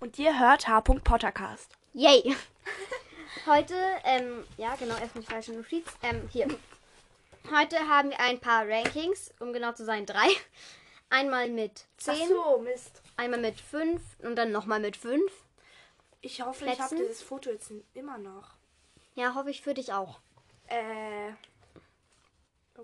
Und 0.00 0.18
ihr 0.18 0.36
hört 0.36 0.66
H. 0.66 0.80
Pottercast. 0.80 1.70
Yay! 1.92 2.34
Heute, 3.46 3.76
ähm, 4.02 4.44
ja, 4.56 4.74
genau, 4.74 4.96
erstmal 4.96 5.22
die 5.22 5.30
falsche 5.30 5.52
Notiz. 5.52 5.86
Ähm, 6.02 6.28
hier. 6.32 6.48
Heute 7.52 7.78
haben 7.88 8.10
wir 8.10 8.18
ein 8.18 8.40
paar 8.40 8.66
Rankings, 8.68 9.32
um 9.38 9.52
genau 9.52 9.72
zu 9.74 9.84
sein, 9.84 10.06
drei. 10.06 10.26
Einmal 11.08 11.50
mit 11.50 11.84
10, 11.98 12.14
Ach 12.14 12.28
so, 12.28 12.58
Mist. 12.58 13.00
einmal 13.16 13.38
mit 13.38 13.60
5 13.60 14.02
und 14.22 14.34
dann 14.34 14.50
nochmal 14.50 14.80
mit 14.80 14.96
5. 14.96 15.30
Ich 16.20 16.42
hoffe, 16.42 16.64
ich 16.64 16.70
habe 16.80 16.88
Plätzen? 16.88 16.96
dieses 16.98 17.22
Foto 17.22 17.50
jetzt 17.50 17.70
immer 17.92 18.18
noch. 18.18 18.54
Ja, 19.14 19.36
hoffe 19.36 19.50
ich 19.50 19.62
für 19.62 19.74
dich 19.74 19.92
auch. 19.92 20.18
Äh. 20.68 21.32
Oh? 22.76 22.82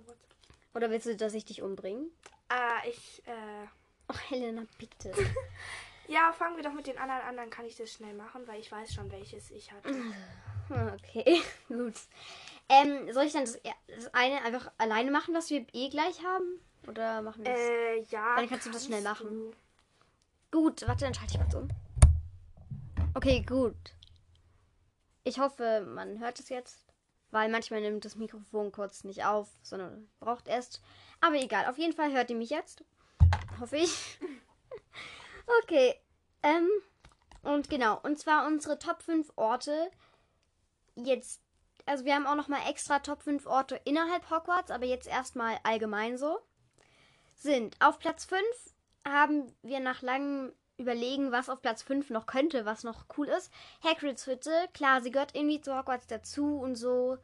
Oder 0.75 0.91
willst 0.91 1.07
du, 1.07 1.17
dass 1.17 1.35
ich 1.35 1.45
dich 1.45 1.63
umbringe? 1.63 2.07
Ah, 2.49 2.81
ich, 2.87 3.23
äh. 3.27 3.67
Oh, 4.09 4.17
Helena, 4.29 4.65
bitte. 4.79 5.13
Ja, 6.11 6.33
fangen 6.33 6.57
wir 6.57 6.65
doch 6.65 6.73
mit 6.73 6.89
den 6.89 6.99
anderen 6.99 7.21
an, 7.23 7.37
dann 7.37 7.51
kann 7.51 7.65
ich 7.67 7.77
das 7.77 7.93
schnell 7.93 8.15
machen, 8.15 8.45
weil 8.49 8.59
ich 8.59 8.73
weiß 8.73 8.93
schon, 8.93 9.11
welches 9.13 9.51
ich 9.51 9.71
hatte. 9.73 9.95
Okay, 10.71 11.43
gut. 11.69 11.95
Ähm, 12.69 13.13
soll 13.13 13.25
ich 13.25 13.33
dann 13.33 13.45
das, 13.45 13.59
das 13.89 14.15
eine 14.15 14.41
einfach 14.43 14.71
alleine 14.79 15.11
machen, 15.11 15.35
was 15.35 15.51
wir 15.51 15.67
eh 15.73 15.89
gleich 15.89 16.23
haben? 16.25 16.61
Oder 16.87 17.23
machen 17.23 17.45
wir 17.45 17.53
es? 17.53 17.59
Äh, 17.59 18.03
ja. 18.13 18.37
Dann 18.37 18.49
kannst 18.49 18.67
du 18.67 18.71
das 18.71 18.87
schnell 18.87 19.03
machen. 19.03 19.29
du. 19.29 19.53
Gut, 20.53 20.87
warte, 20.87 21.05
dann 21.07 21.15
schalte 21.15 21.35
ich 21.35 21.41
kurz 21.41 21.55
um. 21.55 21.69
Okay, 23.15 23.43
gut. 23.43 23.75
Ich 25.25 25.41
hoffe, 25.41 25.85
man 25.93 26.21
hört 26.21 26.39
es 26.39 26.49
jetzt. 26.51 26.90
Weil 27.31 27.49
manchmal 27.49 27.81
nimmt 27.81 28.05
das 28.05 28.17
Mikrofon 28.17 28.73
kurz 28.73 29.05
nicht 29.05 29.25
auf, 29.25 29.49
sondern 29.63 30.11
braucht 30.19 30.49
erst. 30.49 30.83
Aber 31.21 31.37
egal, 31.37 31.67
auf 31.67 31.79
jeden 31.79 31.93
Fall 31.93 32.13
hört 32.13 32.31
ihr 32.31 32.37
mich 32.37 32.51
jetzt. 32.51 32.85
Hoffe 33.61 33.77
ich. 33.77 34.19
okay. 35.63 35.95
Ähm, 36.43 36.69
und 37.43 37.71
genau, 37.71 38.01
und 38.03 38.19
zwar 38.19 38.47
unsere 38.47 38.79
Top 38.79 39.03
5 39.03 39.33
Orte. 39.37 39.91
Jetzt, 40.97 41.41
also 41.87 42.05
wir 42.05 42.15
haben 42.15 42.27
auch 42.27 42.35
nochmal 42.35 42.69
extra 42.69 42.99
Top 42.99 43.23
5 43.23 43.47
Orte 43.47 43.81
innerhalb 43.85 44.31
Hogwarts, 44.31 44.71
aber 44.71 44.87
jetzt 44.87 45.07
erstmal 45.07 45.59
allgemein 45.63 46.19
so. 46.19 46.39
Sind 47.37 47.77
auf 47.81 47.99
Platz 47.99 48.25
5 48.25 48.43
haben 49.07 49.55
wir 49.63 49.81
nach 49.81 50.03
langem 50.03 50.53
Überlegen, 50.81 51.33
was 51.33 51.49
auf 51.49 51.63
Platz 51.63 51.83
5 51.83 52.11
noch 52.11 52.27
könnte, 52.27 52.65
was 52.65 52.85
noch 52.85 53.05
cool 53.17 53.29
ist. 53.29 53.53
Hagrids 53.85 54.27
Hütte, 54.27 54.51
klar, 54.75 55.01
sie 55.01 55.11
gehört 55.11 55.35
irgendwie 55.37 55.61
zu 55.61 55.77
Hogwarts 55.77 56.07
dazu 56.07 56.59
und 56.59 56.77
so. 56.77 57.19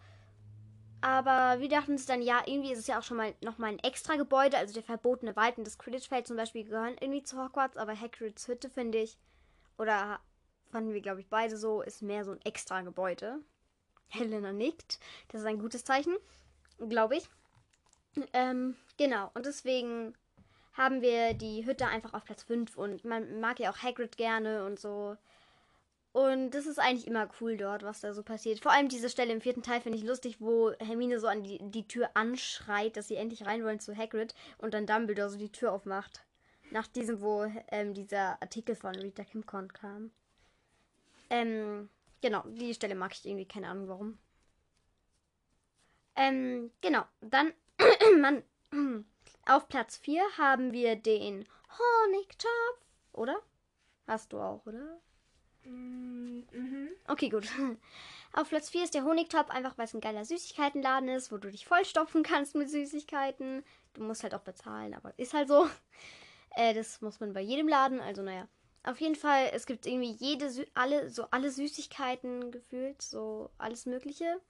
Aber 1.00 1.60
wir 1.60 1.68
dachten 1.68 1.92
uns 1.92 2.06
dann, 2.06 2.22
ja, 2.22 2.42
irgendwie 2.46 2.72
ist 2.72 2.78
es 2.80 2.86
ja 2.86 2.98
auch 2.98 3.02
schon 3.02 3.16
mal 3.16 3.34
nochmal 3.42 3.70
ein 3.70 3.78
extra 3.80 4.16
Gebäude, 4.16 4.56
also 4.56 4.74
der 4.74 4.82
verbotene 4.82 5.36
Wald 5.36 5.58
und 5.58 5.66
das 5.66 5.78
Quidditch-Feld 5.78 6.26
zum 6.26 6.36
Beispiel 6.36 6.64
gehören 6.64 6.96
irgendwie 7.00 7.22
zu 7.22 7.42
Hogwarts, 7.42 7.76
aber 7.76 7.98
Hagrids 7.98 8.48
Hütte 8.48 8.70
finde 8.70 8.98
ich, 8.98 9.18
oder 9.78 10.20
fanden 10.70 10.94
wir, 10.94 11.02
glaube 11.02 11.20
ich, 11.20 11.28
beide 11.28 11.56
so, 11.56 11.82
ist 11.82 12.02
mehr 12.02 12.24
so 12.24 12.32
ein 12.32 12.40
extra 12.42 12.80
Gebäude. 12.82 13.40
Helena 14.08 14.52
nickt, 14.52 14.98
das 15.28 15.42
ist 15.42 15.46
ein 15.46 15.58
gutes 15.58 15.84
Zeichen, 15.84 16.16
glaube 16.88 17.16
ich. 17.16 17.28
Ähm, 18.32 18.76
genau, 18.96 19.30
und 19.34 19.46
deswegen 19.46 20.14
haben 20.76 21.00
wir 21.00 21.34
die 21.34 21.64
Hütte 21.66 21.86
einfach 21.86 22.14
auf 22.14 22.24
Platz 22.24 22.42
5 22.44 22.76
und 22.76 23.04
man 23.04 23.40
mag 23.40 23.58
ja 23.58 23.70
auch 23.70 23.78
Hagrid 23.78 24.16
gerne 24.16 24.64
und 24.64 24.78
so. 24.78 25.16
Und 26.12 26.52
das 26.52 26.66
ist 26.66 26.78
eigentlich 26.78 27.06
immer 27.06 27.28
cool 27.40 27.58
dort, 27.58 27.82
was 27.82 28.00
da 28.00 28.14
so 28.14 28.22
passiert. 28.22 28.60
Vor 28.60 28.72
allem 28.72 28.88
diese 28.88 29.10
Stelle 29.10 29.32
im 29.32 29.42
vierten 29.42 29.62
Teil 29.62 29.82
finde 29.82 29.98
ich 29.98 30.04
lustig, 30.04 30.40
wo 30.40 30.72
Hermine 30.78 31.20
so 31.20 31.26
an 31.26 31.42
die, 31.42 31.58
die 31.60 31.86
Tür 31.86 32.10
anschreit, 32.14 32.96
dass 32.96 33.08
sie 33.08 33.16
endlich 33.16 33.44
rein 33.44 33.62
wollen 33.64 33.80
zu 33.80 33.94
Hagrid 33.94 34.34
und 34.58 34.72
dann 34.72 34.86
Dumbledore 34.86 35.28
so 35.28 35.36
die 35.36 35.52
Tür 35.52 35.72
aufmacht. 35.72 36.24
Nach 36.70 36.86
diesem, 36.86 37.20
wo 37.20 37.44
ähm, 37.70 37.94
dieser 37.94 38.40
Artikel 38.42 38.74
von 38.74 38.94
Rita 38.94 39.24
Kimcon 39.24 39.72
kam. 39.72 40.10
Ähm, 41.28 41.88
genau, 42.22 42.42
die 42.46 42.74
Stelle 42.74 42.94
mag 42.94 43.12
ich 43.12 43.24
irgendwie, 43.24 43.46
keine 43.46 43.68
Ahnung 43.68 43.88
warum. 43.88 44.18
Ähm, 46.16 46.70
genau, 46.80 47.04
dann, 47.20 47.52
Mann, 48.20 48.42
auf 49.46 49.68
Platz 49.68 49.96
4 49.98 50.22
haben 50.38 50.72
wir 50.72 50.96
den 50.96 51.46
Honigtopf, 51.78 52.80
oder? 53.12 53.36
Hast 54.06 54.32
du 54.32 54.40
auch, 54.40 54.64
oder? 54.66 55.00
Mm, 55.64 56.42
Mhm. 56.52 56.88
Okay, 57.08 57.28
gut. 57.28 57.48
Auf 58.32 58.48
Platz 58.50 58.70
4 58.70 58.84
ist 58.84 58.94
der 58.94 59.04
Honigtopf, 59.04 59.50
einfach 59.50 59.78
weil 59.78 59.86
es 59.86 59.94
ein 59.94 60.00
geiler 60.00 60.24
Süßigkeitenladen 60.24 61.08
ist, 61.08 61.32
wo 61.32 61.38
du 61.38 61.50
dich 61.50 61.66
vollstopfen 61.66 62.22
kannst 62.22 62.54
mit 62.54 62.70
Süßigkeiten. 62.70 63.64
Du 63.94 64.02
musst 64.02 64.22
halt 64.22 64.34
auch 64.34 64.40
bezahlen, 64.42 64.94
aber 64.94 65.12
ist 65.18 65.34
halt 65.34 65.48
so. 65.48 65.68
Äh, 66.58 66.72
das 66.74 67.02
muss 67.02 67.20
man 67.20 67.34
bei 67.34 67.42
jedem 67.42 67.68
Laden, 67.68 68.00
also 68.00 68.22
naja. 68.22 68.48
Auf 68.82 69.00
jeden 69.00 69.14
Fall, 69.14 69.50
es 69.52 69.66
gibt 69.66 69.86
irgendwie 69.86 70.12
jede, 70.12 70.48
Sü 70.50 70.64
alle, 70.74 71.10
so 71.10 71.26
alle 71.30 71.50
Süßigkeiten 71.50 72.50
gefühlt, 72.50 73.02
so 73.02 73.50
alles 73.58 73.84
Mögliche. 73.84 74.40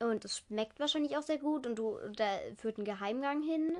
Und 0.00 0.24
es 0.24 0.38
schmeckt 0.38 0.80
wahrscheinlich 0.80 1.16
auch 1.16 1.22
sehr 1.22 1.38
gut 1.38 1.66
und 1.66 1.76
du, 1.76 1.98
da 2.16 2.38
führt 2.56 2.78
ein 2.78 2.84
Geheimgang 2.84 3.42
hin. 3.42 3.76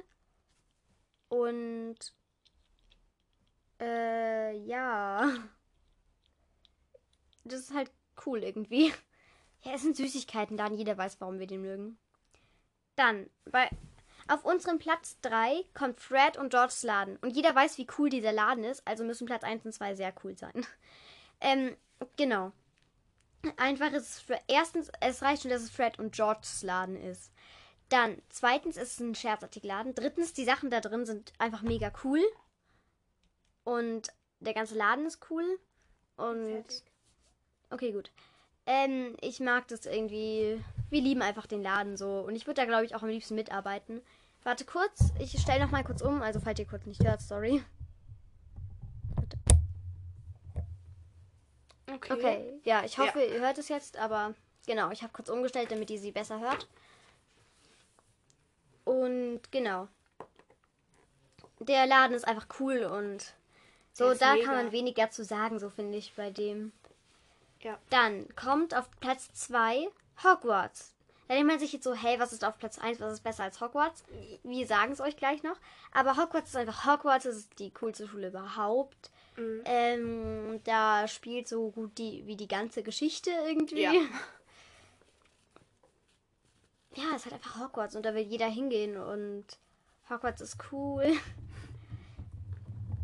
Und, 1.29 1.97
äh, 3.81 4.57
ja. 4.57 5.31
Das 7.45 7.61
ist 7.61 7.75
halt 7.75 7.91
cool 8.27 8.43
irgendwie. 8.43 8.93
Ja, 9.63 9.73
es 9.75 9.83
sind 9.83 9.97
Süßigkeiten 9.97 10.57
da 10.57 10.67
und 10.67 10.77
jeder 10.77 10.97
weiß, 10.97 11.21
warum 11.21 11.39
wir 11.39 11.47
den 11.47 11.63
mögen. 11.63 11.99
Dann, 12.97 13.29
bei, 13.51 13.69
auf 14.29 14.45
unserem 14.45 14.79
Platz 14.79 15.19
3 15.23 15.65
kommt 15.75 16.01
Fred 16.01 16.37
und 16.37 16.51
Georges 16.51 16.83
Laden. 16.83 17.17
Und 17.19 17.31
jeder 17.31 17.55
weiß, 17.55 17.79
wie 17.79 17.87
cool 17.99 18.11
dieser 18.11 18.33
Laden 18.33 18.65
ist, 18.65 18.87
also 18.87 19.05
müssen 19.05 19.27
Platz 19.27 19.43
1 19.43 19.65
und 19.65 19.73
2 19.73 19.95
sehr 19.95 20.15
cool 20.25 20.37
sein. 20.37 20.67
Ähm, 21.41 21.77
genau. 22.17 22.51
Einfach 23.59 23.93
ist 23.93 24.29
es 24.29 24.37
erstens, 24.49 24.91
es 25.01 25.23
reicht 25.23 25.43
schon, 25.43 25.53
dass 25.53 25.63
es 25.63 25.71
Fred 25.71 25.97
und 26.01 26.13
Georges 26.13 26.65
Laden 26.65 26.97
ist. 26.97 27.33
Dann, 27.89 28.21
zweitens 28.29 28.77
ist 28.77 28.93
es 28.93 29.01
ein 29.01 29.15
Scherzartikelladen. 29.15 29.95
Drittens, 29.95 30.35
die 30.35 30.45
Sachen 30.45 30.71
da 30.71 30.81
drin 30.81 31.07
sind 31.07 31.33
einfach 31.39 31.63
mega 31.63 31.91
cool. 32.05 32.21
Und 33.65 34.09
der 34.41 34.55
ganze 34.55 34.75
Laden 34.75 35.07
ist 35.07 35.31
cool. 35.31 35.59
Und. 36.17 36.53
Fertig. 36.53 36.83
Okay, 37.71 37.93
gut. 37.93 38.11
Ähm, 38.67 39.17
ich 39.21 39.41
mag 39.41 39.69
das 39.69 39.87
irgendwie. 39.87 40.63
Wir 40.91 41.01
lieben 41.01 41.23
einfach 41.23 41.47
den 41.47 41.63
Laden 41.63 41.97
so. 41.97 42.21
Und 42.21 42.37
ich 42.37 42.47
würde 42.47 42.61
da, 42.61 42.67
glaube 42.67 42.85
ich, 42.85 42.95
auch 42.95 43.03
am 43.03 43.09
liebsten 43.09 43.35
mitarbeiten. 43.35 44.03
Warte 44.45 44.65
kurz. 44.65 45.13
Ich 45.19 45.39
stelle 45.41 45.65
noch 45.65 45.71
mal 45.71 45.85
kurz 45.85 46.03
um. 46.03 46.23
Also, 46.23 46.41
falls 46.41 46.59
ihr 46.59 46.67
kurz 46.67 46.85
nicht 46.87 47.03
hört, 47.03 47.23
sorry. 47.23 47.63
Warte. 49.15 49.39
Okay. 51.91 52.13
Okay, 52.13 52.61
ja, 52.65 52.85
ich 52.85 52.99
hoffe, 52.99 53.23
ihr 53.23 53.41
hört 53.41 53.59
es 53.59 53.69
jetzt, 53.69 53.97
aber 53.97 54.35
genau, 54.67 54.91
ich 54.91 55.03
habe 55.03 55.13
kurz 55.13 55.31
umgestellt, 55.31 55.71
damit 55.71 55.91
ihr 55.91 55.99
sie 55.99 56.13
besser 56.13 56.39
hört. 56.39 56.69
Und 59.03 59.41
genau. 59.51 59.89
Der 61.61 61.87
Laden 61.87 62.15
ist 62.15 62.27
einfach 62.27 62.47
cool 62.61 62.85
und 62.85 63.35
so, 63.93 64.15
da 64.15 64.35
mega. 64.35 64.47
kann 64.47 64.55
man 64.55 64.73
weniger 64.73 65.11
zu 65.11 65.25
sagen, 65.25 65.59
so 65.59 65.71
finde 65.71 65.99
ich 65.99 66.15
bei 66.15 66.31
dem. 66.31 66.73
Ja. 67.61 67.79
Dann 67.91 68.27
kommt 68.37 68.77
auf 68.77 68.89
Platz 69.01 69.33
2 69.35 69.89
Hogwarts. 70.23 70.95
Da 71.27 71.35
denkt 71.35 71.49
man 71.49 71.59
sich 71.59 71.73
jetzt 71.73 71.85
so, 71.85 71.95
hey, 71.95 72.19
was 72.19 72.33
ist 72.33 72.45
auf 72.45 72.57
Platz 72.59 72.79
1, 72.79 73.01
was 73.01 73.15
ist 73.15 73.25
besser 73.25 73.43
als 73.43 73.61
Hogwarts? 73.61 74.05
Wir 74.45 74.67
sagen 74.67 74.93
es 74.93 75.01
euch 75.01 75.17
gleich 75.17 75.43
noch. 75.43 75.57
Aber 75.93 76.17
Hogwarts 76.17 76.51
ist 76.51 76.57
einfach 76.57 76.87
Hogwarts, 76.87 77.25
das 77.25 77.37
ist 77.37 77.59
die 77.59 77.71
coolste 77.71 78.07
Schule 78.07 78.29
überhaupt. 78.29 79.11
Mhm. 79.37 79.63
Ähm, 79.65 80.61
da 80.65 81.07
spielt 81.09 81.49
so 81.49 81.71
gut 81.71 81.99
die, 81.99 82.27
wie 82.27 82.37
die 82.37 82.49
ganze 82.49 82.83
Geschichte 82.83 83.31
irgendwie. 83.47 83.83
Ja. 83.83 83.93
Ja, 86.95 87.05
es 87.11 87.17
ist 87.17 87.25
halt 87.27 87.35
einfach 87.35 87.61
Hogwarts 87.61 87.95
und 87.97 88.05
da 88.05 88.15
will 88.15 88.23
jeder 88.23 88.47
hingehen 88.47 88.97
und 88.97 89.45
Hogwarts 90.11 90.41
ist 90.41 90.57
cool. 90.73 91.05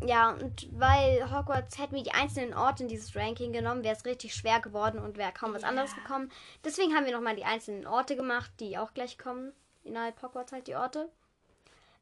Ja, 0.05 0.31
und 0.31 0.67
weil 0.79 1.31
Hogwarts 1.31 1.79
hätten 1.79 1.95
wir 1.95 2.03
die 2.03 2.11
einzelnen 2.11 2.53
Orte 2.53 2.83
in 2.83 2.89
dieses 2.89 3.15
Ranking 3.15 3.53
genommen, 3.53 3.83
wäre 3.83 3.95
es 3.95 4.05
richtig 4.05 4.35
schwer 4.35 4.59
geworden 4.59 4.99
und 4.99 5.17
wäre 5.17 5.31
kaum 5.31 5.53
was 5.53 5.61
Ja. 5.63 5.69
anderes 5.69 5.95
gekommen. 5.95 6.31
Deswegen 6.63 6.93
haben 6.93 7.05
wir 7.05 7.13
nochmal 7.13 7.35
die 7.35 7.45
einzelnen 7.45 7.87
Orte 7.87 8.15
gemacht, 8.15 8.51
die 8.59 8.77
auch 8.77 8.93
gleich 8.93 9.17
kommen. 9.17 9.53
Innerhalb 9.83 10.21
Hogwarts 10.21 10.51
halt 10.51 10.67
die 10.67 10.75
Orte. 10.75 11.09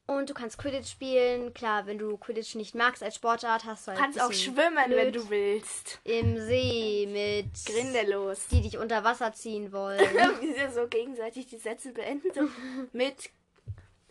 Und 0.06 0.28
du 0.28 0.34
kannst 0.34 0.58
Quidditch 0.58 0.90
spielen. 0.90 1.54
Klar, 1.54 1.86
wenn 1.86 1.96
du 1.96 2.18
Quidditch 2.18 2.56
nicht 2.56 2.74
magst 2.74 3.02
als 3.02 3.14
Sportart, 3.14 3.64
hast 3.64 3.86
du 3.86 3.92
halt 3.92 3.98
Du 3.98 4.02
kannst 4.02 4.20
auch 4.20 4.32
schwimmen, 4.32 4.76
wenn 4.76 5.12
blöd 5.12 5.16
du 5.16 5.30
willst. 5.30 5.98
Im 6.04 6.38
See 6.40 7.08
mit 7.10 7.46
Grindelos. 7.64 8.46
die 8.48 8.60
dich 8.60 8.76
unter 8.76 9.02
Wasser 9.02 9.32
ziehen 9.32 9.72
wollen. 9.72 9.98
Wie 10.40 10.52
sie 10.52 10.74
so 10.74 10.86
gegenseitig 10.88 11.46
die 11.46 11.56
Sätze 11.56 11.92
beenden. 11.92 12.30
So 12.34 12.48
mit 12.92 13.30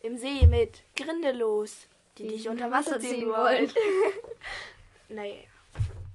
im 0.01 0.17
See 0.17 0.47
mit 0.47 0.81
Grindelos, 0.95 1.87
die 2.17 2.27
dich 2.27 2.49
unter 2.49 2.71
Wasser 2.71 2.99
ziehen 2.99 3.29
wollen. 3.29 3.71
naja. 5.09 5.35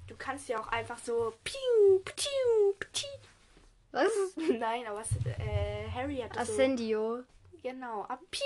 Du 0.09 0.15
kannst 0.17 0.49
ja 0.49 0.59
auch 0.61 0.69
einfach 0.69 0.99
so 0.99 1.35
piu, 1.45 2.01
piu, 2.05 2.75
piu. 2.93 3.09
Was? 3.93 4.11
Nein, 4.37 4.87
aber 4.87 4.99
was, 4.99 5.09
äh, 5.39 5.89
Harry 5.95 6.17
hat 6.17 6.37
das 6.37 6.49
so, 6.49 6.53
Ascendio. 6.55 7.23
Genau, 7.63 8.03
ab, 8.03 8.21
piu, 8.31 8.41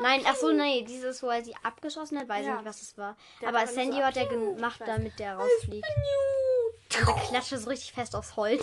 Nein, 0.00 0.22
ach 0.26 0.36
so, 0.36 0.52
nee, 0.52 0.82
dieses, 0.82 1.22
wo 1.22 1.28
er 1.28 1.44
sie 1.44 1.54
abgeschossen 1.62 2.18
hat, 2.18 2.28
weiß 2.28 2.40
ich 2.40 2.46
Ja. 2.46 2.56
nicht, 2.56 2.64
was 2.66 2.82
es 2.82 2.98
war. 2.98 3.16
Der 3.40 3.48
Aber 3.48 3.64
dann 3.64 3.92
so 3.92 4.02
hat 4.02 4.16
er 4.16 4.26
gemacht, 4.26 4.80
damit 4.84 5.18
der 5.18 5.36
rausfliegt. 5.36 5.86
Und 7.00 7.08
er 7.08 7.14
klatschte 7.28 7.58
so 7.58 7.70
richtig 7.70 7.92
fest 7.92 8.14
aufs 8.14 8.36
Holz. 8.36 8.62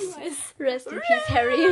Rest 0.59 0.87
in 0.87 0.99
peace, 0.99 1.29
Harry. 1.29 1.67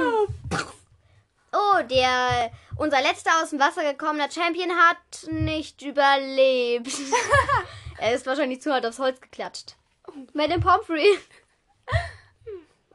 Oh, 1.52 1.82
der 1.90 2.52
unser 2.78 3.02
letzter 3.02 3.32
aus 3.42 3.50
dem 3.50 3.60
Wasser 3.60 3.84
gekommener 3.84 4.30
Champion 4.30 4.72
hat 4.72 5.28
nicht 5.30 5.82
überlebt. 5.82 6.92
er 7.98 8.14
ist 8.14 8.26
wahrscheinlich 8.26 8.62
zu 8.62 8.72
hart 8.72 8.86
aufs 8.86 9.00
Holz 9.00 9.20
geklatscht. 9.20 9.76
Madame 10.34 10.62
Pomfrey. 10.62 11.18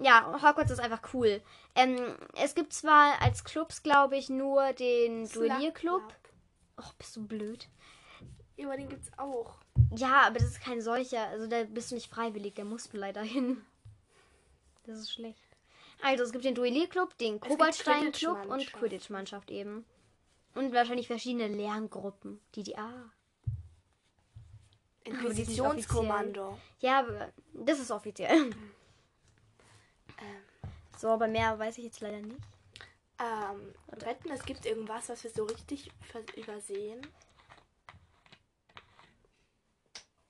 Ja, 0.00 0.40
Hogwarts 0.42 0.72
ist 0.72 0.80
einfach 0.80 1.14
cool. 1.14 1.40
Ähm, 1.74 2.16
es 2.36 2.54
gibt 2.54 2.72
zwar 2.72 3.20
als 3.22 3.44
Clubs, 3.44 3.82
glaube 3.82 4.16
ich, 4.16 4.28
nur 4.28 4.72
den 4.72 5.28
Duellierclub. 5.28 6.02
Och, 6.76 6.94
bist 6.94 7.14
du 7.16 7.26
blöd. 7.26 7.68
Ja, 8.56 8.66
aber 8.66 8.76
den 8.76 8.88
gibt's 8.88 9.10
auch. 9.16 9.56
Ja, 9.94 10.22
aber 10.26 10.38
das 10.38 10.48
ist 10.48 10.60
kein 10.60 10.80
solcher. 10.80 11.28
Also 11.28 11.46
da 11.46 11.64
bist 11.64 11.90
du 11.90 11.94
nicht 11.94 12.10
freiwillig, 12.10 12.54
da 12.54 12.64
musst 12.64 12.92
du 12.92 12.96
leider 12.96 13.22
hin. 13.22 13.64
Das 14.84 14.98
ist 14.98 15.12
schlecht. 15.12 15.38
Also 16.02 16.24
es 16.24 16.32
gibt 16.32 16.44
den 16.44 16.54
Duellierclub, 16.54 17.16
den 17.18 17.40
gibt 17.40 17.48
Kobaltstein-Club 17.48 18.46
und 18.46 18.72
Quidditch-Mannschaft. 18.72 18.78
Quidditch-Mannschaft 18.78 19.50
eben. 19.50 19.84
Und 20.54 20.72
wahrscheinlich 20.72 21.06
verschiedene 21.06 21.48
Lerngruppen. 21.48 22.40
Die, 22.54 22.62
die, 22.62 22.76
ah. 22.76 23.10
Sind 25.04 25.14
nicht 25.14 25.22
Inquisitionskommando. 25.22 26.58
Ja, 26.80 27.00
aber 27.00 27.32
das 27.52 27.78
ist 27.78 27.90
offiziell. 27.90 28.50
So, 30.96 31.08
aber 31.08 31.28
mehr 31.28 31.58
weiß 31.58 31.78
ich 31.78 31.84
jetzt 31.84 32.00
leider 32.00 32.20
nicht. 32.20 32.40
ähm, 33.18 33.74
wetten, 34.04 34.30
es 34.30 34.44
gibt 34.44 34.66
irgendwas, 34.66 35.08
was 35.08 35.22
wir 35.24 35.30
so 35.30 35.44
richtig 35.44 35.90
übersehen. 36.36 37.06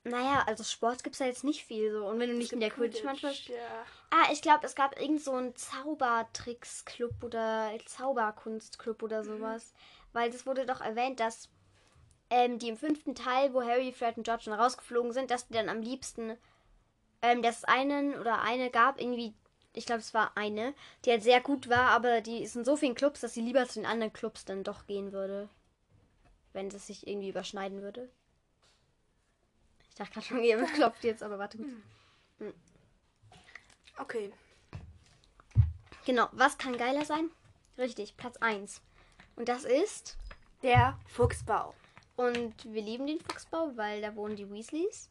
Naja, 0.07 0.45
also 0.47 0.65
Sport 0.65 1.03
gibt 1.03 1.15
es 1.15 1.21
ja 1.21 1.27
jetzt 1.27 1.45
nicht 1.45 1.65
viel 1.65 1.91
so. 1.91 2.07
Und 2.07 2.19
wenn 2.21 2.29
du 2.29 2.37
nicht 2.37 2.53
in 2.53 2.61
der 2.61 2.71
Quidditch-Mannschaft 2.71 3.49
Ja. 3.49 3.87
Ah, 4.11 4.31
ich 4.31 4.43
glaube, 4.43 4.67
es 4.67 4.75
gab 4.75 5.01
irgend 5.01 5.23
so 5.23 5.33
einen 5.33 5.57
Zaubertricks-Club 5.57 7.25
oder 7.25 7.71
Zauberkunst-Club 7.87 9.03
oder 9.03 9.25
sowas. 9.25 9.73
Weil 10.13 10.31
das 10.31 10.45
wurde 10.45 10.67
doch 10.67 10.83
erwähnt, 10.83 11.21
dass 11.21 11.49
ähm, 12.29 12.59
die 12.59 12.69
im 12.69 12.77
fünften 12.77 13.15
Teil, 13.15 13.55
wo 13.55 13.63
Harry, 13.63 13.93
Fred 13.93 14.19
und 14.19 14.25
George 14.25 14.45
dann 14.47 14.61
rausgeflogen 14.61 15.13
sind, 15.13 15.31
dass 15.31 15.49
die 15.49 15.55
dann 15.55 15.71
am 15.71 15.81
liebsten, 15.81 16.37
ähm, 17.23 17.41
dass 17.41 17.59
es 17.59 17.65
einen 17.65 18.19
oder 18.19 18.43
eine 18.43 18.71
gab, 18.71 19.01
irgendwie, 19.01 19.35
ich 19.75 19.87
glaube, 19.87 20.01
es 20.01 20.15
war 20.15 20.37
eine, 20.37 20.75
die 21.05 21.11
halt 21.11 21.23
sehr 21.23 21.41
gut 21.41 21.69
war, 21.69 21.91
aber 21.91 22.21
die 22.21 22.43
ist 22.43 22.57
in 22.57 22.65
so 22.65 22.77
vielen 22.77 22.95
Clubs, 22.95 23.21
dass 23.21 23.35
sie 23.35 23.43
lieber 23.43 23.67
zu 23.69 23.81
den 23.81 23.87
anderen 23.87 24.13
Clubs 24.13 24.45
dann 24.45 24.65
doch 24.65 24.87
gehen 24.87 25.13
würde. 25.13 25.49
Wenn 26.53 26.69
es 26.69 26.87
sich 26.87 27.07
irgendwie 27.07 27.31
überschneiden 27.31 27.83
würde. 27.83 28.09
Ich 29.89 29.97
dachte 29.97 30.13
gerade 30.13 30.27
schon, 30.27 30.43
ihr 30.43 30.63
klopft 30.75 31.05
jetzt, 31.05 31.23
aber 31.23 31.39
warte 31.39 31.59
gut. 31.59 31.69
Okay. 33.99 34.33
Genau, 36.05 36.29
was 36.33 36.59
kann 36.59 36.77
geiler 36.77 37.05
sein? 37.05 37.31
Richtig, 37.79 38.17
Platz 38.17 38.37
1. 38.39 38.83
Und 39.37 39.49
das 39.49 39.65
ist. 39.65 40.17
Der 40.63 40.99
Fuchsbau. 41.07 41.75
Und 42.17 42.65
wir 42.65 42.83
lieben 42.83 43.07
den 43.07 43.21
Fuchsbau, 43.21 43.73
weil 43.77 44.01
da 44.01 44.15
wohnen 44.17 44.37
die 44.37 44.51
Weasleys. 44.51 45.11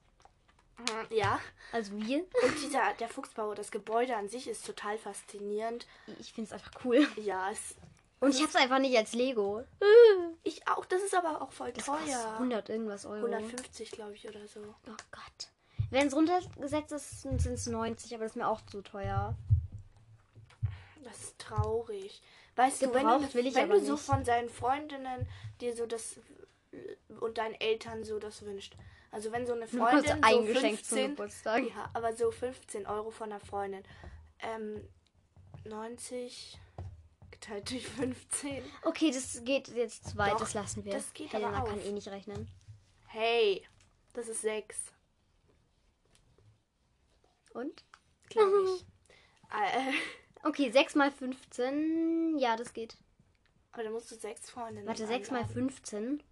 Mhm, 0.78 1.16
Ja. 1.16 1.40
Also 1.72 1.92
wir. 1.98 2.20
Und 2.20 2.62
dieser, 2.62 2.94
der 3.00 3.08
Fuchsbau, 3.10 3.54
das 3.54 3.72
Gebäude 3.72 4.16
an 4.16 4.30
sich 4.30 4.48
ist 4.48 4.66
total 4.66 4.98
faszinierend. 4.98 5.88
Ich 6.20 6.34
finde 6.34 6.48
es 6.48 6.54
einfach 6.54 6.72
cool. 6.86 7.08
Ja, 7.18 7.50
es, 7.52 7.76
Und 8.20 8.32
ich 8.32 8.40
habe 8.42 8.50
es 8.50 8.56
einfach 8.56 8.80
nicht 8.80 8.98
als 8.98 9.14
Lego. 9.14 9.64
ich 10.44 10.68
auch. 10.68 10.86
Das 10.86 11.02
ist 11.02 11.16
aber 11.16 11.42
auch 11.42 11.52
voll 11.52 11.72
Das 11.74 11.86
teuer. 11.86 12.34
100 12.34 12.70
irgendwas 12.70 13.06
Euro. 13.06 13.26
150, 13.26 13.92
glaube 13.92 14.14
ich, 14.16 14.28
oder 14.28 14.48
so. 14.48 14.60
Oh 14.88 14.96
Gott. 15.12 15.50
Wenn 15.90 16.08
es 16.08 16.16
runtergesetzt 16.16 16.92
ist, 16.92 17.22
sind 17.22 17.46
es 17.46 17.68
90, 17.68 18.14
aber 18.16 18.24
das 18.24 18.32
ist 18.32 18.36
mir 18.36 18.48
auch 18.48 18.62
zu 18.66 18.82
teuer. 18.82 19.36
Das 21.04 21.20
ist 21.22 21.40
traurig. 21.40 22.22
Weißt 22.56 22.82
du, 22.82 22.94
wenn, 22.94 23.04
Gebraucht 23.04 23.34
du, 23.34 23.34
will 23.36 23.48
ich 23.48 23.56
wenn 23.56 23.70
du 23.70 23.80
so 23.80 23.94
nicht. 23.94 24.04
von 24.04 24.24
deinen 24.24 24.50
Freundinnen 24.50 25.28
dir 25.60 25.76
so 25.76 25.86
das 25.86 26.20
und 27.20 27.38
deinen 27.38 27.56
Eltern 27.56 28.04
so 28.04 28.20
das 28.20 28.44
wünscht. 28.44 28.76
Also 29.14 29.32
wenn 29.32 29.46
so 29.46 29.54
eine 29.54 29.68
Freundin 29.68 30.24
ein 30.24 30.34
so 30.38 30.42
Geschenk 30.42 30.84
zum 30.84 30.98
15, 30.98 31.10
Geburtstag. 31.12 31.64
ja, 31.70 31.90
aber 31.94 32.14
so 32.16 32.32
15 32.32 32.88
Euro 32.88 33.12
von 33.12 33.32
einer 33.32 33.40
Freundin. 33.40 33.84
Ähm, 34.40 34.82
90 35.66 36.60
geteilt 37.30 37.70
durch 37.70 37.88
15. 37.88 38.64
Okay, 38.82 39.12
das 39.12 39.44
geht 39.46 39.68
jetzt 39.70 40.10
zu 40.10 40.18
weit, 40.18 40.34
Doch, 40.34 40.40
das 40.40 40.56
lassen 40.56 40.84
wir. 40.84 40.94
das 40.94 41.14
geht 41.14 41.32
Helena 41.32 41.58
aber 41.60 41.70
kann 41.70 41.80
auf. 41.80 41.86
eh 41.86 41.92
nicht 41.92 42.08
rechnen. 42.08 42.48
Hey, 43.08 43.64
das 44.14 44.28
ist 44.28 44.42
6, 44.42 44.78
Und? 47.54 47.84
glaube 48.30 48.52
ich. 48.76 48.86
äh, 49.52 49.94
Okay, 50.46 50.72
6 50.72 50.96
mal 50.96 51.12
15. 51.12 52.38
Ja, 52.40 52.58
das 52.58 52.74
geht. 52.74 52.98
aber 53.72 53.84
da 53.84 53.92
musst 53.92 54.12
du 54.12 54.16
sechs 54.16 54.50
Freundinnen 54.50 54.88
Warte, 54.88 55.06
6 55.08 55.30
mal 55.32 55.38
einladen. 55.38 55.54
15. 55.70 56.24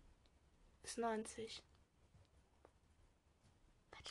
ist 0.83 0.97
90. 0.97 1.63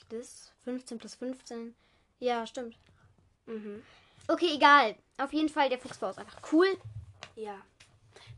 Das? 0.08 0.52
15 0.64 0.98
plus 0.98 1.14
15. 1.14 1.74
Ja, 2.18 2.46
stimmt. 2.46 2.76
Mhm. 3.46 3.82
Okay, 4.28 4.54
egal. 4.54 4.94
Auf 5.18 5.32
jeden 5.32 5.48
Fall, 5.48 5.68
der 5.68 5.78
Fuchsbau 5.78 6.10
ist 6.10 6.18
einfach 6.18 6.40
cool. 6.52 6.68
Ja. 7.36 7.56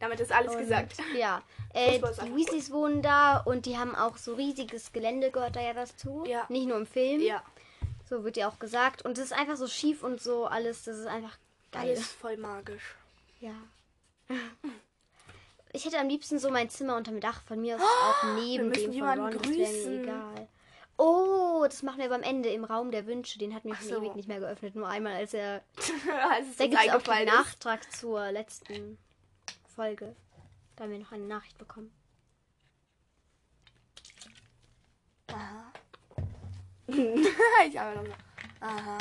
Damit 0.00 0.20
ist 0.20 0.32
alles 0.32 0.52
Und, 0.52 0.58
gesagt. 0.58 0.96
Ja. 1.16 1.42
Äh, 1.74 1.98
die 1.98 2.36
Weasleys 2.36 2.70
wohnen 2.70 3.00
da 3.00 3.38
und 3.38 3.64
die 3.64 3.78
haben 3.78 3.94
auch 3.94 4.18
so 4.18 4.34
riesiges 4.34 4.92
Gelände, 4.92 5.30
gehört 5.30 5.56
da 5.56 5.62
ja 5.62 5.72
dazu. 5.72 6.22
Ja. 6.26 6.44
Nicht 6.50 6.66
nur 6.66 6.76
im 6.76 6.84
Film. 6.86 7.22
Ja, 7.22 7.42
So 8.06 8.24
wird 8.24 8.36
ja 8.36 8.46
auch 8.46 8.58
gesagt. 8.58 9.06
Und 9.06 9.16
es 9.16 9.24
ist 9.24 9.32
einfach 9.32 9.56
so 9.56 9.66
schief 9.66 10.02
und 10.02 10.20
so 10.20 10.44
alles. 10.44 10.84
Das 10.84 10.98
ist 10.98 11.06
einfach 11.06 11.38
geil. 11.70 11.84
alles 11.84 12.06
voll 12.12 12.36
magisch. 12.36 12.94
Ja. 13.40 13.54
Ich 15.72 15.86
hätte 15.86 15.98
am 15.98 16.08
liebsten 16.08 16.38
so 16.38 16.50
mein 16.50 16.68
Zimmer 16.68 16.96
unter 16.96 17.10
dem 17.12 17.20
Dach 17.20 17.40
von 17.44 17.58
mir 17.58 17.76
aus 17.76 17.82
auch 17.82 18.34
neben 18.34 18.70
dem 18.70 18.92
von 18.92 19.08
Ron. 19.18 19.32
Das 19.32 19.42
wäre 19.48 19.56
mir 19.56 19.64
grüßen. 19.64 20.02
egal. 20.02 20.48
Oh, 20.98 21.64
das 21.64 21.82
machen 21.82 21.98
wir 21.98 22.08
beim 22.08 22.22
Ende 22.22 22.50
im 22.50 22.64
Raum 22.64 22.90
der 22.90 23.06
Wünsche. 23.06 23.38
Den 23.38 23.54
hatten 23.54 23.68
wir 23.68 23.76
schon 23.76 23.88
so. 23.88 23.96
ewig 23.96 24.14
nicht 24.14 24.28
mehr 24.28 24.40
geöffnet. 24.40 24.74
Nur 24.74 24.88
einmal, 24.88 25.14
als 25.14 25.34
er. 25.34 25.62
Als 26.30 26.56
Da 26.56 26.66
gibt 26.66 26.80
es 26.80 26.90
auch 26.90 27.18
ist. 27.18 27.26
Nachtrag 27.26 27.92
zur 27.92 28.30
letzten 28.30 28.98
Folge. 29.74 30.14
Da 30.76 30.84
haben 30.84 30.90
wir 30.90 30.98
noch 30.98 31.12
eine 31.12 31.24
Nachricht 31.24 31.58
bekommen. 31.58 31.92
Aha. 35.28 35.72
ich 37.66 37.80
aber 37.80 38.02
noch 38.02 38.06
so. 38.06 38.12
Aha. 38.60 38.98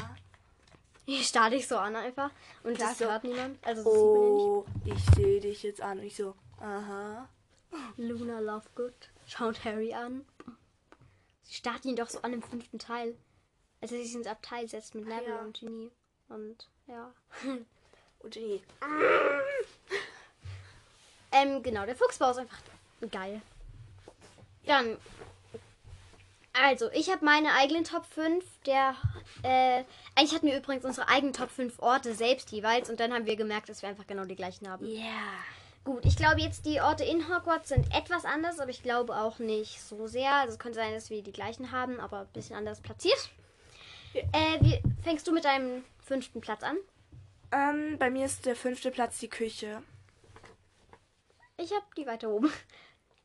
Ich 1.06 1.28
starr 1.28 1.50
dich 1.50 1.68
so 1.68 1.78
an 1.78 1.96
einfach. 1.96 2.32
Und 2.64 2.80
das 2.80 2.98
Klasse. 2.98 3.12
hört 3.12 3.24
niemand. 3.24 3.66
Also 3.66 3.84
das 3.84 3.94
sieht 3.94 4.04
man 4.04 4.24
ja 4.24 4.30
Oh, 4.30 4.66
ich 4.86 5.16
sehe 5.16 5.40
dich 5.42 5.64
jetzt 5.64 5.82
an. 5.82 6.00
Und 6.00 6.06
ich 6.06 6.16
so, 6.16 6.36
aha. 6.60 7.28
Luna 7.98 8.40
Lovegood 8.40 8.94
schaut 9.28 9.64
Harry 9.66 9.94
an. 9.94 10.26
Sie 11.52 11.58
starrt 11.58 11.84
ihn 11.84 11.98
doch 11.98 12.08
so 12.10 12.22
an 12.22 12.32
im 12.32 12.42
fünften 12.42 12.80
Teil. 12.80 13.14
Als 13.82 13.92
er 13.92 14.02
sich 14.02 14.16
ins 14.16 14.26
Abteil 14.26 14.70
setzt 14.70 14.96
mit 14.96 15.06
Neville 15.06 15.32
Ja. 15.36 15.40
und 15.42 15.60
Ginny. 15.60 15.92
Und 16.30 16.70
ja. 16.88 17.14
Und 18.20 18.36
die. 18.36 18.62
Ähm, 21.34 21.62
genau, 21.62 21.86
der 21.86 21.96
Fuchsbau 21.98 22.30
ist 22.32 22.38
einfach 22.38 22.60
geil. 23.12 23.42
Dann. 24.66 24.98
Also, 26.54 26.90
ich 26.92 27.10
habe 27.10 27.26
meine 27.26 27.52
eigenen 27.56 27.84
Top 27.84 28.06
5. 28.06 28.46
Der, 28.66 28.96
äh, 29.44 29.84
eigentlich 30.16 30.34
hatten 30.34 30.48
wir 30.48 30.58
übrigens 30.58 30.86
unsere 30.86 31.10
eigenen 31.10 31.34
Top 31.34 31.50
5 31.50 31.80
Orte 31.80 32.16
selbst 32.16 32.52
jeweils 32.52 32.90
und 32.90 33.00
dann 33.02 33.12
haben 33.12 33.26
wir 33.26 33.36
gemerkt, 33.36 33.68
dass 33.68 33.82
wir 33.82 33.90
einfach 33.90 34.08
genau 34.08 34.24
die 34.24 34.36
gleichen 34.38 34.70
haben. 34.70 34.86
Yeah. 34.86 35.10
Gut, 35.84 36.06
ich 36.06 36.16
glaube 36.16 36.40
jetzt 36.42 36.66
die 36.66 36.80
Orte 36.80 37.04
in 37.04 37.28
Hogwarts 37.28 37.70
sind 37.70 37.92
etwas 37.94 38.24
anders, 38.24 38.60
aber 38.60 38.70
ich 38.70 38.84
glaube 38.84 39.16
auch 39.18 39.40
nicht 39.40 39.82
so 39.82 40.06
sehr. 40.08 40.32
Also 40.34 40.54
es 40.54 40.60
könnte 40.60 40.78
sein, 40.80 40.94
dass 40.94 41.10
wir 41.10 41.24
die 41.24 41.32
gleichen 41.32 41.72
haben, 41.72 42.00
aber 42.00 42.22
ein 42.22 42.28
bisschen 42.34 42.56
anders 42.56 42.82
platziert. 42.82 43.32
Ja. 44.14 44.22
Äh, 44.34 44.60
wie, 44.62 44.82
fängst 45.04 45.28
du 45.28 45.32
mit 45.32 45.44
deinem 45.46 45.84
fünften 46.06 46.40
Platz 46.42 46.62
an? 46.64 46.78
Ähm, 47.52 47.98
bei 47.98 48.10
mir 48.10 48.26
ist 48.26 48.46
der 48.46 48.56
fünfte 48.56 48.92
Platz 48.92 49.18
die 49.20 49.28
Küche. 49.30 49.82
Ich 51.58 51.72
habe 51.72 51.86
die 51.98 52.06
weiter 52.06 52.30
oben. 52.30 52.52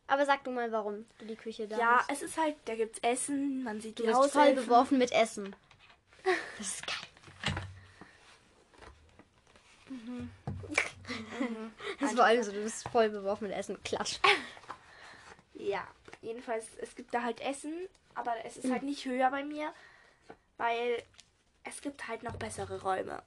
Aber 0.09 0.25
sag 0.25 0.45
du 0.45 0.51
mal, 0.51 0.71
warum 0.73 1.05
du 1.19 1.27
die 1.27 1.37
Küche 1.37 1.67
da 1.69 1.77
Ja, 1.79 1.99
hast. 1.99 2.11
es 2.11 2.23
ist 2.23 2.39
halt, 2.39 2.55
da 2.67 2.75
gibt's 2.77 3.01
Essen, 3.03 3.65
man 3.65 3.81
sieht 3.81 3.99
Du 3.99 4.05
die 4.05 4.09
bist 4.09 4.19
voll 4.19 4.29
Hauselfen. 4.43 4.65
beworfen 4.65 4.99
mit 4.99 5.13
Essen. 5.13 5.55
Das 6.59 6.67
ist 6.69 6.87
geil. 6.87 6.97
Das 12.01 12.11
ist 12.11 12.17
vor 12.17 12.25
allem 12.27 12.43
so, 12.43 12.53
du 12.53 12.63
bist 12.63 12.89
voll 12.89 13.09
beworfen 13.11 13.49
mit 13.49 13.57
Essen. 13.57 13.83
Klatsch. 13.85 14.19
Ja, 15.59 15.87
jedenfalls, 16.21 16.67
es 16.83 16.95
gibt 16.95 17.15
da 17.15 17.23
halt 17.23 17.41
Essen, 17.41 17.73
aber 18.15 18.35
es 18.45 18.59
ist 18.59 18.67
Mhm. 18.67 18.73
halt 18.73 18.83
nicht 18.83 19.07
höher 19.07 19.31
bei 19.31 19.43
mir, 19.43 19.73
weil 20.59 21.03
es 21.65 21.81
gibt 21.81 22.09
halt 22.09 22.23
noch 22.23 22.37
bessere 22.37 22.83
Räume. 22.83 23.23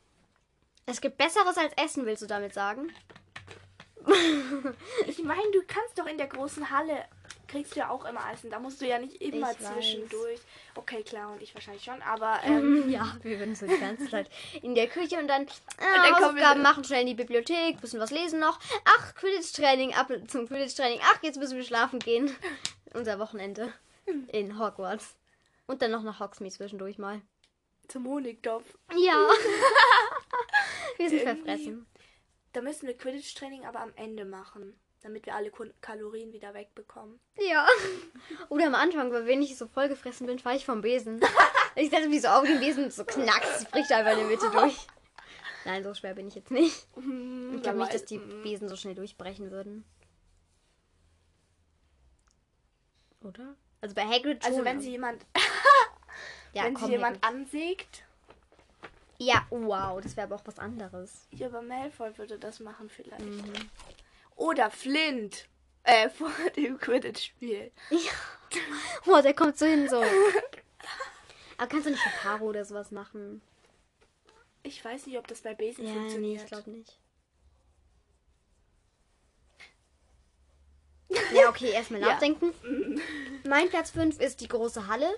Es 0.85 1.01
gibt 1.01 1.17
Besseres 1.17 1.57
als 1.57 1.73
Essen, 1.73 2.05
willst 2.05 2.21
du 2.21 2.27
damit 2.27 2.53
sagen? 2.53 2.93
Ich 5.07 5.23
meine, 5.23 5.51
du 5.53 5.63
kannst 5.67 5.97
doch 5.97 6.05
in 6.05 6.17
der 6.19 6.27
großen 6.27 6.69
Halle 6.69 7.03
kriegst 7.49 7.75
du 7.75 7.79
ja 7.81 7.89
auch 7.89 8.05
immer 8.05 8.21
Essen. 8.31 8.49
Da 8.49 8.59
musst 8.59 8.79
du 8.79 8.87
ja 8.87 8.97
nicht 8.99 9.21
immer 9.21 9.51
Ich 9.51 9.59
weiß. 9.61 9.73
zwischendurch. 9.73 10.39
Okay, 10.75 11.03
klar, 11.03 11.31
und 11.33 11.41
ich 11.41 11.53
wahrscheinlich 11.53 11.83
schon, 11.83 12.01
aber 12.01 12.39
ähm, 12.45 12.89
ja, 12.89 13.17
wir 13.23 13.39
würden 13.39 13.55
so 13.55 13.65
die 13.67 13.77
ganze 13.77 14.07
Zeit 14.09 14.29
in 14.61 14.75
der 14.75 14.87
Küche 14.87 15.17
und 15.17 15.27
dann, 15.27 15.43
äh, 15.43 15.47
dann 15.77 16.13
kommen 16.13 16.19
wir- 16.37 16.43
Hausaufgaben 16.43 16.61
machen, 16.61 16.83
schnell 16.85 17.01
in 17.01 17.07
die 17.07 17.13
Bibliothek, 17.15 17.81
bisschen 17.81 17.99
was 17.99 18.11
lesen 18.11 18.39
noch. 18.39 18.59
Ach, 18.85 19.15
Quidditch-Training, 19.15 19.93
ab 19.95 20.09
zum 20.27 20.47
Quidditch-Training. 20.47 20.99
Ach, 21.03 21.21
jetzt 21.23 21.37
müssen 21.37 21.57
wir 21.57 21.63
schlafen 21.65 21.99
gehen. 21.99 22.33
Unser 22.93 23.19
Wochenende 23.19 23.73
in 24.27 24.57
Hogwarts. 24.59 25.15
Und 25.67 25.81
dann 25.81 25.91
noch 25.91 26.01
nach 26.03 26.19
Hogsmeade 26.19 26.55
zwischendurch 26.55 26.97
mal. 26.97 27.21
zum 27.87 28.07
Honigtopf. 28.07 28.65
Ja. 28.97 29.27
wir 30.97 31.09
sind 31.09 31.19
Irgendwie- 31.21 31.43
verfressen. 31.43 31.85
Da 32.53 32.61
müssen 32.61 32.87
wir 32.87 32.97
Quidditch-Training 32.97 33.65
aber 33.65 33.79
am 33.81 33.93
Ende 33.95 34.25
machen, 34.25 34.79
damit 35.01 35.25
wir 35.25 35.35
alle 35.35 35.51
Kalorien 35.81 36.33
wieder 36.33 36.53
wegbekommen. 36.53 37.19
Ja. 37.37 37.67
Oder 38.49 38.67
am 38.67 38.75
Anfang, 38.75 39.11
weil 39.11 39.25
wenn 39.25 39.41
ich 39.41 39.57
so 39.57 39.67
vollgefressen 39.67 40.27
bin, 40.27 40.39
fahre 40.39 40.55
ich 40.55 40.65
vom 40.65 40.81
Besen. 40.81 41.19
Ich 41.75 41.91
setze 41.91 42.09
mich 42.09 42.23
so 42.23 42.27
auf 42.29 42.43
den 42.45 42.59
Besen 42.59 42.85
und 42.85 42.91
so 42.93 43.05
knacks, 43.05 43.59
es 43.59 43.65
bricht 43.65 43.89
einfach 43.91 44.11
in 44.13 44.17
der 44.17 44.27
Mitte 44.27 44.49
durch. 44.51 44.75
Nein, 45.65 45.83
so 45.83 45.93
schwer 45.93 46.13
bin 46.15 46.27
ich 46.27 46.35
jetzt 46.35 46.49
nicht. 46.51 46.87
Ich 46.97 47.61
glaube 47.61 47.77
nicht, 47.77 47.93
dass 47.93 48.03
die 48.05 48.17
Besen 48.17 48.67
so 48.67 48.75
schnell 48.75 48.95
durchbrechen 48.95 49.51
würden. 49.51 49.85
Oder? 53.23 53.55
Also 53.81 53.95
bei 53.95 54.03
Hagrid 54.05 54.43
schon. 54.43 54.51
Also 54.53 54.65
wenn 54.65 54.81
sie 54.81 54.91
jemand, 54.91 55.25
ja, 56.53 56.63
wenn 56.63 56.73
komm, 56.73 56.85
sie 56.87 56.91
jemand 56.93 57.23
Hagrid. 57.23 57.39
ansägt, 57.41 58.03
Ja, 59.19 59.45
wow, 59.51 60.01
das 60.01 60.17
wäre 60.17 60.25
aber 60.27 60.35
auch 60.37 60.45
was 60.45 60.59
anderes. 60.59 61.27
ja, 61.31 61.47
aber 61.47 61.61
Malfoy 61.61 62.17
würde 62.17 62.39
das 62.39 62.59
machen 62.59 62.89
vielleicht. 62.89 63.23
Mhm. 63.23 63.53
Oder 64.39 64.71
Flint. 64.71 65.47
Äh, 65.83 66.09
vor 66.17 66.31
dem 66.55 66.77
Quidditch-Spiel. 66.79 67.71
Ja. 67.89 68.11
Oh, 69.05 69.21
der 69.21 69.33
kommt 69.33 69.57
so 69.59 69.65
hin, 69.65 69.87
so. 69.89 70.01
Aber 71.57 71.67
kannst 71.67 71.85
du 71.85 71.91
nicht 71.91 72.01
für 72.01 72.09
Caro 72.21 72.45
oder 72.45 72.63
sowas 72.65 72.89
machen? 72.91 73.41
Ich 74.63 74.83
weiß 74.83 75.05
nicht, 75.05 75.17
ob 75.17 75.27
das 75.27 75.41
bei 75.41 75.53
Besen 75.53 75.85
Ja, 75.85 75.91
nee, 75.91 75.99
funktioniert. 75.99 76.41
ich 76.43 76.47
glaube 76.47 76.69
nicht. 76.71 76.97
Ja, 81.33 81.49
okay, 81.49 81.71
erstmal 81.71 82.01
Ja. 82.05 82.07
nachdenken. 82.13 82.53
Mein 83.47 83.69
Platz 83.69 83.91
5 83.91 84.19
ist 84.19 84.41
die 84.41 84.47
große 84.47 84.87
Halle. 84.87 85.09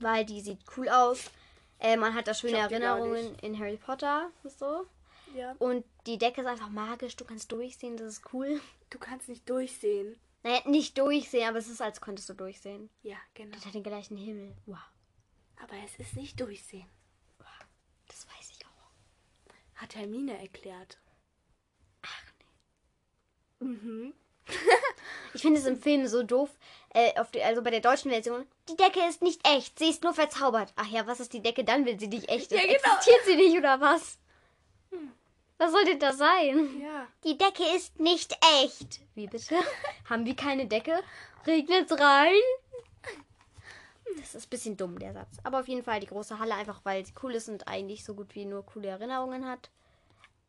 Weil 0.00 0.24
die 0.24 0.40
sieht 0.40 0.58
cool 0.76 0.88
aus. 0.88 1.30
Äh, 1.78 1.96
man 1.96 2.14
hat 2.14 2.26
da 2.28 2.34
schöne 2.34 2.58
Erinnerungen 2.58 3.36
in 3.40 3.58
Harry 3.58 3.76
Potter 3.76 4.30
und 4.42 4.58
so. 4.58 4.86
ja. 5.34 5.54
Und 5.58 5.84
die 6.06 6.18
Decke 6.18 6.42
ist 6.42 6.46
einfach 6.46 6.68
magisch. 6.70 7.16
Du 7.16 7.24
kannst 7.24 7.50
durchsehen, 7.52 7.96
das 7.96 8.18
ist 8.18 8.32
cool. 8.32 8.60
Du 8.90 8.98
kannst 8.98 9.28
nicht 9.28 9.48
durchsehen. 9.48 10.16
Naja, 10.42 10.60
nicht 10.66 10.98
durchsehen, 10.98 11.48
aber 11.48 11.58
es 11.58 11.68
ist, 11.68 11.80
als 11.80 12.00
könntest 12.00 12.28
du 12.28 12.34
durchsehen. 12.34 12.90
Ja, 13.02 13.16
genau. 13.32 13.54
Das 13.54 13.64
hat 13.64 13.74
den 13.74 13.82
gleichen 13.82 14.16
Himmel. 14.16 14.54
Wow, 14.66 14.78
Aber 15.62 15.72
es 15.84 15.98
ist 15.98 16.16
nicht 16.16 16.38
durchsehen. 16.38 16.86
das 18.08 18.26
weiß 18.26 18.50
ich 18.50 18.66
auch. 18.66 19.80
Hat 19.80 19.94
Hermine 19.94 20.38
erklärt. 20.38 20.98
Mhm. 23.60 24.12
Ich 25.32 25.40
finde 25.42 25.58
es 25.58 25.66
im 25.66 25.80
Film 25.80 26.06
so 26.06 26.22
doof. 26.22 26.50
Äh, 26.90 27.12
die, 27.32 27.42
also 27.42 27.62
bei 27.62 27.70
der 27.70 27.80
deutschen 27.80 28.10
Version. 28.10 28.46
Die 28.68 28.76
Decke 28.76 29.00
ist 29.08 29.22
nicht 29.22 29.46
echt. 29.48 29.78
Sie 29.78 29.88
ist 29.88 30.02
nur 30.04 30.14
verzaubert. 30.14 30.72
Ach 30.76 30.86
ja, 30.86 31.06
was 31.06 31.20
ist 31.20 31.32
die 31.32 31.42
Decke 31.42 31.64
dann, 31.64 31.86
wenn 31.86 31.98
sie 31.98 32.08
nicht 32.08 32.28
echt 32.28 32.52
ist? 32.52 32.60
Ja, 32.60 32.60
genau. 32.60 32.74
Existiert 32.74 33.24
sie 33.24 33.36
nicht 33.36 33.56
oder 33.58 33.80
was? 33.80 34.18
Was 35.58 35.70
soll 35.72 35.84
denn 35.84 35.98
das 36.00 36.18
sein? 36.18 36.80
Ja. 36.80 37.06
Die 37.24 37.38
Decke 37.38 37.62
ist 37.76 37.98
nicht 38.00 38.36
echt. 38.62 39.00
Wie 39.14 39.26
bitte? 39.26 39.56
Haben 40.08 40.26
wir 40.26 40.34
keine 40.36 40.66
Decke? 40.66 41.00
Regnet's 41.46 41.92
rein? 41.92 42.32
Das 44.16 44.34
ist 44.34 44.46
ein 44.46 44.50
bisschen 44.50 44.76
dumm, 44.76 44.98
der 44.98 45.12
Satz. 45.12 45.38
Aber 45.42 45.60
auf 45.60 45.68
jeden 45.68 45.82
Fall 45.82 46.00
die 46.00 46.06
große 46.06 46.38
Halle, 46.38 46.54
einfach 46.54 46.80
weil 46.84 47.04
sie 47.04 47.12
cool 47.22 47.34
ist 47.34 47.48
und 47.48 47.66
eigentlich 47.68 48.04
so 48.04 48.14
gut 48.14 48.34
wie 48.34 48.44
nur 48.44 48.64
coole 48.64 48.88
Erinnerungen 48.88 49.46
hat. 49.46 49.70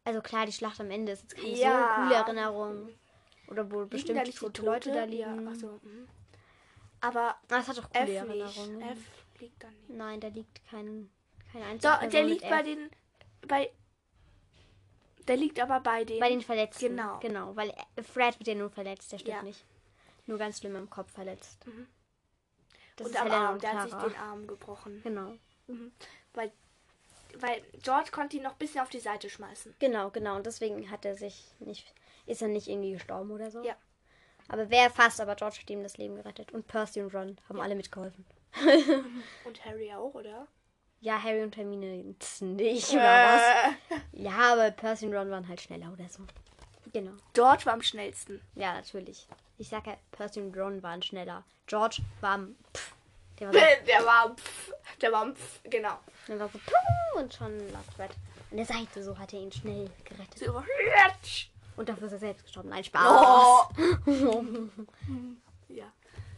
Also 0.03 0.21
klar, 0.21 0.45
die 0.45 0.51
Schlacht 0.51 0.79
am 0.81 0.91
Ende 0.91 1.13
ist 1.13 1.23
jetzt 1.23 1.35
keine 1.35 1.49
Ja. 1.55 1.89
so 1.95 2.01
coole 2.03 2.15
Erinnerung. 2.15 2.89
Oder 3.47 3.69
wo 3.71 3.77
Liegen 3.79 3.89
bestimmt 3.89 4.19
da 4.19 4.23
nicht 4.23 4.37
tote 4.39 4.61
die 4.61 4.65
Leute 4.65 4.89
da? 4.91 4.95
Ja, 5.05 5.05
liegen. 5.05 5.47
ach 5.47 5.55
so, 5.55 5.79
mhm. 5.83 6.07
Aber 7.01 7.35
es 7.47 7.67
hat 7.67 7.79
auch 7.79 7.89
coole 7.89 8.03
F 8.03 8.07
nicht. 8.09 8.17
Erinnerungen. 8.57 8.81
F 8.81 8.97
liegt 9.39 9.63
da 9.63 9.67
nicht. 9.69 9.89
Nein, 9.89 10.19
da 10.19 10.27
liegt 10.27 10.61
kein, 10.69 11.09
keine 11.51 11.79
So, 11.79 11.87
einzige 11.89 12.11
der 12.11 12.23
liegt 12.23 12.41
mit 12.41 12.49
bei 12.51 12.63
den. 12.63 12.89
Bei. 13.47 13.71
Der 15.27 15.37
liegt 15.37 15.59
aber 15.59 15.79
bei 15.79 16.03
den. 16.05 16.19
Bei 16.19 16.29
den 16.29 16.41
Verletzten. 16.41 16.89
Genau. 16.95 17.19
Genau, 17.19 17.55
weil 17.55 17.73
Fred 18.03 18.37
wird 18.39 18.47
ja 18.47 18.55
nur 18.55 18.69
verletzt, 18.69 19.11
der 19.11 19.17
stirbt 19.19 19.37
Ja. 19.37 19.43
nicht. 19.43 19.65
Nur 20.27 20.37
ganz 20.37 20.59
schlimm 20.59 20.75
im 20.75 20.89
Kopf 20.89 21.11
verletzt. 21.11 21.65
Das 22.95 23.07
und 23.07 23.13
ist 23.13 23.19
am 23.19 23.27
Helena 23.27 23.45
Arm. 23.45 23.53
und 23.55 23.63
Der 23.63 23.73
hat 23.73 23.89
sich 23.89 23.99
den 23.99 24.15
Arm 24.15 24.47
gebrochen. 24.47 25.01
Genau. 25.03 25.33
Weil. 26.33 26.51
Weil 27.39 27.61
George 27.83 28.11
konnte 28.11 28.37
ihn 28.37 28.43
noch 28.43 28.53
ein 28.53 28.57
bisschen 28.57 28.79
auf 28.81 28.89
die 28.89 28.99
Seite 28.99 29.29
schmeißen. 29.29 29.75
Genau, 29.79 30.09
genau. 30.09 30.37
Und 30.37 30.45
deswegen 30.45 30.89
hat 30.89 31.03
er 31.03 31.15
sich 31.15 31.51
nicht, 31.59 31.93
ist 32.25 32.41
er 32.41 32.47
nicht 32.47 32.67
irgendwie 32.69 32.93
gestorben 32.93 33.29
oder 33.31 33.51
so. 33.51 33.61
Ja. 33.61 33.75
Aber 34.47 34.69
wäre 34.69 34.89
fast, 34.89 35.19
aber 35.19 35.35
George 35.35 35.57
hat 35.59 35.69
ihm 35.69 35.83
das 35.83 35.97
Leben 35.97 36.15
gerettet. 36.15 36.53
Und 36.53 36.67
Percy 36.67 37.01
und 37.01 37.13
Ron 37.13 37.37
haben 37.49 37.59
alle 37.59 37.75
mitgeholfen. 37.75 38.25
Und 39.43 39.65
Harry 39.65 39.91
auch, 39.93 40.13
oder? 40.13 40.47
Ja, 41.01 41.21
Harry 41.21 41.43
und 41.43 41.55
Hermine 41.55 41.95
jetzt 42.01 42.41
nicht, 42.41 42.89
oder 42.91 43.03
was? 43.03 43.41
Äh, 43.97 44.23
Ja, 44.23 44.53
aber 44.53 44.71
Percy 44.71 45.05
und 45.05 45.13
Ron 45.15 45.29
waren 45.29 45.47
halt 45.47 45.61
schneller 45.61 45.91
oder 45.93 46.07
so. 46.09 46.23
Genau. 46.93 47.11
George 47.33 47.65
war 47.65 47.73
am 47.73 47.81
schnellsten. 47.81 48.41
Ja, 48.55 48.73
natürlich. 48.73 49.27
Ich 49.57 49.69
sag 49.69 49.85
ja, 49.87 49.97
Percy 50.11 50.39
und 50.41 50.55
Ron 50.57 50.81
waren 50.81 51.01
schneller. 51.03 51.43
George 51.67 52.01
war 52.21 52.31
am 52.31 52.55
Pff. 52.73 52.93
Der 53.39 53.47
war 53.47 53.53
so, 53.59 53.59
Der 53.85 54.05
war. 54.05 54.35
Pff, 54.35 54.73
der 55.01 55.11
war. 55.11 55.31
Pff, 55.33 55.59
genau. 55.65 55.99
der 56.27 56.39
war 56.39 56.49
so 56.49 56.57
Puh, 56.59 57.19
und 57.19 57.33
schon 57.33 57.57
lag 57.71 57.83
Fred 57.95 58.11
an 58.51 58.57
der 58.57 58.65
Seite. 58.65 59.03
So 59.03 59.17
hat 59.17 59.33
er 59.33 59.39
ihn 59.41 59.51
schnell 59.51 59.89
gerettet. 60.05 60.39
So, 60.39 60.63
Und 61.75 61.89
dafür 61.89 62.07
ist 62.07 62.13
er 62.13 62.19
selbst 62.19 62.43
gestorben. 62.45 62.69
Nein, 62.69 62.83
Spaß. 62.83 63.03
Oh. 63.05 63.67
ja. 65.67 65.85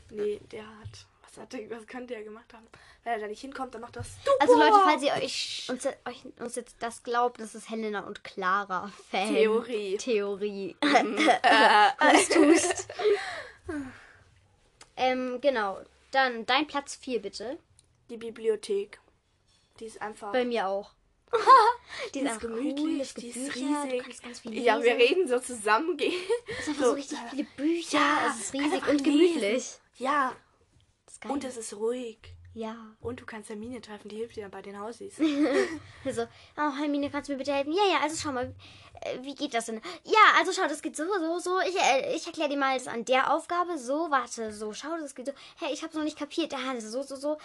Nee, 0.10 0.40
der 0.52 0.64
hat. 0.64 1.06
Was, 1.38 1.44
hat 1.44 1.54
der, 1.54 1.70
was 1.70 1.86
könnte 1.88 2.16
er 2.16 2.24
gemacht 2.24 2.52
haben? 2.54 2.68
Wenn 3.04 3.14
er 3.14 3.20
da 3.20 3.28
nicht 3.28 3.40
hinkommt, 3.42 3.74
dann 3.74 3.82
macht 3.82 3.96
das. 3.96 4.08
Also 4.40 4.58
Leute, 4.58 4.78
falls 4.84 5.04
ihr 5.04 5.14
euch 5.14 5.68
uns, 5.70 5.86
euch 5.86 6.26
uns 6.40 6.56
jetzt 6.56 6.76
das 6.80 7.04
glaubt, 7.04 7.40
das 7.40 7.56
ist 7.56 7.70
Helena 7.70 8.02
und 8.02 8.24
Clara 8.24 8.92
Fan. 9.12 9.30
Theorie. 9.34 9.98
Theorie. 9.98 10.76
Äh, 10.84 11.90
Was 12.00 12.30
tust. 12.30 12.88
ähm, 14.96 15.40
genau. 15.42 15.80
Dann 16.12 16.46
dein 16.46 16.68
Platz 16.68 16.96
4 16.96 17.22
bitte. 17.22 17.58
die 18.10 18.18
Bibliothek. 18.18 19.00
Die 19.80 19.86
ist 19.86 20.02
einfach. 20.02 20.32
Bei 20.32 20.46
mir 20.46 20.68
auch. 20.68 20.92
die 22.14 22.20
ist 22.22 22.28
einfach 22.28 22.42
gemütlich, 22.42 23.14
cool, 23.16 23.22
die 23.22 23.28
ist 23.28 23.56
riesig. 23.56 24.04
ja, 24.64 24.82
wir 24.82 24.96
lesen. 24.96 25.14
reden 25.16 25.28
so 25.28 25.40
zusammen. 25.40 25.98
Es 26.00 26.60
ist 26.60 26.70
einfach 26.70 26.84
So, 26.84 26.90
so 26.90 26.92
richtig 26.94 27.18
äh, 27.18 27.30
viele 27.32 27.44
Bücher. 27.58 27.98
ja, 27.98 28.28
es 28.30 28.40
ist 28.46 28.54
riesig 28.54 28.88
und 28.88 29.02
lesen. 29.02 29.04
gemütlich. 29.04 29.74
Ja, 29.98 30.30
Das 30.30 30.38
ist 31.18 31.22
geil. 31.22 31.32
und 31.32 31.44
es 31.44 31.58
ist 31.58 31.74
ruhig. 31.76 32.20
ja. 32.54 32.76
Und 33.02 33.20
du 33.20 33.26
kannst 33.26 33.50
Hermine 33.50 33.82
treffen, 33.82 34.10
die 34.10 34.18
hilft 34.18 34.36
dir 34.36 34.44
dann 34.44 34.52
bei 34.52 34.62
den 34.62 34.80
Hausies. 34.80 35.18
Also, 36.06 36.24
oh, 36.58 36.72
Hermine, 36.78 37.10
kannst 37.10 37.28
du 37.28 37.34
mir 37.34 37.38
bitte 37.40 37.54
helfen? 37.54 37.74
Ja, 37.74 37.84
ja, 37.92 38.00
also 38.02 38.16
schau 38.16 38.32
mal, 38.32 38.56
äh, 39.02 39.18
wie 39.22 39.36
geht 39.36 39.54
das 39.54 39.66
denn? 39.66 39.82
Ja, 40.06 40.34
also 40.38 40.52
schau, 40.54 40.68
das 40.68 40.82
geht 40.82 40.96
so, 40.96 41.04
so, 41.06 41.40
so. 41.40 41.60
Ich, 41.62 41.76
äh, 41.78 42.16
ich 42.16 42.26
erkläre 42.26 42.50
dir 42.50 42.58
mal 42.58 42.78
das 42.78 42.88
an 42.88 43.04
der 43.06 43.34
Aufgabe. 43.34 43.78
So, 43.78 44.10
warte, 44.10 44.54
so, 44.54 44.74
schau, 44.74 44.96
das 45.00 45.14
geht 45.16 45.28
so. 45.28 45.34
Hey, 45.58 45.74
ich 45.74 45.84
hab's 45.84 45.96
noch 45.96 46.04
nicht 46.04 46.18
kapiert. 46.18 46.54
Ah, 46.54 46.80
so, 46.80 47.04
so, 47.04 47.16
so. 47.16 47.38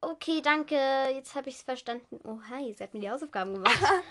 Okay, 0.00 0.42
danke. 0.42 0.74
Jetzt 1.14 1.34
habe 1.36 1.48
ich's 1.48 1.62
verstanden. 1.62 2.18
Oh, 2.24 2.38
hi, 2.50 2.74
sie 2.74 2.82
hat 2.82 2.92
mir 2.94 3.00
die 3.00 3.10
Hausaufgaben 3.10 3.54
gemacht. 3.54 3.78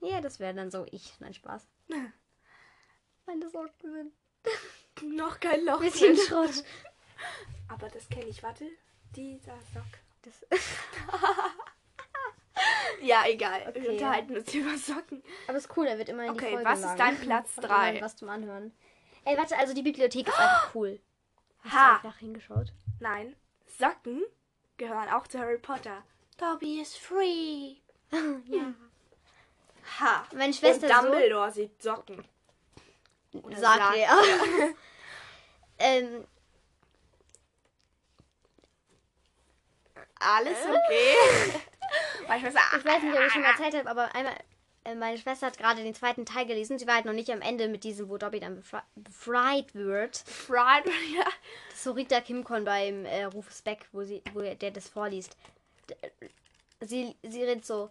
ja, 0.00 0.20
das 0.22 0.40
wäre 0.40 0.54
dann 0.54 0.70
so 0.70 0.86
ich. 0.90 1.12
Nein, 1.20 1.34
Spaß. 1.34 1.66
Meine 3.26 3.48
Socken 3.50 3.92
sind 3.92 4.12
Noch 5.16 5.38
kein 5.40 5.64
Loch. 5.64 5.80
bisschen. 5.80 6.16
Schrott. 6.16 6.64
Aber 7.68 7.88
das 7.88 8.08
kenne 8.08 8.26
ich. 8.26 8.42
Warte. 8.42 8.66
Dieser 9.16 9.54
Sock. 9.74 9.84
Das, 10.22 10.34
Ja, 13.00 13.24
egal. 13.26 13.64
Okay. 13.68 13.82
Wir 13.82 13.90
unterhalten 13.92 14.36
uns 14.36 14.54
über 14.54 14.76
Socken. 14.78 15.22
aber 15.48 15.58
ist 15.58 15.76
cool, 15.76 15.86
er 15.86 15.98
wird 15.98 16.08
immer 16.08 16.24
in 16.26 16.34
die 16.34 16.38
Okay, 16.40 16.52
Folgen 16.52 16.64
was 16.64 16.80
ist 16.80 16.96
dein 16.96 17.18
Platz 17.18 17.56
Hat 17.56 17.64
drei? 17.64 17.90
immer 17.96 18.02
Was 18.06 18.16
zum 18.16 18.28
Anhören. 18.28 18.72
Ey, 19.24 19.36
warte, 19.36 19.56
also 19.58 19.74
die 19.74 19.82
Bibliothek 19.82 20.28
ist 20.28 20.38
einfach 20.38 20.70
cool. 20.74 21.00
Hast 21.64 21.72
Ha. 21.74 21.88
du 21.88 21.94
einfach 22.08 22.18
hingeschaut? 22.18 22.72
Nein. 23.00 23.34
Socken 23.78 24.22
gehören 24.76 25.08
auch 25.08 25.26
zu 25.26 25.38
Harry 25.40 25.58
Potter. 25.58 26.04
Dobby 26.38 26.80
is 26.80 26.96
free. 26.96 27.76
ja. 28.46 28.72
Ha. 30.00 30.24
Meine 30.36 30.52
Schwester 30.52 30.86
Und 30.86 31.04
Dumbledore 31.10 31.50
sieht 31.50 31.82
Socken. 31.82 32.24
Sagt 33.32 33.56
sagt 33.58 33.96
er. 33.96 34.08
ähm, 35.78 36.24
Alles 40.24 40.58
okay. 40.62 41.60
Meine 42.28 42.40
Schwester. 42.40 42.60
Ich 42.78 42.84
weiß 42.84 43.02
nicht, 43.02 43.14
ob 43.14 43.26
ich 43.26 43.32
schon 43.32 43.42
mal 43.42 43.50
erzählt 43.50 43.74
habe, 43.74 43.90
aber 43.90 44.14
einmal, 44.14 44.34
äh, 44.84 44.94
meine 44.94 45.18
Schwester 45.18 45.46
hat 45.46 45.58
gerade 45.58 45.82
den 45.82 45.94
zweiten 45.94 46.24
Teil 46.24 46.46
gelesen. 46.46 46.78
Sie 46.78 46.86
war 46.86 46.94
halt 46.96 47.04
noch 47.04 47.12
nicht 47.12 47.30
am 47.30 47.40
Ende 47.40 47.68
mit 47.68 47.84
diesem, 47.84 48.08
wo 48.08 48.16
Dobby 48.18 48.40
dann 48.40 48.56
befre 48.56 48.82
befreit 48.94 49.74
wird. 49.74 50.16
Fried. 50.16 50.86
Ja. 51.16 51.24
Das 51.68 51.74
ist 51.76 51.84
so 51.84 51.92
Rita 51.92 52.20
Kimcon 52.20 52.64
beim 52.64 53.04
äh, 53.04 53.24
Rufus 53.24 53.62
Beck, 53.62 53.86
wo, 53.92 54.02
sie, 54.04 54.22
wo 54.32 54.40
der 54.40 54.70
das 54.70 54.88
vorliest. 54.88 55.36
D- 55.88 55.96
Sie, 56.84 57.14
sie 57.22 57.44
redet 57.44 57.64
so, 57.64 57.90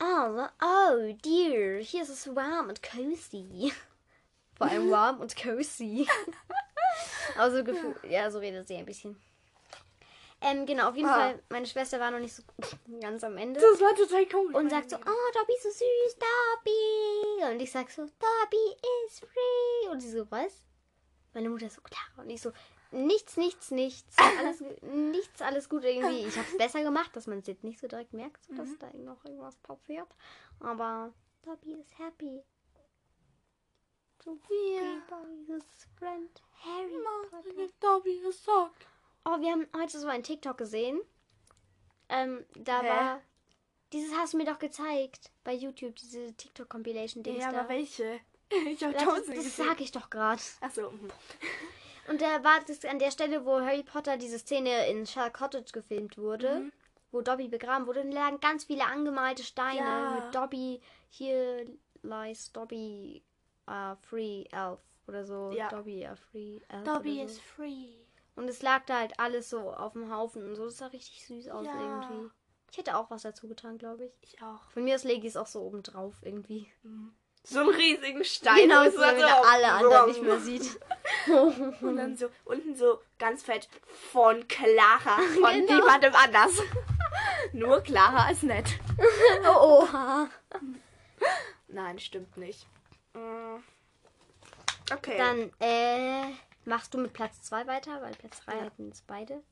oh, 0.00 0.46
oh 0.62 1.14
dear, 1.24 1.80
hier 1.80 2.02
ist 2.02 2.10
es 2.10 2.32
warm 2.36 2.68
und 2.68 2.80
cozy. 2.80 3.72
Vor 4.56 4.68
allem 4.68 4.88
warm 4.92 5.20
und 5.20 5.34
cozy. 5.34 6.06
also 7.36 7.64
ja, 8.08 8.30
so 8.30 8.38
redet 8.38 8.68
sie 8.68 8.76
ein 8.76 8.86
bisschen. 8.86 9.20
Ähm, 10.40 10.66
genau, 10.66 10.88
auf 10.90 10.96
jeden 10.96 11.08
Ah. 11.08 11.14
Fall, 11.14 11.42
meine 11.48 11.66
Schwester 11.66 11.98
war 12.00 12.10
noch 12.10 12.18
nicht 12.18 12.34
so 12.34 12.42
ganz 13.00 13.24
am 13.24 13.36
Ende. 13.38 13.60
Das 13.60 13.80
war 13.80 13.94
total 13.94 14.26
komisch. 14.28 14.54
Und 14.54 14.68
sagt 14.70 14.90
so, 14.90 14.96
oh, 14.96 15.32
Dobby 15.32 15.52
ist 15.54 15.62
so 15.62 15.70
süß, 15.70 16.18
Dobby. 16.18 17.52
Und 17.54 17.60
ich 17.60 17.70
sag 17.70 17.90
so, 17.90 18.02
Dobby 18.02 18.76
is 19.06 19.20
free. 19.20 19.88
Und 19.90 20.00
sie 20.00 20.10
so, 20.10 20.30
was? 20.30 20.66
Meine 21.32 21.48
Mutter 21.48 21.68
so, 21.70 21.80
klar. 21.80 22.04
Und 22.18 22.28
ich 22.30 22.40
so, 22.42 22.52
nichts, 22.90 23.36
nichts, 23.36 23.70
nichts. 23.70 24.16
Alles, 24.38 24.62
nichts, 24.82 25.40
alles 25.42 25.68
gut 25.68 25.84
irgendwie. 25.84 26.26
Ich 26.26 26.36
hab's 26.38 26.56
besser 26.56 26.82
gemacht, 26.82 27.16
dass 27.16 27.26
man 27.26 27.38
es 27.38 27.46
jetzt 27.46 27.64
nicht 27.64 27.80
so 27.80 27.88
direkt 27.88 28.12
merkt, 28.12 28.44
so, 28.44 28.54
dass 28.54 28.68
da 28.78 28.88
noch 28.98 29.24
irgendwas 29.24 29.56
passiert. 29.58 30.08
Aber 30.60 31.12
Dobby 31.42 31.72
is 31.72 31.98
happy. 31.98 32.42
So 34.22 34.38
wie 34.48 34.76
Ja. 34.76 35.02
Dobby's 35.08 35.88
friend 35.98 36.42
Harry. 36.62 37.70
Dobby 37.80 38.20
gesagt. 38.20 38.86
Oh, 39.24 39.40
wir 39.40 39.52
haben 39.52 39.66
heute 39.76 39.98
so 39.98 40.06
ein 40.08 40.22
TikTok 40.22 40.58
gesehen. 40.58 41.00
Ähm, 42.08 42.44
da 42.54 42.82
Hä? 42.82 42.88
war. 42.88 43.20
Dieses 43.92 44.14
hast 44.16 44.34
du 44.34 44.38
mir 44.38 44.44
doch 44.44 44.58
gezeigt 44.58 45.30
bei 45.44 45.52
YouTube, 45.54 45.94
diese 45.96 46.32
TikTok-Compilation-Dings 46.34 47.42
Ja, 47.42 47.52
da. 47.52 47.60
aber 47.60 47.68
welche? 47.70 48.20
Ich 48.68 48.84
hab 48.84 48.92
das 48.92 49.02
tausend 49.02 49.28
das 49.36 49.44
gesehen. 49.44 49.66
sag 49.66 49.80
ich 49.80 49.90
doch 49.90 50.10
gerade. 50.10 50.42
Achso. 50.60 50.90
mhm. 50.90 51.08
Und 52.08 52.20
da 52.20 52.44
war 52.44 52.60
das 52.66 52.84
an 52.84 52.98
der 52.98 53.10
Stelle, 53.10 53.46
wo 53.46 53.60
Harry 53.60 53.82
Potter 53.82 54.18
diese 54.18 54.38
Szene 54.38 54.88
in 54.88 55.06
Shell 55.06 55.30
Cottage 55.30 55.72
gefilmt 55.72 56.18
wurde, 56.18 56.60
Mhm. 56.60 56.72
wo 57.10 57.22
Dobby 57.22 57.48
begraben 57.48 57.86
wurde, 57.86 58.02
und 58.02 58.10
da 58.10 58.24
lagen 58.26 58.40
ganz 58.40 58.64
viele 58.64 58.84
angemalte 58.84 59.42
Steine 59.42 59.78
Ja. 59.80 60.20
mit 60.22 60.34
Dobby, 60.34 60.82
hier 61.08 61.64
lies 62.02 62.52
Dobby 62.52 63.22
a 63.66 63.96
free 63.96 64.44
elf 64.52 64.80
oder 65.08 65.24
so. 65.24 65.50
Ja. 65.56 65.68
Dobby 65.68 66.04
a 66.06 66.14
free 66.14 66.60
elf. 66.68 66.84
Dobby 66.84 67.14
oder 67.14 67.24
is 67.24 67.36
so. 67.36 67.42
free. 67.56 68.03
Und 68.36 68.48
es 68.48 68.62
lag 68.62 68.84
da 68.86 68.98
halt 68.98 69.18
alles 69.20 69.48
so 69.50 69.72
auf 69.72 69.92
dem 69.92 70.12
Haufen 70.12 70.44
und 70.48 70.56
so. 70.56 70.64
Das 70.64 70.78
sah 70.78 70.86
richtig 70.86 71.24
süß 71.26 71.48
aus 71.48 71.66
Ja. 71.66 71.80
irgendwie. 71.80 72.30
Ich 72.72 72.78
hätte 72.78 72.96
auch 72.96 73.08
was 73.10 73.22
dazu 73.22 73.46
getan, 73.46 73.78
glaube 73.78 74.06
ich. 74.06 74.12
Ich 74.22 74.42
auch. 74.42 74.68
Von 74.72 74.82
mir 74.84 74.96
aus 74.96 75.04
lege 75.04 75.20
ich 75.20 75.34
es 75.34 75.36
auch 75.36 75.46
so 75.46 75.60
oben 75.62 75.84
drauf 75.84 76.14
irgendwie. 76.22 76.68
So 77.44 77.60
einen 77.60 77.68
riesigen 77.68 78.24
Stein. 78.24 78.56
Genau, 78.68 78.90
so, 78.90 78.98
damit 79.00 79.22
er 79.22 79.46
alle 79.46 79.68
anderen 79.68 80.08
nicht 80.08 80.22
mehr 80.22 80.40
sieht. 80.40 80.80
Und 81.82 81.96
dann 81.96 82.16
so 82.16 82.28
unten 82.44 82.74
so 82.74 83.00
ganz 83.18 83.44
fett 83.44 83.68
von 84.10 84.48
Clara. 84.48 85.18
Von 85.40 85.52
Genau. 85.52 85.74
niemandem 85.76 86.14
anders. 86.16 86.60
Nur 87.52 87.80
Clara 87.82 88.30
ist 88.30 88.42
nett. 88.42 88.66
Oh, 89.44 89.82
oha. 89.82 90.28
Nein, 91.68 91.98
stimmt 92.00 92.36
nicht. 92.36 92.66
Mm. 93.12 93.56
Okay. 94.92 95.16
Dann, 95.18 95.52
äh, 95.60 96.32
machst 96.66 96.94
du 96.94 96.98
mit 96.98 97.12
Platz 97.12 97.42
2 97.42 97.66
weiter, 97.66 98.00
weil 98.02 98.12
Platz 98.14 98.40
3 98.44 98.54
Ja. 98.56 98.62
hatten 98.62 98.88
es 98.90 99.02
beide. 99.02 99.42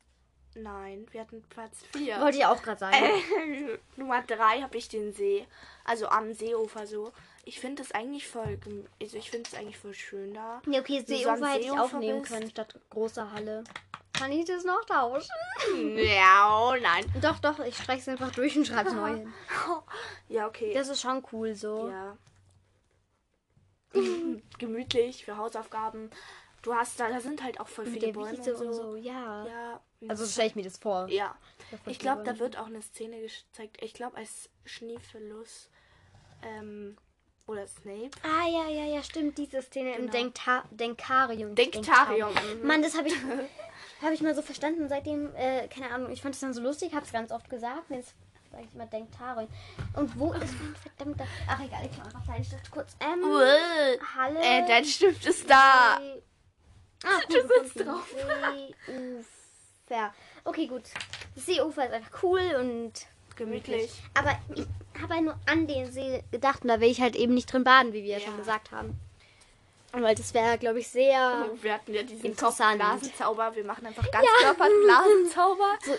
Nein, 0.55 1.07
wir 1.13 1.23
hatten 1.23 1.43
Platz 1.49 1.79
4. 1.93 2.21
Wollte 2.21 2.37
ich 2.39 2.45
auch 2.45 2.63
gerade 2.63 2.79
sagen. 2.79 2.95
Äh, 2.95 3.79
Nummer 3.97 4.23
3 4.23 4.61
habe 4.61 4.77
ich 4.77 4.89
den 4.89 5.13
See. 5.15 5.47
Also 5.85 6.09
am 6.09 6.35
Seeufer 6.35 6.87
so. 6.87 7.13
Ich 7.45 7.59
finde 7.59 7.83
das 7.83 7.93
eigentlich 7.93 8.29
voll. 8.29 8.59
Also 9.01 9.17
ich 9.17 9.31
finde 9.31 9.49
es 9.51 9.59
eigentlich 9.59 9.79
voll 9.79 9.95
schön 9.95 10.35
da. 10.35 10.61
Ja, 10.67 10.81
okay, 10.81 11.03
du 11.03 11.17
so 11.17 11.23
Seeufer 11.23 11.47
hätte 11.49 11.61
ich 11.61 11.69
Seeufer 11.69 11.83
aufnehmen 11.85 12.21
bist. 12.21 12.33
können 12.33 12.51
statt 12.51 12.79
große 12.91 13.33
Halle. 13.33 13.65
Kann 14.13 14.31
ich 14.31 14.45
das 14.45 14.63
noch 14.65 14.85
tauschen? 14.85 15.31
Ja, 15.97 16.69
oh 16.69 16.77
nein. 16.81 17.05
Doch, 17.23 17.39
doch, 17.41 17.59
ich 17.61 17.77
streiche 17.77 18.01
es 18.03 18.09
einfach 18.09 18.31
durch 18.33 18.57
und 18.57 18.67
schreibe 18.67 18.91
es 18.91 18.95
neu 18.95 19.15
hin. 19.17 19.33
Ja, 20.29 20.47
okay. 20.47 20.73
Das 20.75 20.89
ist 20.89 21.01
schon 21.01 21.25
cool 21.33 21.55
so. 21.55 21.89
Ja. 21.89 22.17
Gemütlich 24.59 25.25
für 25.25 25.37
Hausaufgaben. 25.37 26.11
Du 26.63 26.75
hast 26.75 26.99
da, 27.01 27.09
da 27.09 27.21
sind 27.21 27.43
halt 27.43 27.59
auch 27.61 27.69
voll 27.69 27.87
viele 27.87 28.13
Bäume 28.13 28.39
Wiese 28.39 28.55
und 28.57 28.67
und 28.69 28.73
so. 28.75 28.83
so, 28.93 28.97
ja. 28.97 29.47
Ja. 29.47 29.81
Also 30.09 30.27
stelle 30.27 30.49
ich 30.49 30.55
mir 30.55 30.63
das 30.65 30.79
vor. 30.79 31.09
ja. 31.09 31.37
Ich 31.87 31.99
glaube, 31.99 32.23
da 32.23 32.39
wird 32.39 32.59
auch 32.59 32.67
eine 32.67 32.83
Szene 32.83 33.19
gezeigt. 33.21 33.79
Ich 33.83 33.95
glaube, 33.95 34.17
als 34.19 34.51
Schneefelus 34.65 35.69
ähm, 36.43 36.97
oder 37.47 37.67
Snape. 37.67 38.11
Ah, 38.23 38.47
ja, 38.47 38.69
ja, 38.69 38.85
ja, 38.95 39.03
stimmt. 39.03 39.39
Diese 39.39 39.63
Szene 39.63 39.91
im 39.95 40.03
Genau. 40.03 40.13
Denkta 40.13 40.65
Denkarium. 40.71 41.55
Denktarium. 41.55 42.31
Mhm. 42.61 42.67
Mann, 42.67 42.83
das 42.83 42.97
habe 42.97 43.09
ich, 43.09 43.15
hab 44.03 44.13
ich 44.13 44.21
mal 44.21 44.35
so 44.35 44.43
verstanden. 44.43 44.89
Seitdem, 44.89 45.35
äh, 45.35 45.67
keine 45.69 45.91
Ahnung, 45.91 46.11
ich 46.13 46.21
fand 46.23 46.35
es 46.35 46.41
dann 46.41 46.53
so 46.53 46.61
lustig, 46.61 46.95
habe 46.95 47.07
es 47.07 47.13
ganz 47.13 47.33
oft 47.33 47.49
gesagt. 47.49 47.91
und 47.91 47.97
Jetzt 47.97 48.15
sage 48.51 48.65
ich 48.69 48.75
immer 48.75 48.87
Denkarium. 48.87 49.49
Und 49.97 50.19
wo 50.19 50.33
ist 50.35 50.53
mein 50.61 50.77
verdammter... 50.77 51.27
Ach, 51.49 51.61
egal, 51.61 51.89
ich 51.91 51.97
mache 51.99 52.09
einfach 52.09 52.25
kleinen 52.25 52.45
Stift 52.45 52.71
kurz. 52.71 52.97
Ähm, 53.01 53.25
Uäh. 53.25 53.99
Halle... 54.17 54.41
Äh, 54.41 54.67
dein 54.69 54.85
Stift 54.85 55.25
ist 55.27 55.49
da. 55.49 55.99
See- 56.01 56.23
Ah, 57.05 57.21
Du 57.29 57.41
sitzt 57.65 57.81
drauf. 57.87 58.09
Seeufer. 59.89 60.15
Okay, 60.45 60.67
gut. 60.67 60.83
Das 61.35 61.47
Seeufer 61.47 61.87
ist 61.87 61.93
einfach 61.93 62.23
cool 62.23 62.43
und 62.59 62.93
Gemütlich. 63.37 63.91
Aber 64.15 64.39
ich 64.55 64.67
habe 65.01 65.15
halt 65.15 65.25
nur 65.25 65.39
an 65.47 65.67
den 65.67 65.91
See 65.91 66.23
gedacht 66.31 66.63
und 66.63 66.69
da 66.69 66.81
will 66.81 66.91
ich 66.91 67.01
halt 67.01 67.17
eben 67.17 67.33
nicht 67.33 67.51
drin 67.51 67.65
baden, 67.65 67.93
wie 67.95 68.03
wir 68.03 68.11
ja, 68.11 68.19
Ja. 68.19 68.27
schon 68.27 68.37
gesagt 68.37 68.71
haben. 68.73 68.99
Weil 69.93 70.15
das 70.15 70.33
wäre, 70.35 70.59
glaube 70.59 70.81
ich, 70.81 70.89
sehr 70.89 71.47
Wir 71.61 71.75
hatten 71.75 71.93
ja 71.95 72.03
diesen. 72.03 72.37
Kopfblasenzauber. 72.37 73.55
Wir 73.57 73.65
machen 73.65 73.87
einfach 73.87 74.11
ganz 74.11 74.27
Körperblasenzauber. 74.43 75.79
so 75.85 75.93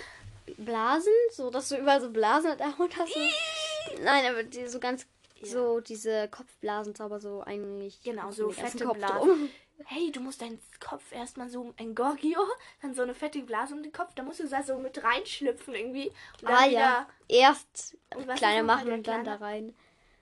Blasen, 0.57 1.13
so 1.31 1.49
dass 1.49 1.69
du 1.69 1.77
überall 1.77 2.01
so 2.01 2.09
Blasen 2.11 2.51
und 2.51 2.59
so. 2.59 3.99
Nein, 4.03 4.25
aber 4.29 4.43
die, 4.43 4.67
so 4.67 4.79
ganz 4.79 5.05
so 5.41 5.79
diese 5.79 6.27
Kopfblasenzauber 6.29 7.19
so 7.19 7.41
eigentlich. 7.41 8.01
Genau, 8.03 8.31
so 8.31 8.49
fette 8.51 8.85
Blasen. 8.87 9.17
drum. 9.27 9.49
Hey, 9.85 10.11
du 10.11 10.19
musst 10.21 10.41
deinen 10.41 10.59
Kopf 10.79 11.11
erstmal 11.11 11.49
so 11.49 11.73
ein 11.77 11.95
Gorgio, 11.95 12.39
dann 12.81 12.93
so 12.93 13.01
eine 13.01 13.13
fette 13.13 13.41
Blase 13.41 13.73
um 13.73 13.83
den 13.83 13.91
Kopf. 13.91 14.13
Da 14.15 14.23
musst 14.23 14.39
du 14.39 14.47
da 14.47 14.63
so 14.63 14.77
mit 14.77 15.03
reinschlüpfen 15.03 15.75
irgendwie. 15.75 16.11
Und 16.41 16.47
Ah 16.47 16.65
ja. 16.65 17.07
Erst 17.27 17.97
kleiner 18.37 18.63
machen 18.63 18.91
und 18.91 19.07
dann 19.07 19.25
da 19.25 19.35
rein. 19.35 19.75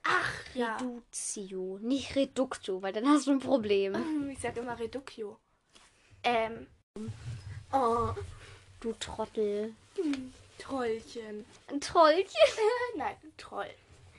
Ach, 0.04 0.34
ja. 0.56 0.78
Reductio, 0.78 1.78
nicht 1.82 2.16
Reductio, 2.16 2.82
weil 2.82 2.94
dann 2.94 3.08
hast 3.08 3.28
du 3.28 3.32
ein 3.32 3.40
Problem. 3.40 4.30
Ich 4.32 4.40
sag 4.40 4.58
immer 4.58 4.80
Reductio. 4.80 5.38
Ähm. 6.24 6.68
Oh, 7.72 8.10
Du 8.80 8.94
Trottel. 8.94 9.76
Trollchen. 10.58 11.46
Ein 11.68 11.82
Trollchen. 11.82 12.26
Nein, 12.96 13.16
Troll. 13.38 13.70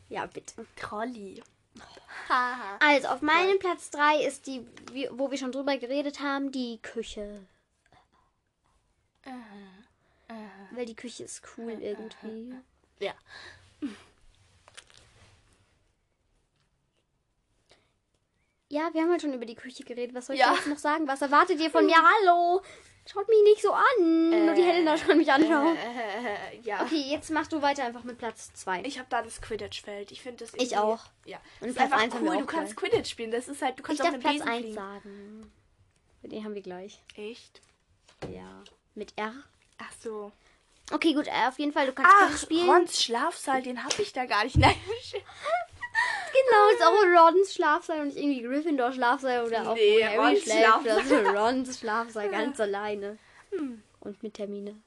Ja, 0.09 0.27
bitte. 0.27 0.67
Trolli. 0.77 1.43
Also, 2.81 3.09
auf 3.09 3.21
meinem 3.21 3.59
Platz 3.59 3.91
3 3.91 4.23
ist 4.25 4.47
die, 4.47 4.67
wo 5.11 5.31
wir 5.31 5.37
schon 5.37 5.53
drüber 5.53 5.77
geredet 5.77 6.21
haben, 6.21 6.51
die 6.51 6.79
Küche. 6.81 7.47
Weil 10.71 10.87
die 10.87 10.97
Küche 10.97 11.25
ist 11.25 11.43
cool 11.59 11.73
irgendwie. 11.81 12.55
Ja. 13.01 13.13
Ja, 18.71 18.89
wir 18.95 19.03
haben 19.03 19.11
halt 19.11 19.21
schon 19.21 19.35
über 19.35 19.45
die 19.45 19.55
Küche 19.55 19.85
geredet. 19.85 20.15
Was 20.15 20.27
soll 20.27 20.37
ich 20.37 20.41
Ja. 20.41 20.55
jetzt 20.55 20.67
noch 20.67 20.79
sagen? 20.79 21.07
Was 21.07 21.21
erwartet 21.21 21.61
ihr 21.61 21.71
von 21.71 21.85
mir? 21.85 21.95
Hallo! 22.25 22.63
Schaut 23.05 23.29
mich 23.29 23.43
nicht 23.43 23.61
so 23.63 23.73
an. 23.73 24.47
Nur 24.47 24.55
die 24.55 24.63
Helena 24.63 24.97
schon 24.97 25.19
mich 25.19 25.31
anschauen. 25.31 25.77
Äh, 25.77 26.59
ja. 26.63 26.83
Okay, 26.83 27.05
jetzt 27.11 27.31
machst 27.31 27.53
du 27.53 27.61
weiter 27.61 27.85
einfach 27.85 28.05
mit 28.05 28.17
Platz 28.19 28.53
2. 28.55 28.83
Ich 28.85 28.99
habe 28.99 29.09
da 29.11 29.23
das 29.23 29.41
Quidditch-Feld. 29.43 30.13
Ich 30.13 30.23
finde 30.23 30.45
das 30.45 30.55
Ich 30.55 30.77
auch. 30.79 31.01
Ja. 31.25 31.39
Und 31.61 31.75
Platz 31.75 31.93
einfach 31.93 32.21
cool. 32.21 32.39
Du 32.39 32.47
kannst 32.47 32.77
Quidditch 32.77 33.11
spielen. 33.11 33.33
Das 33.33 33.49
ist 33.49 33.61
halt, 33.61 33.79
du 33.79 33.83
Ich 33.83 33.87
kannst 33.87 34.03
auch 34.03 34.07
darf 34.07 34.13
mit 34.15 34.23
Platz 34.23 34.35
Besen 34.35 34.49
1 34.49 34.61
fliegen. 34.61 34.75
sagen. 34.75 35.53
Den 36.23 36.45
haben 36.45 36.55
wir 36.55 36.63
gleich. 36.63 37.01
Echt? 37.17 37.61
Ja. 38.33 38.63
Mit 38.95 39.13
R. 39.17 39.35
Ach 39.79 39.93
so. 40.01 40.31
Okay, 40.93 41.15
gut, 41.15 41.27
äh, 41.27 41.49
auf 41.49 41.59
jeden 41.59 41.73
Fall, 41.73 41.87
du 41.87 41.93
kannst 41.93 42.13
Ach, 42.15 42.27
Quidditch 42.27 42.43
spielen. 42.43 42.71
Rons 42.71 43.03
Schlafsaal, 43.03 43.63
den 43.63 43.83
habe 43.83 44.01
ich 44.01 44.13
da 44.13 44.27
gar 44.27 44.45
nicht. 44.45 44.57
Nein. 44.59 44.77
Genau, 46.53 46.69
ist 46.71 46.83
auch 46.85 47.33
Rons 47.33 47.55
Schlafsaal 47.55 48.01
und 48.01 48.07
nicht 48.09 48.19
irgendwie 48.19 48.43
Gryffindor 48.43 48.93
Schlafsaal 48.93 49.47
oder 49.47 49.71
auch 49.71 49.75
Nee, 49.75 50.05
Harry 50.05 50.17
Rons 50.17 50.43
schläft. 50.43 50.87
Das 50.87 50.99
ist 50.99 51.09
Schlafsaal. 51.09 51.37
Rons 51.37 51.79
Schlafsaal 51.79 52.29
ganz 52.31 52.61
alleine. 52.61 53.19
Und 54.01 54.23
mit 54.23 54.35
Termine. 54.35 54.83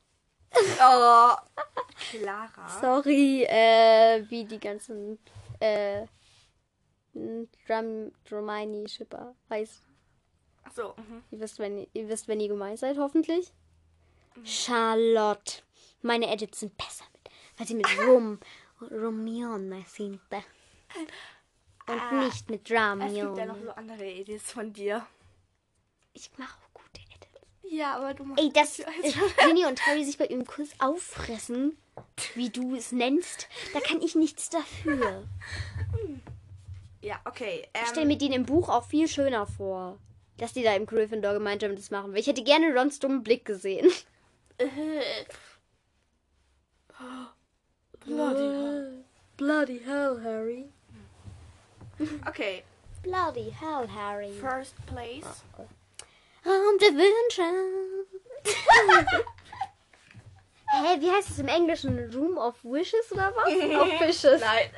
Oh. 0.54 1.36
Clara. 2.12 2.70
Sorry, 2.82 3.44
äh, 3.44 4.24
wie 4.30 4.46
die 4.46 4.60
ganzen 4.60 5.20
äh, 5.60 6.06
Drum, 7.14 8.12
Dromini-Schipper 8.30 9.36
heißt. 9.50 9.84
Ach 10.66 10.72
so. 10.72 10.94
Mhm. 10.98 11.24
Ihr 11.32 11.40
wisst, 11.40 11.60
wenn 11.60 11.88
ihr, 11.94 12.10
wisst, 12.10 12.28
wenn 12.28 12.40
ihr 12.40 12.50
gemeint 12.50 12.80
seid, 12.80 12.98
hoffentlich. 12.98 13.52
Charlotte. 14.44 15.62
Meine 16.02 16.32
Edits 16.32 16.60
sind 16.60 16.78
besser 16.78 17.06
mit, 17.14 17.32
weil 17.58 17.68
sie 17.68 17.76
mit 17.76 17.88
Rum 18.06 18.40
Romione 18.82 19.84
sind. 19.88 20.20
Und 21.88 22.00
Ah, 22.00 22.26
nicht 22.26 22.50
mit 22.50 22.70
Es 22.70 23.14
gibt 23.14 23.38
ja 23.38 23.46
noch 23.46 23.60
so 23.62 23.72
andere 23.72 24.06
Edits 24.06 24.52
von 24.52 24.74
dir. 24.74 25.06
Ich 26.14 26.32
mache 26.38 26.58
auch 26.58 26.74
gute 26.74 27.02
Edits. 27.02 27.48
Ja, 27.64 27.96
aber 27.98 28.14
du 28.14 28.24
machst 28.24 28.44
Ey, 28.44 28.52
dass 28.52 28.78
Ginny 29.46 29.66
und 29.66 29.86
Harry 29.86 30.04
sich 30.04 30.18
bei 30.18 30.26
ihrem 30.28 30.46
Kuss 30.46 30.70
auffressen, 30.80 31.78
wie 32.34 32.50
du 32.50 32.76
es 32.76 32.92
nennst, 32.92 33.48
da 33.74 33.80
kann 33.80 34.02
ich 34.02 34.16
nichts 34.16 34.50
dafür. 34.50 35.24
Ja, 37.02 37.20
okay. 37.26 37.68
Ich 37.72 37.82
Ähm, 37.82 37.86
stelle 37.88 38.06
mir 38.08 38.18
den 38.18 38.32
im 38.32 38.48
Buch 38.48 38.68
auch 38.68 38.84
viel 38.88 39.08
schöner 39.08 39.46
vor. 39.46 40.00
Dass 40.38 40.54
die 40.54 40.64
da 40.64 40.74
im 40.74 40.88
Gryffindor 40.88 41.34
gemeinsam 41.34 41.76
das 41.76 41.92
machen. 41.92 42.12
Weil 42.14 42.20
ich 42.20 42.26
hätte 42.26 42.44
gerne 42.44 42.74
Rons 42.76 42.98
dummen 42.98 43.22
Blick 43.22 43.46
gesehen. 43.46 43.92
Bloody 48.00 49.04
Bloody 49.38 49.80
hell, 49.86 50.20
Harry. 50.24 50.70
Okay, 52.28 52.64
Bloody 53.04 53.50
hell, 53.52 53.88
Harry. 53.88 54.34
first 54.34 54.76
place. 54.88 55.44
Raum 56.46 56.78
der 56.80 56.94
Wünsche. 56.94 57.44
Hä, 60.68 61.00
wie 61.00 61.12
heißt 61.12 61.30
es 61.30 61.40
im 61.40 61.48
Englischen? 61.48 62.12
Room 62.14 62.38
of 62.38 62.56
Wishes 62.64 63.12
oder 63.12 63.34
was? 63.36 63.48
of 63.82 63.98
Fishes. 64.00 64.42
Nein. 64.42 64.70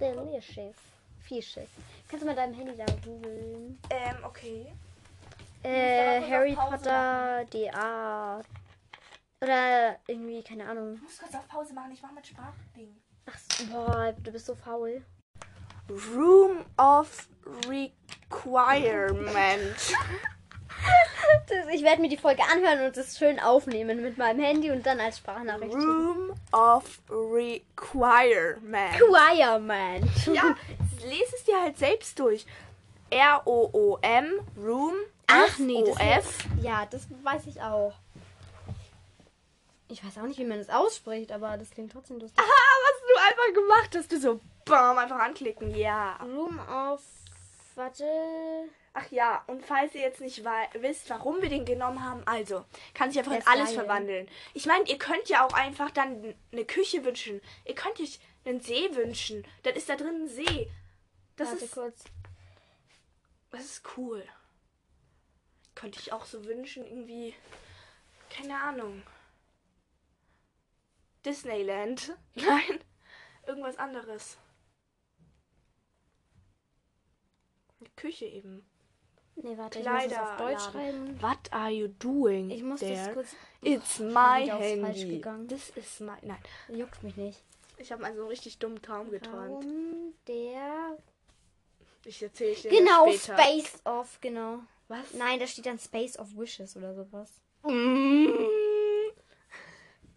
Delicious. 0.00 0.76
Fishes. 1.22 1.68
Kannst 2.08 2.22
du 2.22 2.26
mal 2.26 2.34
deinem 2.34 2.54
Handy 2.54 2.74
da 2.76 2.86
googeln? 3.04 3.78
Ähm, 3.90 4.16
okay. 4.24 4.66
Äh, 5.62 6.20
Harry 6.22 6.54
Potter, 6.54 7.44
DA. 7.52 8.40
Oder 9.40 9.98
irgendwie, 10.06 10.42
keine 10.42 10.68
Ahnung. 10.68 10.94
Ich 10.96 11.02
muss 11.02 11.18
kurz 11.18 11.34
auf 11.34 11.46
Pause 11.48 11.74
machen, 11.74 11.92
ich 11.92 12.02
mache 12.02 12.14
mit 12.14 12.26
Sprachding. 12.26 12.96
Ach, 13.26 13.38
boah, 13.70 14.12
du 14.22 14.32
bist 14.32 14.46
so 14.46 14.54
faul. 14.54 15.02
Room 15.88 16.64
of 16.76 17.28
Requirement. 17.68 17.94
Das, 21.48 21.66
ich 21.74 21.82
werde 21.82 22.00
mir 22.00 22.08
die 22.08 22.16
Folge 22.16 22.42
anhören 22.44 22.86
und 22.86 22.96
es 22.96 23.18
schön 23.18 23.40
aufnehmen 23.40 24.00
mit 24.00 24.16
meinem 24.16 24.40
Handy 24.40 24.70
und 24.70 24.86
dann 24.86 25.00
als 25.00 25.18
Sprachnachricht. 25.18 25.74
Room 25.74 26.32
of 26.52 27.00
Requirement. 27.10 28.94
Requirement. 28.94 30.26
Ja, 30.32 30.54
lese 31.04 31.36
es 31.36 31.44
dir 31.44 31.60
halt 31.60 31.76
selbst 31.76 32.18
durch. 32.18 32.46
R-O-O-M, 33.10 34.40
Room, 34.56 34.94
Ach 35.28 35.58
nee, 35.58 35.84
das 35.84 36.00
F. 36.00 36.38
Ja, 36.62 36.86
das 36.86 37.06
weiß 37.22 37.46
ich 37.46 37.60
auch. 37.60 37.92
Ich 39.88 40.04
weiß 40.04 40.18
auch 40.18 40.26
nicht, 40.26 40.38
wie 40.38 40.44
man 40.44 40.58
das 40.58 40.70
ausspricht, 40.70 41.32
aber 41.32 41.56
das 41.56 41.70
klingt 41.70 41.92
trotzdem 41.92 42.18
lustig. 42.18 42.38
Ah, 42.38 42.44
was 42.44 43.00
du 43.00 43.20
einfach 43.20 43.54
gemacht 43.54 43.96
hast. 43.96 44.12
Du 44.12 44.18
so, 44.18 44.40
bam, 44.68 44.98
einfach 44.98 45.18
anklicken. 45.18 45.74
Ja. 45.74 46.16
Room 46.16 46.58
of. 46.58 47.02
Warte. 47.74 48.04
Ach 48.94 49.10
ja, 49.12 49.44
und 49.46 49.64
falls 49.64 49.94
ihr 49.94 50.00
jetzt 50.00 50.20
nicht 50.20 50.44
wisst, 50.74 51.08
warum 51.10 51.40
wir 51.40 51.48
den 51.48 51.64
genommen 51.64 52.02
haben, 52.04 52.22
also, 52.26 52.64
kann 52.94 53.10
sich 53.10 53.20
einfach 53.20 53.36
in 53.36 53.46
alles 53.46 53.68
geil. 53.68 53.78
verwandeln. 53.78 54.28
Ich 54.54 54.66
meine, 54.66 54.88
ihr 54.88 54.98
könnt 54.98 55.28
ja 55.28 55.46
auch 55.46 55.52
einfach 55.52 55.90
dann 55.92 56.34
eine 56.50 56.64
Küche 56.64 57.04
wünschen. 57.04 57.40
Ihr 57.64 57.76
könnt 57.76 58.00
euch 58.00 58.18
einen 58.44 58.60
See 58.60 58.94
wünschen. 58.96 59.46
Dann 59.62 59.74
ist 59.74 59.88
da 59.88 59.94
drin 59.94 60.24
ein 60.24 60.28
See. 60.28 60.68
Das 61.36 61.50
Warte 61.50 61.64
ist, 61.64 61.74
kurz. 61.74 62.04
das 63.50 63.64
ist 63.64 63.82
cool. 63.96 64.24
Könnte 65.76 66.00
ich 66.00 66.12
auch 66.12 66.24
so 66.24 66.44
wünschen, 66.44 66.84
irgendwie. 66.84 67.36
Keine 68.30 68.60
Ahnung. 68.60 69.04
Disneyland. 71.24 72.16
Nein. 72.34 72.80
Irgendwas 73.46 73.78
anderes. 73.78 74.36
Eine 77.67 77.67
Küche 77.96 78.26
eben. 78.26 78.64
Nee, 79.36 79.56
warte, 79.56 79.78
ich 79.78 79.86
muss 79.88 80.04
es 80.06 80.18
auf 80.18 80.36
Deutsch 80.36 80.70
Kleiderladen. 80.70 81.18
schreiben. 81.18 81.22
What 81.22 81.52
are 81.52 81.70
you 81.70 81.88
doing 82.00 82.50
Ich 82.50 82.62
muss 82.64 82.80
there? 82.80 82.94
das 82.96 83.12
kurz. 83.14 83.28
It's 83.62 83.98
my 84.00 84.50
aufs 84.50 84.66
Falsch 84.80 84.98
handy. 85.04 85.20
Das 85.46 85.70
ist 85.70 86.00
mein. 86.00 86.18
Nein, 86.22 86.38
Juckt 86.68 87.02
mich 87.04 87.16
nicht. 87.16 87.40
ich 87.78 87.92
habe 87.92 88.04
also 88.04 88.20
einen 88.20 88.28
richtig 88.28 88.58
dummen 88.58 88.82
Traum 88.82 89.10
geträumt. 89.10 89.64
Raum 89.64 90.14
der. 90.26 90.98
Ich 92.04 92.20
erzähle 92.22 92.54
dir 92.56 92.70
Genau, 92.70 93.06
das 93.06 93.24
später. 93.24 93.38
Space 93.42 93.80
of, 93.86 94.18
genau. 94.20 94.60
Was? 94.88 95.12
Nein, 95.14 95.38
da 95.38 95.46
steht 95.46 95.66
dann 95.66 95.78
Space 95.78 96.18
of 96.18 96.36
Wishes 96.36 96.76
oder 96.76 96.94
sowas. 96.94 97.40
Mm. 97.62 98.26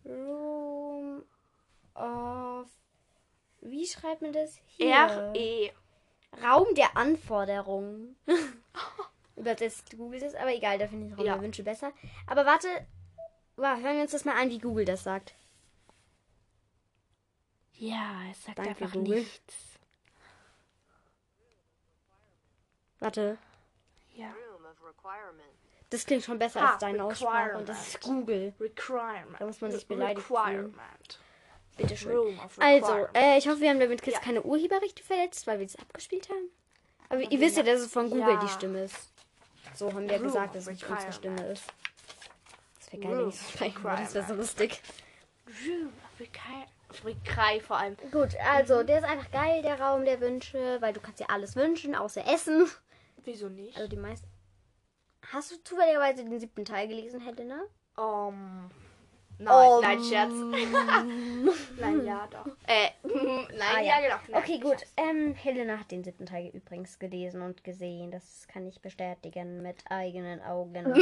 Room 0.06 1.24
of. 1.96 2.68
Wie 3.62 3.86
schreibt 3.86 4.22
man 4.22 4.34
das? 4.34 4.58
Hier. 4.78 4.94
R-E. 4.96 5.72
Raum 6.44 6.74
der 6.76 6.96
Anforderungen. 6.98 8.16
Übersetzt 9.36 9.96
Google 9.98 10.20
das, 10.20 10.36
aber 10.36 10.54
egal, 10.54 10.78
da 10.78 10.88
finde 10.88 11.08
ich 11.08 11.18
Raum 11.18 11.26
Ja. 11.26 11.34
der 11.34 11.42
Wünsche 11.44 11.64
besser. 11.64 11.92
Aber 12.28 12.46
warte, 12.46 12.68
wow, 13.56 13.78
hören 13.82 13.96
wir 13.96 14.02
uns 14.04 14.12
das 14.12 14.26
mal 14.26 14.40
an, 14.40 14.50
wie 14.50 14.60
Google 14.60 14.86
das 14.86 15.04
sagt. 15.04 15.34
Ja, 17.74 18.22
es 18.30 18.44
sagt 18.44 18.60
Danke, 18.60 18.70
einfach 18.72 18.92
Google. 18.94 19.20
nichts. 19.20 19.56
Warte, 23.00 23.38
Ja. 24.14 24.28
Room 24.28 24.66
of 24.66 24.78
requirement. 24.88 25.50
das 25.90 26.06
klingt 26.06 26.24
schon 26.24 26.38
besser 26.38 26.62
Ha, 26.62 26.70
als 26.74 26.80
deine 26.80 27.04
Aussprache 27.04 27.58
und 27.58 27.68
das 27.68 27.88
ist 27.88 28.02
Google. 28.02 28.54
Requirement. 28.60 29.40
Da 29.40 29.46
muss 29.46 29.60
man 29.62 29.72
sich 29.72 29.88
beleidigt 29.88 30.26
fühlen. 30.28 30.40
Requirement. 30.68 31.00
Bitte 31.08 31.20
schön. 31.96 32.16
Room 32.16 32.40
of 32.40 32.58
Also, 32.60 33.08
äh, 33.14 33.38
ich 33.38 33.48
hoffe, 33.48 33.62
wir 33.62 33.70
haben 33.70 33.80
damit 33.80 34.06
jetzt 34.06 34.16
Ja. 34.16 34.22
keine 34.22 34.42
Urheberrechte 34.44 35.04
verletzt, 35.04 35.48
weil 35.48 35.60
wir 35.60 35.66
es 35.66 35.76
abgespielt 35.78 36.30
haben. 36.30 36.50
Aber 37.10 37.22
ihr 37.22 37.40
wisst 37.40 37.58
ja, 37.58 37.64
dass 37.64 37.82
es 37.82 37.92
von 37.92 38.10
Google 38.10 38.34
Ja. 38.36 38.40
die 38.40 38.48
Stimme 38.48 38.84
ist. 38.84 39.12
So 39.76 39.88
haben 39.94 40.08
wir 40.10 40.16
Room 40.18 40.24
gesagt, 40.28 40.56
dass 40.56 40.64
es 40.64 40.70
nicht 40.70 40.90
unsere. 40.90 41.12
Stimme 41.12 41.48
ist. 41.48 41.64
Das 42.80 42.92
wäre 42.94 43.02
geil, 43.04 43.18
wenn 43.18 43.30
ich 43.30 43.36
so 43.40 43.50
sprechen 43.52 43.84
würde. 43.84 44.02
Das 44.02 44.14
wäre 44.16 44.28
so 44.28 44.34
lustig. 44.34 44.82
Room 45.48 45.88
of 45.88 46.20
requirement. 46.20 46.68
Requai 47.06 47.60
vor 47.62 47.78
allem. 47.78 47.96
Gut, 48.12 48.36
also, 48.46 48.84
der 48.84 49.00
ist 49.00 49.06
einfach 49.06 49.32
geil, 49.32 49.62
der 49.62 49.80
Raum 49.80 50.04
der 50.04 50.20
Wünsche, 50.20 50.78
weil 50.82 50.92
du 50.92 51.00
kannst 51.00 51.22
dir 51.22 51.30
alles 51.30 51.56
wünschen, 51.56 51.96
außer 51.96 52.28
Essen. 52.28 52.70
Wieso 53.24 53.48
nicht? 53.48 53.78
Also 53.78 53.88
die 53.88 53.96
meisten. 53.96 54.28
Hast 55.32 55.52
du 55.52 55.64
zufälligerweise 55.64 56.26
den 56.26 56.38
siebten 56.40 56.66
Teil 56.66 56.88
gelesen, 56.90 57.22
Helena? 57.22 57.62
Um, 57.96 58.70
nein, 59.44 59.68
Um. 59.70 59.82
nein, 59.82 60.04
Scherz. 60.04 60.32
nein, 61.80 62.06
ja, 62.06 62.28
doch. 62.32 62.46
Äh, 62.68 62.90
nein, 63.04 63.48
Ah, 63.76 63.82
ja. 63.82 64.00
genau. 64.02 64.16
Nein, 64.30 64.42
Okay, 64.44 64.60
gut. 64.60 64.78
Ähm, 64.98 65.34
Helena 65.36 65.80
hat 65.80 65.92
den 65.92 66.04
siebten 66.04 66.26
Teil 66.26 66.52
übrigens 66.54 67.00
gelesen 67.00 67.42
und 67.42 67.64
gesehen. 67.64 68.12
Das 68.12 68.48
kann 68.48 68.68
ich 68.68 68.82
bestätigen 68.82 69.62
mit 69.62 69.78
eigenen 69.90 70.42
Augen 70.42 70.86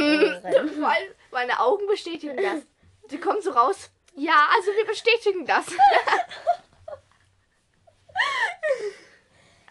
allem 0.84 1.14
meine 1.30 1.60
Augen 1.60 1.86
bestätigen 1.86 2.36
das. 2.36 2.62
Sie 3.08 3.18
kommen 3.18 3.40
so 3.42 3.50
raus. 3.50 3.90
Ja, 4.14 4.48
also 4.56 4.70
wir 4.72 4.86
bestätigen 4.86 5.46
das. 5.46 5.66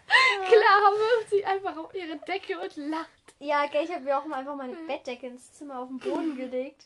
Klar, 0.06 0.92
wirft 0.98 1.30
sie 1.30 1.44
einfach 1.44 1.76
auf 1.76 1.94
ihre 1.94 2.16
Decke 2.18 2.58
und 2.58 2.76
lacht. 2.76 3.08
Ja, 3.38 3.66
gell, 3.66 3.84
ich 3.84 3.90
habe 3.92 4.02
mir 4.04 4.18
auch 4.18 4.24
mal 4.26 4.40
einfach 4.40 4.56
meine 4.56 4.74
Bettdecke 4.86 5.28
ins 5.28 5.52
Zimmer 5.52 5.78
auf 5.80 5.88
den 5.88 5.98
Boden 5.98 6.36
gelegt. 6.36 6.84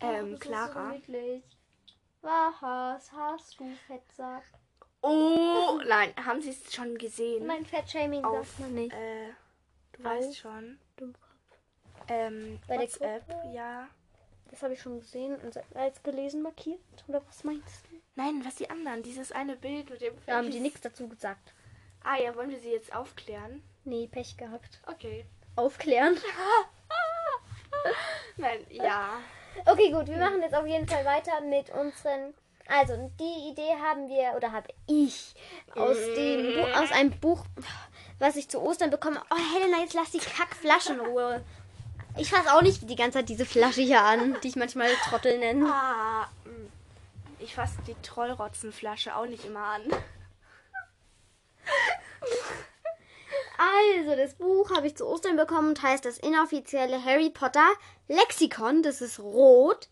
Ähm, 0.00 0.32
das 0.32 0.40
Clara. 0.40 0.94
So. 1.06 1.42
Was 2.22 3.12
hast 3.12 3.60
du, 3.60 3.70
Fettsack? 3.86 4.42
Oh, 5.02 5.80
nein, 5.86 6.12
haben 6.24 6.42
sie 6.42 6.50
es 6.50 6.74
schon 6.74 6.98
gesehen? 6.98 7.46
Mein 7.46 7.64
Fettshaming 7.64 8.22
sagt 8.22 8.58
man 8.58 8.74
nicht. 8.74 8.92
Äh, 8.92 9.28
du 9.92 10.00
Auf 10.00 10.04
weißt 10.04 10.36
schon. 10.36 10.78
Ähm, 12.08 12.58
Bei 12.66 12.76
der 12.76 12.86
WhatsApp, 12.86 13.28
Gruppe? 13.28 13.54
ja. 13.54 13.88
Das 14.50 14.62
habe 14.62 14.74
ich 14.74 14.80
schon 14.80 15.00
gesehen 15.00 15.36
und 15.36 15.58
als 15.76 16.02
gelesen 16.02 16.42
markiert. 16.42 16.80
Oder 17.08 17.20
was 17.26 17.44
meinst 17.44 17.84
du? 17.90 17.96
Nein, 18.14 18.42
was 18.44 18.54
die 18.56 18.70
anderen? 18.70 19.02
Dieses 19.02 19.32
eine 19.32 19.56
Bild 19.56 19.90
mit 19.90 20.00
dem 20.00 20.14
Da 20.24 20.36
haben 20.36 20.50
die 20.50 20.60
nichts 20.60 20.80
dazu 20.80 21.08
gesagt. 21.08 21.52
Ah 22.02 22.16
ja, 22.16 22.34
wollen 22.36 22.50
wir 22.50 22.60
sie 22.60 22.70
jetzt 22.70 22.94
aufklären? 22.94 23.62
Nee, 23.84 24.06
Pech 24.06 24.36
gehabt. 24.36 24.80
Okay. 24.86 25.26
Aufklären. 25.56 26.16
Nein, 28.36 28.64
ja. 28.70 29.18
Okay, 29.64 29.90
gut, 29.90 30.06
wir 30.06 30.18
machen 30.18 30.42
jetzt 30.42 30.54
auf 30.54 30.66
jeden 30.66 30.86
Fall 30.86 31.04
weiter 31.04 31.40
mit 31.40 31.70
unseren. 31.70 32.34
Also, 32.68 33.10
die 33.20 33.50
Idee 33.50 33.74
haben 33.80 34.08
wir, 34.08 34.34
oder 34.36 34.50
habe 34.50 34.68
ich, 34.86 35.34
aus, 35.74 35.96
dem 36.16 36.56
Buch, 36.56 36.76
aus 36.76 36.90
einem 36.90 37.12
Buch, 37.20 37.44
was 38.18 38.36
ich 38.36 38.48
zu 38.48 38.60
Ostern 38.60 38.90
bekomme. 38.90 39.22
Oh, 39.30 39.54
Helena, 39.54 39.78
jetzt 39.80 39.94
lass 39.94 40.10
die 40.10 40.18
Kackflasche 40.18 40.94
in 40.94 41.00
Ruhe. 41.00 41.44
Ich 42.18 42.30
fasse 42.30 42.52
auch 42.52 42.62
nicht 42.62 42.88
die 42.88 42.96
ganze 42.96 43.18
Zeit 43.18 43.28
diese 43.28 43.46
Flasche 43.46 43.82
hier 43.82 44.02
an, 44.02 44.36
die 44.42 44.48
ich 44.48 44.56
manchmal 44.56 44.88
Trottel 45.04 45.38
nenne. 45.38 45.66
Ah, 45.66 46.28
mh. 46.44 46.50
ich 47.38 47.54
fasse 47.54 47.76
die 47.86 47.94
Trollrotzenflasche 48.02 49.14
auch 49.14 49.26
nicht 49.26 49.44
immer 49.44 49.64
an. 49.64 49.82
Also, 53.58 54.16
das 54.16 54.34
Buch 54.34 54.70
habe 54.70 54.86
ich 54.86 54.96
zu 54.96 55.06
Ostern 55.06 55.36
bekommen 55.36 55.68
und 55.70 55.82
heißt 55.82 56.04
das 56.04 56.18
inoffizielle 56.18 57.02
Harry 57.04 57.30
Potter 57.30 57.66
Lexikon. 58.08 58.82
Das 58.82 59.00
ist 59.00 59.18
rot. 59.18 59.88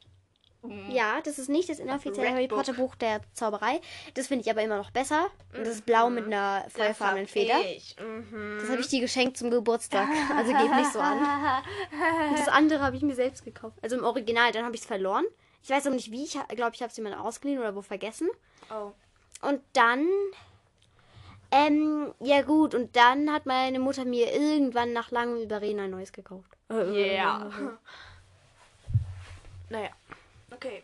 Ja, 0.89 1.21
das 1.23 1.39
ist 1.39 1.49
nicht 1.49 1.69
das 1.69 1.79
inoffizielle 1.79 2.29
Red 2.29 2.35
Harry 2.35 2.47
Book. 2.49 2.59
Potter 2.59 2.73
Buch 2.73 2.95
der 2.95 3.21
Zauberei. 3.35 3.81
Das 4.15 4.29
finde 4.29 4.45
ich 4.45 4.51
aber 4.51 4.63
immer 4.63 4.79
noch 4.79 4.91
besser. 4.91 5.27
Und 5.55 5.61
das 5.61 5.77
ist 5.77 5.87
blau 5.87 6.09
mit 6.09 6.25
einer 6.25 6.65
feuerfarbenen 6.71 7.27
Feder. 7.27 7.59
Mhm. 7.59 8.59
Das 8.61 8.71
habe 8.71 8.81
ich 8.81 8.89
dir 8.89 9.01
geschenkt 9.01 9.37
zum 9.37 9.51
Geburtstag. 9.51 10.09
Also 10.35 10.53
geht 10.53 10.75
nicht 10.75 10.93
so 10.93 11.01
an. 11.01 11.19
Und 11.19 12.39
das 12.39 12.49
andere 12.49 12.81
habe 12.81 12.97
ich 12.97 13.03
mir 13.03 13.15
selbst 13.15 13.45
gekauft. 13.45 13.77
Also 13.83 13.97
im 13.97 14.05
Original, 14.05 14.53
dann 14.53 14.65
habe 14.65 14.75
ich 14.75 14.81
es 14.81 14.87
verloren. 14.87 15.25
Ich 15.63 15.71
weiß 15.71 15.87
auch 15.87 15.93
nicht 15.93 16.11
wie. 16.11 16.25
Ich 16.25 16.33
glaube, 16.33 16.75
ich 16.75 16.81
habe 16.81 16.91
es 16.91 16.97
jemand 16.97 17.19
ausgeliehen 17.19 17.59
oder 17.59 17.75
wo 17.75 17.83
vergessen. 17.83 18.29
Oh. 18.71 18.93
Und 19.47 19.61
dann. 19.75 20.09
Ähm, 21.57 22.13
ja 22.19 22.43
gut, 22.43 22.75
und 22.75 22.97
dann 22.97 23.33
hat 23.33 23.47
meine 23.47 23.79
Mutter 23.79 24.05
mir 24.05 24.33
irgendwann 24.33 24.93
nach 24.93 25.13
langem 25.13 25.41
Überreden 25.41 25.79
ein 25.79 25.91
neues 25.91 26.13
gekauft. 26.13 26.51
Yeah. 26.69 27.79
naja. 29.71 29.91
Okay. 30.51 30.83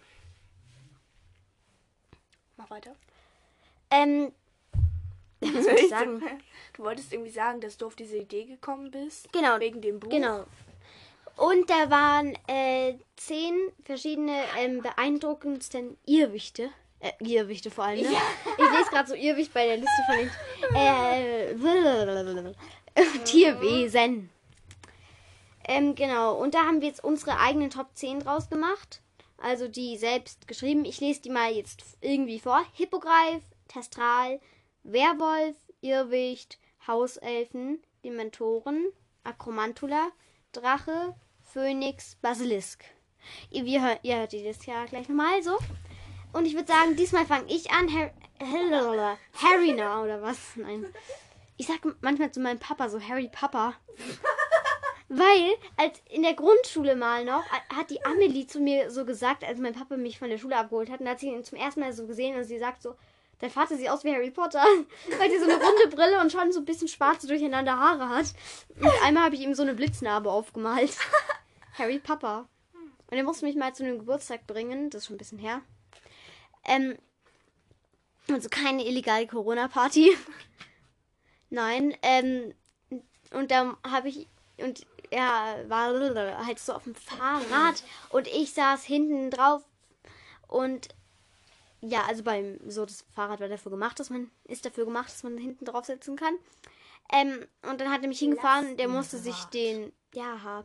Mach 2.56 2.70
weiter. 2.70 2.94
Ähm, 3.90 4.32
was 5.40 5.64
soll 5.64 5.74
ich 5.74 5.88
sagen? 5.88 6.22
Du 6.76 6.84
wolltest 6.84 7.12
irgendwie 7.12 7.32
sagen, 7.32 7.60
dass 7.60 7.76
du 7.76 7.86
auf 7.86 7.96
diese 7.96 8.18
Idee 8.18 8.44
gekommen 8.44 8.92
bist. 8.92 9.32
Genau. 9.32 9.58
Wegen 9.58 9.80
dem 9.80 9.98
Buch. 9.98 10.08
Genau. 10.08 10.46
Und 11.36 11.68
da 11.68 11.90
waren 11.90 12.38
äh, 12.46 12.94
zehn 13.16 13.54
verschiedene 13.84 14.44
ähm, 14.56 14.82
beeindruckendsten 14.82 15.96
Irrwichte. 16.06 16.70
Äh, 17.00 17.12
Irrwichte 17.20 17.70
vor 17.70 17.84
allem, 17.84 18.02
ne? 18.02 18.08
Ich 18.58 18.78
lese 18.78 18.90
gerade 18.90 19.08
so 19.08 19.14
Irrwicht 19.14 19.54
bei 19.54 19.66
der 19.66 19.78
Liste 19.78 20.02
von 20.06 20.16
den 20.16 20.30
äh, 22.94 23.18
Tierwesen. 23.24 24.30
Ähm, 25.64 25.94
genau. 25.94 26.34
Und 26.34 26.54
da 26.54 26.66
haben 26.66 26.80
wir 26.80 26.88
jetzt 26.88 27.02
unsere 27.02 27.38
eigenen 27.38 27.70
Top 27.70 27.88
10 27.94 28.20
draus 28.20 28.50
gemacht. 28.50 29.00
Also 29.38 29.68
die 29.68 29.96
selbst 29.96 30.46
geschrieben. 30.46 30.84
Ich 30.84 31.00
lese 31.00 31.22
die 31.22 31.30
mal 31.30 31.50
jetzt 31.52 31.82
irgendwie 32.00 32.38
vor. 32.38 32.62
Hippogreif, 32.74 33.42
Testral, 33.68 34.40
Werwolf, 34.82 35.56
Irrwicht, 35.80 36.58
Hauselfen, 36.86 37.82
Dementoren, 38.04 38.86
Akromantula, 39.24 40.10
Drache, 40.52 41.14
Phönix, 41.42 42.16
Basilisk. 42.16 42.84
Ihr, 43.50 43.64
ihr 44.02 44.16
hört 44.16 44.32
die 44.32 44.44
das 44.44 44.66
ja 44.66 44.84
gleich 44.84 45.08
nochmal 45.08 45.42
so. 45.42 45.56
Und 46.32 46.46
ich 46.46 46.54
würde 46.54 46.68
sagen, 46.68 46.96
diesmal 46.96 47.26
fange 47.26 47.46
ich 47.48 47.70
an. 47.70 47.92
Har 47.92 48.10
Harryna 49.34 50.02
oder 50.02 50.22
was? 50.22 50.38
Nein. 50.56 50.86
Ich 51.56 51.66
sag 51.66 51.80
manchmal 52.00 52.32
zu 52.32 52.40
meinem 52.40 52.58
Papa 52.58 52.88
so 52.88 53.00
Harry 53.00 53.28
Papa. 53.30 53.74
Weil, 55.08 55.50
als 55.76 56.00
in 56.08 56.22
der 56.22 56.34
Grundschule 56.34 56.94
mal 56.94 57.24
noch, 57.24 57.44
hat 57.74 57.90
die 57.90 58.04
Amelie 58.04 58.46
zu 58.46 58.60
mir 58.60 58.90
so 58.92 59.04
gesagt, 59.04 59.42
als 59.42 59.58
mein 59.58 59.74
Papa 59.74 59.96
mich 59.96 60.18
von 60.18 60.30
der 60.30 60.38
Schule 60.38 60.56
abgeholt 60.56 60.88
hat, 60.88 61.00
und 61.00 61.06
da 61.06 61.12
hat 61.12 61.20
sie 61.20 61.26
ihn 61.26 61.44
zum 61.44 61.58
ersten 61.58 61.80
Mal 61.80 61.92
so 61.92 62.06
gesehen 62.06 62.36
und 62.36 62.44
sie 62.44 62.58
sagt 62.58 62.80
so, 62.80 62.94
dein 63.40 63.50
Vater 63.50 63.76
sieht 63.76 63.90
aus 63.90 64.04
wie 64.04 64.14
Harry 64.14 64.30
Potter, 64.30 64.64
weil 65.18 65.28
die 65.28 65.38
so 65.38 65.44
eine 65.44 65.54
runde 65.54 65.88
Brille 65.94 66.20
und 66.20 66.30
schon 66.30 66.52
so 66.52 66.60
ein 66.60 66.64
bisschen 66.64 66.86
schwarze 66.86 67.26
durcheinander 67.26 67.76
Haare 67.76 68.08
hat. 68.08 68.26
Und 68.80 69.04
einmal 69.04 69.24
habe 69.24 69.34
ich 69.34 69.40
ihm 69.40 69.54
so 69.54 69.62
eine 69.62 69.74
Blitznarbe 69.74 70.30
aufgemalt. 70.30 70.96
Harry 71.76 71.98
Papa. 71.98 72.48
Und 73.10 73.16
er 73.16 73.24
musste 73.24 73.44
mich 73.44 73.56
mal 73.56 73.74
zu 73.74 73.82
einem 73.82 73.98
Geburtstag 73.98 74.46
bringen, 74.46 74.90
das 74.90 75.02
ist 75.02 75.06
schon 75.08 75.16
ein 75.16 75.18
bisschen 75.18 75.38
her. 75.38 75.60
Ähm, 76.64 76.96
also 78.28 78.48
keine 78.48 78.86
illegale 78.86 79.26
Corona-Party. 79.26 80.16
Nein, 81.50 81.96
ähm, 82.02 82.54
und 83.32 83.50
da 83.50 83.76
habe 83.86 84.08
ich, 84.08 84.28
und 84.58 84.86
er 85.10 85.64
war 85.68 86.46
halt 86.46 86.58
so 86.58 86.72
auf 86.72 86.84
dem 86.84 86.94
Fahrrad 86.94 87.82
und 88.10 88.28
ich 88.28 88.52
saß 88.52 88.84
hinten 88.84 89.30
drauf 89.30 89.64
und 90.46 90.88
ja, 91.80 92.04
also 92.06 92.22
beim, 92.22 92.58
so 92.68 92.84
das 92.84 93.04
Fahrrad 93.14 93.40
war 93.40 93.48
dafür 93.48 93.70
gemacht, 93.70 93.98
dass 93.98 94.10
man, 94.10 94.30
ist 94.44 94.64
dafür 94.64 94.84
gemacht, 94.84 95.08
dass 95.08 95.22
man 95.22 95.38
hinten 95.38 95.64
drauf 95.64 95.86
sitzen 95.86 96.16
kann. 96.16 96.34
Ähm, 97.12 97.46
und 97.68 97.80
dann 97.80 97.90
hat 97.90 98.02
er 98.02 98.08
mich 98.08 98.18
hingefahren, 98.18 98.76
der 98.76 98.88
musste 98.88 99.18
sich 99.18 99.44
den, 99.46 99.92
ja, 100.14 100.64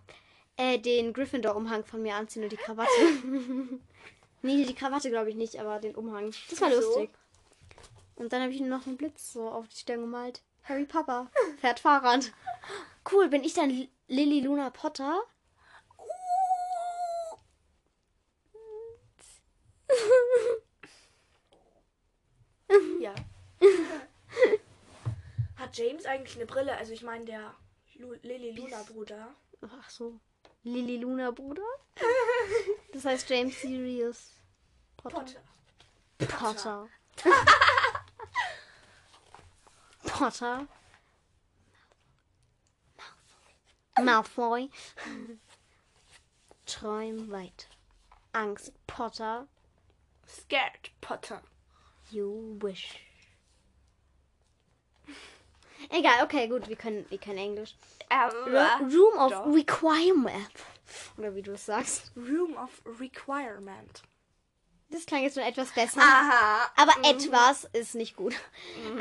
äh, 0.58 0.78
den 0.78 1.14
Gryffindor-Umhang 1.14 1.86
von 1.86 2.02
mir 2.02 2.16
anziehen 2.16 2.44
und 2.44 2.52
die 2.52 2.58
Krawatte. 2.58 2.92
nee, 4.46 4.66
die 4.66 4.76
Krawatte 4.76 5.10
glaube 5.10 5.30
ich 5.30 5.36
nicht, 5.36 5.60
aber 5.60 5.80
den 5.80 5.96
Umhang. 5.96 6.34
Das 6.50 6.62
war 6.62 6.72
so. 6.72 6.80
lustig. 6.82 7.10
Und 8.16 8.32
dann 8.32 8.42
habe 8.42 8.54
ich 8.54 8.62
noch 8.62 8.88
einen 8.88 8.98
Blitz 8.98 9.34
so 9.34 9.50
auf 9.50 9.68
die 9.68 9.76
Stirn 9.78 10.02
gemalt. 10.02 10.42
Harry 10.64 10.86
Papa 10.86 11.30
fährt 11.60 11.80
Fahrrad. 11.80 12.32
Cool, 13.12 13.28
bin 13.30 13.44
ich 13.44 13.54
dann 13.54 13.70
Li- 13.70 13.90
Lily 14.08 14.40
Luna 14.40 14.72
Potter? 14.72 15.22
Ja. 23.00 23.14
Hat 25.58 25.78
James 25.78 26.06
eigentlich 26.06 26.36
eine 26.36 26.46
Brille? 26.46 26.76
Also 26.78 26.94
ich 26.94 27.04
meine 27.04 27.26
der 27.26 27.54
Lu 27.96 28.14
Lily 28.24 28.52
Luna 28.52 28.82
Bruder. 28.84 29.34
Ach 29.62 29.90
so. 29.90 30.20
Lily 30.66 30.98
Luna 30.98 31.32
Bruder? 31.32 31.62
Das 32.92 33.06
heißt 33.06 33.30
James 33.30 33.62
Sirius 33.62 34.42
Potter. 34.98 35.26
Potter. 36.18 36.26
Potter. 36.28 36.90
Potter. 40.04 40.68
Malfoy. 44.02 44.72
Träum 46.66 47.30
weit. 47.30 47.70
Angst 48.34 48.74
Potter. 48.88 49.48
Scared 50.28 50.90
Potter. 51.00 51.44
You 52.10 52.58
wish. 52.60 53.05
Egal, 55.90 56.24
okay, 56.24 56.48
gut, 56.48 56.68
wir 56.68 56.76
können, 56.76 57.06
wir 57.10 57.18
können 57.18 57.38
Englisch. 57.38 57.76
Aber 58.10 58.80
Room 58.82 59.18
of 59.18 59.32
doch. 59.32 59.46
Requirement. 59.48 60.52
Oder 61.18 61.36
wie 61.36 61.42
du 61.42 61.54
es 61.54 61.66
sagst. 61.66 62.12
Room 62.16 62.56
of 62.58 62.70
Requirement. 63.00 64.04
Das 64.90 65.06
klang 65.06 65.24
jetzt 65.24 65.34
schon 65.34 65.44
etwas 65.44 65.72
besser. 65.72 66.00
Aha. 66.00 66.72
Aber 66.78 66.94
etwas 67.04 67.66
ist 67.74 67.96
nicht 67.96 68.16
gut. 68.16 68.36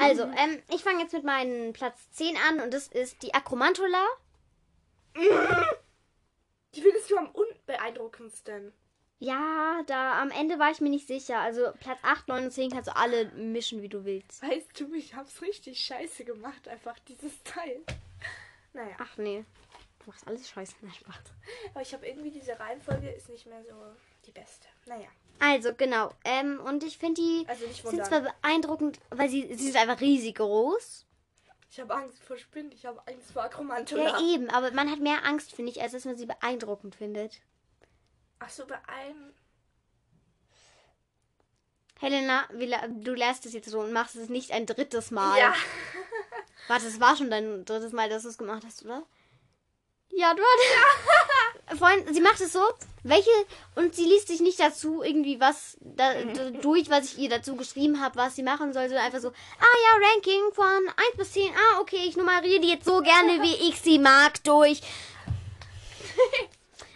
Also, 0.01 0.23
ähm, 0.23 0.63
ich 0.71 0.83
fange 0.83 1.03
jetzt 1.03 1.13
mit 1.13 1.25
meinem 1.25 1.73
Platz 1.73 2.11
10 2.13 2.37
an 2.49 2.61
und 2.61 2.73
das 2.73 2.89
ist 2.89 3.23
die 3.23 3.35
Akromantula. 3.35 4.05
Die 6.75 6.83
findest 6.83 7.09
du 7.09 7.17
am 7.17 7.29
unbeeindruckendsten. 7.29 8.73
Ja, 9.25 9.83
da 9.87 10.21
am 10.21 10.31
Ende 10.31 10.59
war 10.59 10.71
ich 10.71 10.81
mir 10.83 10.91
nicht 10.91 11.07
sicher. 11.07 11.39
Also 11.39 11.73
Platz 11.81 11.99
8, 12.03 12.29
9 12.29 12.45
und 12.45 12.51
10 12.51 12.71
kannst 12.71 12.89
du 12.89 12.97
alle 12.97 13.27
mischen, 13.33 13.81
wie 13.81 13.89
du 13.89 14.05
willst. 14.05 14.43
Weißt 14.43 14.79
du, 14.79 14.93
ich 14.93 15.15
hab's 15.15 15.41
richtig 15.41 15.81
scheiße 15.81 16.25
gemacht, 16.25 16.69
einfach 16.69 16.99
dieses 17.09 17.43
Teil. 17.43 17.81
Naja, 18.75 18.97
Ach 18.99 19.17
nee. 19.17 19.45
Du 20.01 20.11
machst 20.11 20.27
alles 20.27 20.49
scheiße. 20.51 20.75
Nein, 20.83 20.93
Spaß. 20.93 21.17
aber 21.73 21.81
ich 21.81 21.95
habe 21.95 22.07
irgendwie 22.07 22.31
diese 22.31 22.59
Reihenfolge 22.61 23.09
ist 23.09 23.31
nicht 23.31 23.47
mehr 23.47 23.63
so 23.65 23.75
die 24.27 24.33
beste. 24.33 24.69
Naja, 24.85 25.09
Also, 25.41 25.73
genau. 25.75 26.11
Ähm, 26.25 26.61
und 26.61 26.85
ich 26.85 26.99
finde 26.99 27.23
die 27.23 27.47
also 27.49 27.65
sind 27.91 28.05
zwar 28.05 28.21
beeindruckend, 28.21 28.99
weil 29.11 29.31
sie, 29.31 29.47
sie 29.55 29.71
sind 29.71 29.77
einfach 29.77 30.03
riesig 30.03 30.35
groß. 30.35 31.07
Ich 31.71 31.81
habe 31.81 31.95
Angst 31.95 32.23
vor 32.23 32.37
Spinnen, 32.37 32.71
ich 32.73 32.85
habe 32.85 33.01
Angst 33.07 33.33
vor 33.33 33.43
Ja, 33.43 33.49
Akromantula. 33.49 34.21
eben. 34.21 34.51
Aber 34.51 34.71
man 34.73 34.91
hat 34.91 35.01
mehr 35.01 35.25
Angst, 35.25 35.53
finde 35.55 35.71
ich, 35.73 35.81
als 35.81 35.93
dass 35.93 36.05
man 36.05 36.17
sie 36.19 36.27
beeindruckend 36.27 36.95
findet. 36.95 37.41
Ach 38.39 38.51
so, 38.51 38.67
bei 38.67 38.79
einem. 38.89 39.33
Helena, 42.01 42.47
du 42.51 43.15
lernst 43.15 43.47
es 43.47 43.53
jetzt 43.53 43.71
so 43.71 43.81
und 43.81 43.93
machst 43.93 44.17
es 44.17 44.29
nicht 44.29 44.51
ein 44.51 44.67
drittes 44.67 45.11
Mal. 45.11 45.39
Ja. 45.39 45.55
Warte, 46.69 46.87
es 46.87 47.01
war 47.01 47.17
schon 47.17 47.31
dein 47.31 47.65
drittes 47.65 47.93
Mal, 47.93 48.09
dass 48.09 48.23
du 48.23 48.29
es 48.29 48.39
gemacht 48.39 48.63
hast, 48.67 48.85
oder? 48.85 49.05
Ja, 50.11 50.35
du 50.35 50.43
hast. 50.43 51.79
Vorhin, 51.79 52.13
sie 52.13 52.21
macht 52.21 52.41
es 52.41 52.53
so, 52.53 52.63
welche. 53.03 53.31
Und 53.75 53.95
sie 53.95 54.05
liest 54.05 54.29
sich 54.29 54.41
nicht 54.41 54.61
dazu 54.61 55.03
irgendwie 55.03 55.41
was 55.41 55.77
da, 55.81 56.23
da, 56.23 56.51
durch, 56.51 56.91
was 56.91 57.07
ich 57.07 57.19
ihr 57.19 57.31
dazu 57.31 57.57
geschrieben 57.57 58.01
habe, 58.01 58.17
was 58.17 58.37
sie 58.37 58.43
machen 58.43 58.73
soll, 58.73 58.89
sondern 58.89 59.07
einfach 59.07 59.21
so, 59.21 59.29
ah 59.29 59.33
ja, 59.61 60.09
Ranking 60.09 60.53
von 60.53 60.89
1 61.09 61.17
bis 61.17 61.33
10. 61.33 61.53
Ah, 61.53 61.81
okay, 61.81 62.05
ich 62.07 62.17
nummeriere 62.17 62.61
die 62.61 62.69
jetzt 62.69 62.85
so 62.85 63.01
gerne, 63.01 63.43
wie 63.43 63.69
ich 63.69 63.81
sie 63.81 63.99
mag, 63.99 64.43
durch. 64.45 64.81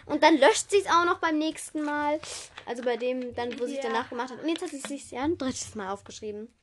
Und 0.09 0.23
dann 0.23 0.37
löscht 0.37 0.71
sie 0.71 0.77
es 0.79 0.87
auch 0.87 1.05
noch 1.05 1.19
beim 1.19 1.37
nächsten 1.37 1.83
Mal. 1.83 2.19
Also 2.65 2.83
bei 2.83 2.97
dem, 2.97 3.33
dann, 3.35 3.59
wo 3.59 3.65
sie 3.65 3.77
es 3.77 3.83
Ja. 3.83 3.89
danach 3.89 4.09
gemacht 4.09 4.31
hat. 4.31 4.41
Und 4.41 4.49
jetzt 4.49 4.61
hat 4.61 4.69
sie 4.69 4.77
es 4.77 4.83
sich 4.83 5.11
ja 5.11 5.23
ein 5.23 5.37
drittes 5.37 5.75
Mal 5.75 5.91
aufgeschrieben. 5.91 6.53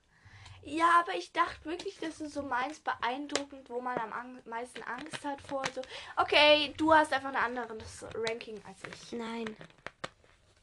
Ja, 0.64 0.98
aber 0.98 1.14
ich 1.14 1.32
dachte 1.32 1.64
wirklich, 1.64 1.96
das 2.00 2.20
ist 2.20 2.34
so 2.34 2.42
meins 2.42 2.80
beeindruckend, 2.80 3.70
wo 3.70 3.80
man 3.80 3.96
am 3.98 4.12
ang 4.12 4.40
meisten 4.46 4.82
Angst 4.82 5.24
hat 5.24 5.40
vor. 5.40 5.62
So, 5.72 5.80
okay, 6.16 6.74
du 6.76 6.92
hast 6.92 7.12
einfach 7.12 7.28
ein 7.28 7.36
anderes 7.36 8.04
Ranking 8.14 8.60
als 8.66 8.78
ich. 8.92 9.12
Nein. 9.12 9.56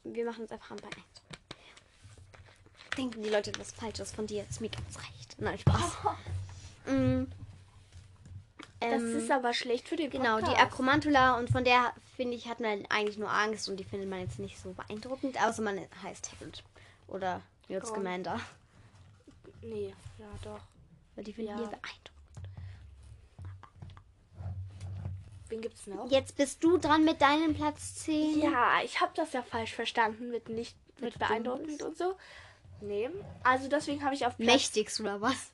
Wir 0.04 0.26
machen 0.26 0.44
es 0.44 0.52
einfach 0.52 0.72
am 0.72 0.76
Bein. 0.76 0.90
Denken 2.98 3.22
die 3.22 3.30
Leute 3.30 3.50
etwas 3.50 3.72
Falsches 3.72 4.12
von 4.12 4.26
dir? 4.26 4.44
Ist 4.48 4.60
mir 4.60 4.68
ganz 4.68 4.98
recht. 4.98 5.36
Nein, 5.38 5.58
Spaß. 5.58 5.96
mm. 6.86 7.24
Das 8.90 9.02
Ähm, 9.02 9.16
ist 9.18 9.30
aber 9.30 9.52
schlecht 9.54 9.88
für 9.88 9.96
den 9.96 10.10
Genau, 10.10 10.36
Podcast. 10.36 10.52
die 10.52 10.60
Akromantula 10.60 11.38
und 11.38 11.50
von 11.50 11.64
der 11.64 11.92
finde 12.16 12.36
ich 12.36 12.48
hat 12.48 12.60
man 12.60 12.84
eigentlich 12.90 13.18
nur 13.18 13.30
Angst 13.30 13.68
und 13.68 13.76
die 13.78 13.84
findet 13.84 14.08
man 14.08 14.20
jetzt 14.20 14.38
nicht 14.38 14.58
so 14.58 14.72
beeindruckend, 14.72 15.40
außer 15.42 15.62
man 15.62 15.80
heißt 16.02 16.30
Harold 16.32 16.62
oder 17.08 17.40
Newt? 17.68 17.86
Scamander. 17.86 18.40
Nee, 19.62 19.94
ja 20.18 20.26
doch. 20.42 20.60
Weil 21.14 21.24
die 21.24 21.32
finde 21.32 21.52
Ja. 21.52 21.56
ich 21.56 21.62
beeindruckend. 21.68 22.10
Wen 25.48 25.60
gibt's 25.60 25.86
noch? 25.86 26.10
Jetzt 26.10 26.36
bist 26.36 26.62
du 26.64 26.78
dran 26.78 27.04
mit 27.04 27.20
deinem 27.20 27.54
Platz 27.54 27.94
10. 27.96 28.40
Ja, 28.40 28.82
ich 28.84 29.00
habe 29.00 29.12
das 29.14 29.32
ja 29.32 29.42
falsch 29.42 29.72
verstanden 29.74 30.30
mit 30.30 30.48
nicht 30.48 30.76
mit 31.00 31.02
Mit 31.02 31.18
beeindruckend 31.18 31.82
und 31.82 31.96
so. 31.98 32.16
Nee. 32.80 33.10
Also 33.42 33.68
deswegen 33.68 34.04
habe 34.04 34.14
ich 34.14 34.26
auf 34.26 34.36
Platz 34.36 34.46
Mächtigst 34.46 35.00
oder 35.00 35.20
was? 35.20 35.52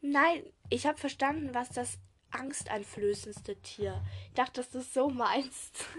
Nein, 0.00 0.42
ich 0.70 0.86
habe 0.86 0.96
verstanden, 0.98 1.50
was 1.54 1.68
das 1.70 1.98
angsteinflößendste 2.30 3.56
Tier. 3.62 4.02
Ich 4.28 4.34
dachte, 4.34 4.60
dass 4.60 4.70
du 4.70 4.78
es 4.78 4.92
so 4.92 5.08
meinst. 5.08 5.84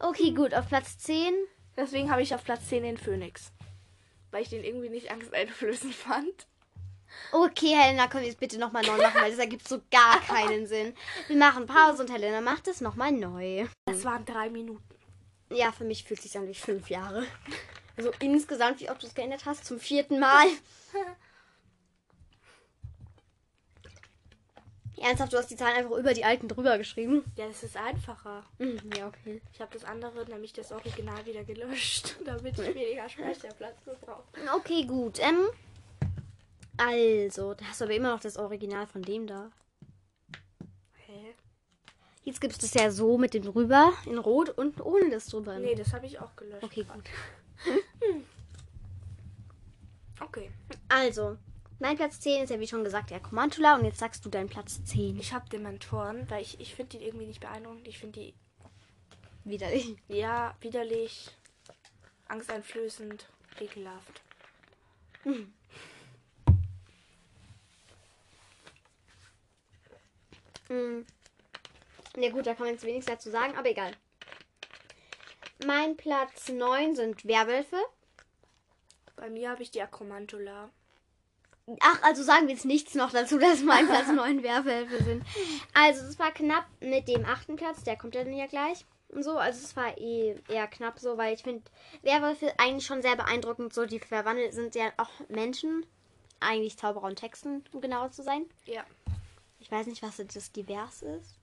Okay, 0.00 0.32
gut, 0.32 0.52
auf 0.54 0.68
Platz 0.68 0.98
10. 0.98 1.32
Deswegen 1.76 2.10
habe 2.10 2.20
ich 2.20 2.34
auf 2.34 2.44
Platz 2.44 2.68
10 2.68 2.82
den 2.82 2.98
Phönix. 2.98 3.52
Weil 4.30 4.42
ich 4.42 4.48
den 4.48 4.64
irgendwie 4.64 4.88
nicht 4.88 5.10
angsteinflößend 5.10 5.94
fand. 5.94 6.46
Okay, 7.32 7.74
Helena, 7.74 8.08
komm 8.08 8.22
jetzt 8.22 8.40
bitte 8.40 8.58
nochmal 8.58 8.84
neu 8.84 8.98
machen, 8.98 9.20
weil 9.20 9.30
das 9.30 9.38
ergibt 9.38 9.68
so 9.68 9.80
gar 9.90 10.20
keinen 10.20 10.66
Sinn. 10.66 10.94
Wir 11.28 11.36
machen 11.36 11.66
Pause 11.66 12.02
und 12.02 12.12
Helena 12.12 12.40
macht 12.40 12.66
es 12.66 12.80
nochmal 12.80 13.12
neu. 13.12 13.66
Das 13.86 14.04
waren 14.04 14.24
drei 14.24 14.50
Minuten. 14.50 14.82
Ja, 15.50 15.70
für 15.72 15.84
mich 15.84 16.04
fühlt 16.04 16.18
es 16.18 16.24
sich 16.24 16.36
an 16.36 16.48
wie 16.48 16.54
fünf 16.54 16.90
Jahre. 16.90 17.24
Also 17.96 18.10
insgesamt, 18.18 18.80
wie 18.80 18.90
oft 18.90 19.02
du 19.02 19.06
es 19.06 19.14
geändert 19.14 19.46
hast, 19.46 19.64
zum 19.64 19.78
vierten 19.78 20.18
Mal. 20.18 20.48
Ernsthaft, 25.04 25.32
du 25.34 25.36
hast 25.36 25.50
die 25.50 25.56
Zahlen 25.56 25.76
einfach 25.76 25.90
über 25.98 26.14
die 26.14 26.24
alten 26.24 26.48
drüber 26.48 26.78
geschrieben. 26.78 27.24
Ja, 27.36 27.46
das 27.46 27.62
ist 27.62 27.76
einfacher. 27.76 28.42
Mhm, 28.58 28.78
Ja, 28.96 29.06
okay. 29.08 29.42
Ich 29.52 29.60
habe 29.60 29.70
das 29.74 29.84
andere, 29.84 30.24
nämlich 30.30 30.54
das 30.54 30.72
Original, 30.72 31.26
wieder 31.26 31.44
gelöscht, 31.44 32.16
damit 32.24 32.58
ich 32.58 32.74
weniger 32.74 33.06
Speicherplatz 33.08 33.84
gebraucht. 33.84 34.24
Okay, 34.56 34.86
gut. 34.86 35.18
Ähm, 35.20 35.46
also, 36.78 37.52
da 37.52 37.66
hast 37.66 37.80
du 37.82 37.84
aber 37.84 37.94
immer 37.94 38.12
noch 38.12 38.20
das 38.20 38.38
Original 38.38 38.86
von 38.86 39.02
dem 39.02 39.26
da. 39.26 39.50
Hä? 41.06 41.34
Jetzt 42.22 42.40
gibt 42.40 42.54
es 42.54 42.58
das 42.58 42.72
ja 42.72 42.90
so 42.90 43.18
mit 43.18 43.34
dem 43.34 43.42
drüber 43.42 43.92
in 44.06 44.16
Rot 44.16 44.48
und 44.48 44.80
ohne 44.80 45.10
das 45.10 45.26
drüber. 45.26 45.56
in 45.56 45.62
Nee, 45.62 45.74
das 45.74 45.92
habe 45.92 46.06
ich 46.06 46.18
auch 46.18 46.34
gelöscht. 46.34 46.64
Okay, 46.64 46.84
gut. 46.84 47.04
Okay. 50.20 50.50
Also, 50.88 51.36
mein 51.78 51.96
Platz 51.96 52.20
10 52.20 52.44
ist 52.44 52.50
ja 52.50 52.60
wie 52.60 52.68
schon 52.68 52.84
gesagt 52.84 53.10
der 53.10 53.20
Commantula 53.20 53.76
und 53.76 53.84
jetzt 53.84 53.98
sagst 53.98 54.24
du 54.24 54.30
deinen 54.30 54.48
Platz 54.48 54.82
10. 54.84 55.18
Ich 55.18 55.32
habe 55.32 55.48
Dementoren, 55.48 56.28
weil 56.30 56.42
ich, 56.42 56.60
ich 56.60 56.74
finde 56.74 56.98
die 56.98 57.04
irgendwie 57.04 57.26
nicht 57.26 57.40
beeindruckend. 57.40 57.86
Ich 57.88 57.98
finde 57.98 58.20
die, 58.20 58.34
Widerlich. 59.44 59.96
ja, 60.08 60.56
widerlich, 60.60 61.30
angsteinflößend, 62.28 63.28
ekelhaft. 63.60 64.22
Mhm. 65.24 65.52
Ja 72.16 72.30
gut, 72.30 72.46
da 72.46 72.54
kann 72.54 72.66
man 72.66 72.74
jetzt 72.74 72.84
wenigstens 72.84 73.16
dazu 73.16 73.30
sagen, 73.30 73.56
aber 73.56 73.68
egal. 73.68 73.92
Mein 75.66 75.96
Platz 75.96 76.48
9 76.48 76.94
sind 76.94 77.24
Werwölfe. 77.26 77.76
Bei 79.16 79.28
mir 79.30 79.50
habe 79.50 79.62
ich 79.62 79.70
die 79.70 79.82
Akromantula. 79.82 80.70
Ach, 81.80 82.02
also 82.02 82.22
sagen 82.22 82.46
wir 82.46 82.54
jetzt 82.54 82.66
nichts 82.66 82.94
noch 82.94 83.10
dazu, 83.10 83.38
dass 83.40 83.62
mein 83.62 83.86
Platz 83.86 84.08
9 84.14 84.42
Werwölfe 84.42 85.02
sind. 85.02 85.24
Also, 85.72 86.04
es 86.06 86.18
war 86.18 86.32
knapp 86.32 86.66
mit 86.80 87.08
dem 87.08 87.24
achten 87.24 87.56
Platz, 87.56 87.82
der 87.84 87.96
kommt 87.96 88.14
ja 88.14 88.24
dann 88.24 88.34
ja 88.34 88.46
gleich. 88.46 88.84
Und 89.08 89.22
so, 89.22 89.38
also 89.38 89.62
es 89.62 89.76
war 89.76 89.96
eh 89.96 90.34
eher 90.48 90.66
knapp 90.66 90.98
so, 90.98 91.16
weil 91.16 91.34
ich 91.34 91.42
finde 91.42 91.62
Werwölfe 92.02 92.52
eigentlich 92.58 92.86
schon 92.86 93.00
sehr 93.00 93.14
beeindruckend. 93.14 93.72
So, 93.72 93.86
die 93.86 94.00
verwandelt 94.00 94.54
sind 94.54 94.74
ja 94.74 94.92
auch 94.96 95.10
Menschen. 95.28 95.86
Eigentlich 96.40 96.76
Zauberer 96.76 97.04
und 97.04 97.16
Texten, 97.16 97.64
um 97.72 97.80
genauer 97.80 98.10
zu 98.10 98.22
sein. 98.22 98.46
Ja. 98.66 98.84
Ich 99.60 99.70
weiß 99.70 99.86
nicht, 99.86 100.02
was 100.02 100.16
das 100.16 100.52
divers 100.52 101.02
ist. 101.02 101.36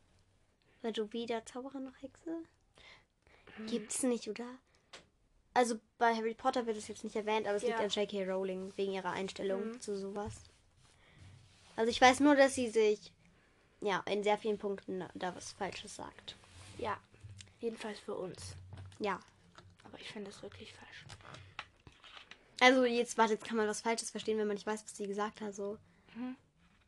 Weil 0.82 0.92
du 0.92 1.12
weder 1.14 1.46
Zauberer 1.46 1.80
noch 1.80 2.02
Hexe? 2.02 2.36
Gibt's 3.68 4.04
nicht, 4.04 4.28
oder? 4.28 4.46
Also 5.54 5.80
bei 5.98 6.16
Harry 6.16 6.34
Potter 6.34 6.66
wird 6.66 6.78
es 6.78 6.88
jetzt 6.88 7.04
nicht 7.04 7.16
erwähnt, 7.16 7.46
aber 7.48 7.58
es 7.58 7.64
Ja. 7.64 7.70
liegt 7.70 7.82
an 7.82 7.90
J.K. 7.90 8.24
Rowling 8.32 8.72
wegen 8.78 8.94
ihrer 8.94 9.12
Einstellung 9.12 9.72
Mhm. 9.72 9.82
zu 9.82 9.98
sowas. 9.98 10.34
Also 11.76 11.90
ich 11.90 12.00
weiß 12.00 12.20
nur, 12.22 12.36
dass 12.36 12.56
sie 12.56 12.70
sich 12.70 13.12
ja 13.82 14.02
in 14.06 14.24
sehr 14.24 14.38
vielen 14.38 14.58
Punkten 14.58 15.04
da 15.14 15.36
was 15.36 15.52
Falsches 15.54 15.96
sagt. 15.96 16.36
Ja. 16.78 16.98
Jedenfalls 17.60 18.00
für 18.00 18.16
uns. 18.16 18.56
Ja. 19.00 19.20
Aber 19.84 20.00
ich 20.00 20.10
finde 20.10 20.32
das 20.32 20.42
wirklich 20.42 20.74
falsch. 20.74 21.06
Also 22.62 22.86
jetzt, 22.86 23.18
warte, 23.18 23.34
jetzt 23.34 23.46
kann 23.46 23.58
man 23.58 23.68
was 23.68 23.82
Falsches 23.82 24.12
verstehen, 24.12 24.38
wenn 24.38 24.48
man 24.48 24.56
nicht 24.56 24.68
weiß, 24.68 24.84
was 24.84 24.96
sie 24.96 25.08
gesagt 25.08 25.42
hat. 25.42 25.54
So. 25.56 25.78
Mhm. 26.16 26.36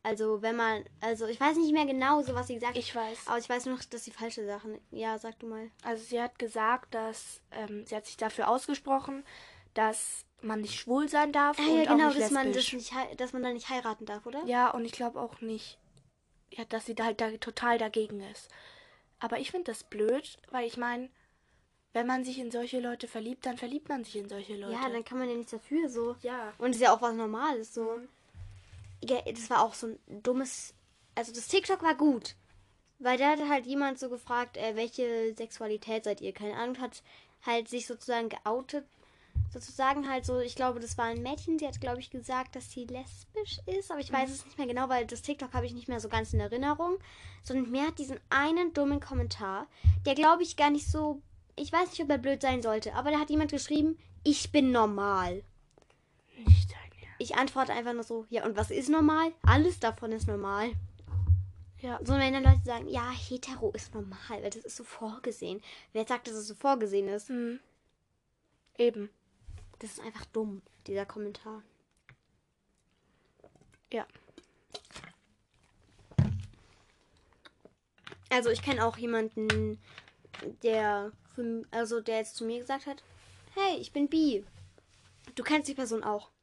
Also 0.06 0.42
wenn 0.42 0.58
man, 0.58 0.84
also 1.00 1.28
ich 1.28 1.40
weiß 1.40 1.56
nicht 1.56 1.72
mehr 1.72 1.86
genau 1.86 2.22
so, 2.22 2.36
was 2.36 2.48
sie 2.48 2.56
gesagt 2.56 2.74
hat. 2.76 2.78
Ich 2.84 2.94
weiß. 2.94 3.20
Aber 3.28 3.38
ich 3.38 3.48
weiß 3.48 3.66
nur 3.66 3.78
noch, 3.78 3.84
dass 3.86 4.04
sie 4.04 4.12
falsche 4.12 4.46
Sachen. 4.46 4.80
Ja, 4.92 5.18
sag 5.18 5.40
du 5.40 5.48
mal. 5.48 5.72
Also 5.82 6.04
sie 6.04 6.22
hat 6.22 6.38
gesagt, 6.38 6.94
dass 6.94 7.42
ähm, 7.52 7.86
sie 7.86 7.96
hat 7.96 8.06
sich 8.06 8.18
dafür 8.18 8.50
ausgesprochen, 8.50 9.24
dass 9.74 10.26
man 10.42 10.60
nicht 10.60 10.78
schwul 10.78 11.08
sein 11.08 11.32
darf 11.32 11.58
Ah, 11.58 11.64
und 11.64 11.78
ja, 11.78 11.84
genau, 11.86 12.10
auch 12.10 12.14
nicht 12.14 12.22
dass 12.22 12.32
man, 12.32 12.52
das 12.52 12.74
nicht, 12.74 12.94
dass 13.18 13.32
man 13.32 13.44
da 13.44 13.54
nicht 13.54 13.70
heiraten 13.70 14.06
darf, 14.06 14.26
oder? 14.26 14.44
Ja, 14.46 14.72
und 14.72 14.84
ich 14.84 14.92
glaube 14.92 15.22
auch 15.22 15.40
nicht, 15.40 15.80
ja, 16.52 16.66
dass 16.66 16.86
sie 16.86 16.96
da 16.96 17.06
halt 17.06 17.22
da 17.22 17.32
total 17.38 17.78
dagegen 17.78 18.20
ist. 18.20 18.50
Aber 19.20 19.40
ich 19.40 19.52
finde 19.52 19.72
das 19.72 19.86
blöd, 19.86 20.38
weil 20.52 20.68
ich 20.68 20.76
meine, 20.76 21.10
wenn 21.94 22.08
man 22.08 22.26
sich 22.26 22.40
in 22.40 22.52
solche 22.52 22.82
Leute 22.82 23.08
verliebt, 23.08 23.46
dann 23.46 23.58
verliebt 23.58 23.88
man 23.88 24.04
sich 24.04 24.18
in 24.18 24.28
solche 24.28 24.58
Leute. 24.58 24.74
Ja, 24.74 24.90
dann 24.90 25.06
kann 25.06 25.18
man 25.18 25.30
ja 25.30 25.36
nichts 25.36 25.52
dafür, 25.52 25.88
so. 25.88 26.18
ja. 26.22 26.52
Und 26.58 26.72
ist 26.72 26.82
ja 26.82 26.94
auch 26.94 27.02
was 27.02 27.16
Normales, 27.16 27.74
so. 27.74 27.84
Mhm. 27.84 28.10
Das 29.06 29.50
war 29.50 29.64
auch 29.64 29.74
so 29.74 29.88
ein 29.88 30.24
dummes. 30.24 30.74
Also 31.16 31.34
das 31.34 31.48
TikTok 31.48 31.84
war 31.84 31.96
gut. 31.96 32.36
Weil 33.00 33.18
da 33.18 33.32
hat 33.32 33.50
halt 33.50 33.66
jemand 33.66 34.00
so 34.00 34.10
gefragt, 34.10 34.56
äh, 34.56 34.76
welche 34.76 35.34
Sexualität 35.36 36.06
seid 36.06 36.22
ihr? 36.22 36.34
Keine 36.34 36.56
Ahnung, 36.56 36.80
hat 36.80 37.04
halt 37.46 37.68
sich 37.68 37.86
sozusagen 37.86 38.30
geoutet. 38.30 38.86
Sozusagen 39.52 40.10
halt 40.10 40.26
so, 40.26 40.40
ich 40.40 40.56
glaube, 40.56 40.80
das 40.80 40.98
war 40.98 41.06
ein 41.06 41.22
Mädchen, 41.22 41.60
sie 41.60 41.68
hat, 41.68 41.82
glaube 41.82 42.00
ich, 42.00 42.10
gesagt, 42.10 42.56
dass 42.56 42.72
sie 42.72 42.86
lesbisch 42.86 43.60
ist, 43.66 43.92
aber 43.92 44.00
ich 44.00 44.12
weiß 44.12 44.32
es 44.32 44.46
nicht 44.46 44.58
mehr 44.58 44.68
genau, 44.68 44.90
weil 44.90 45.06
das 45.06 45.22
TikTok 45.22 45.54
habe 45.54 45.66
ich 45.66 45.74
nicht 45.74 45.88
mehr 45.88 46.00
so 46.00 46.08
ganz 46.08 46.34
in 46.34 46.40
Erinnerung. 46.40 46.98
Sondern 47.44 47.70
mir 47.70 47.88
hat 47.88 48.00
diesen 48.00 48.20
einen 48.30 48.74
dummen 48.74 49.00
Kommentar, 49.00 49.68
der 50.06 50.16
glaube 50.16 50.44
ich 50.44 50.56
gar 50.56 50.70
nicht 50.70 50.90
so. 50.90 51.22
Ich 51.56 51.72
weiß 51.72 51.90
nicht, 51.90 52.02
ob 52.02 52.10
er 52.10 52.18
blöd 52.18 52.42
sein 52.42 52.62
sollte, 52.62 52.94
aber 52.96 53.12
da 53.12 53.20
hat 53.20 53.30
jemand 53.30 53.52
geschrieben, 53.52 54.00
ich 54.24 54.52
bin 54.52 54.72
normal. 54.72 55.44
Nicht. 56.38 56.74
Ich 57.24 57.36
antworte 57.36 57.72
einfach 57.72 57.94
nur 57.94 58.04
so, 58.04 58.26
ja, 58.30 58.46
und 58.46 58.58
was 58.58 58.70
ist 58.70 58.90
normal? 58.90 59.32
Alles 59.44 59.80
davon 59.80 60.12
ist 60.12 60.28
normal. 60.28 60.74
Ja. 61.80 61.98
So, 62.04 62.16
wenn 62.16 62.34
dann 62.34 62.44
Leute 62.44 62.66
sagen, 62.66 62.90
ja, 62.90 63.12
hetero 63.12 63.72
ist 63.72 63.94
normal, 63.94 64.42
weil 64.42 64.50
das 64.50 64.66
ist 64.66 64.76
so 64.76 64.84
vorgesehen. 64.84 65.62
Wer 65.94 66.06
sagt, 66.06 66.28
dass 66.28 66.34
es 66.34 66.50
so 66.50 66.56
vorgesehen 66.56 67.08
ist? 67.08 67.30
Mhm. 67.30 67.62
Eben. 68.78 69.10
Das 69.80 69.92
ist 69.92 70.02
einfach 70.02 70.26
dumm, 70.26 70.62
dieser 70.86 71.06
Kommentar. 71.06 71.64
Ja. 73.90 74.06
Also, 78.32 78.50
ich 78.50 78.62
kenne 78.62 78.86
auch 78.86 78.98
jemanden, 78.98 79.80
der, 80.62 81.14
für, 81.36 81.64
also, 81.72 82.02
der 82.02 82.18
jetzt 82.18 82.36
zu 82.36 82.44
mir 82.44 82.60
gesagt 82.60 82.86
hat, 82.86 83.02
hey, 83.54 83.78
ich 83.80 83.94
bin 83.94 84.10
bi. 84.10 84.44
Du 85.36 85.44
kennst 85.44 85.70
die 85.70 85.74
Person 85.74 86.04
auch. 86.04 86.34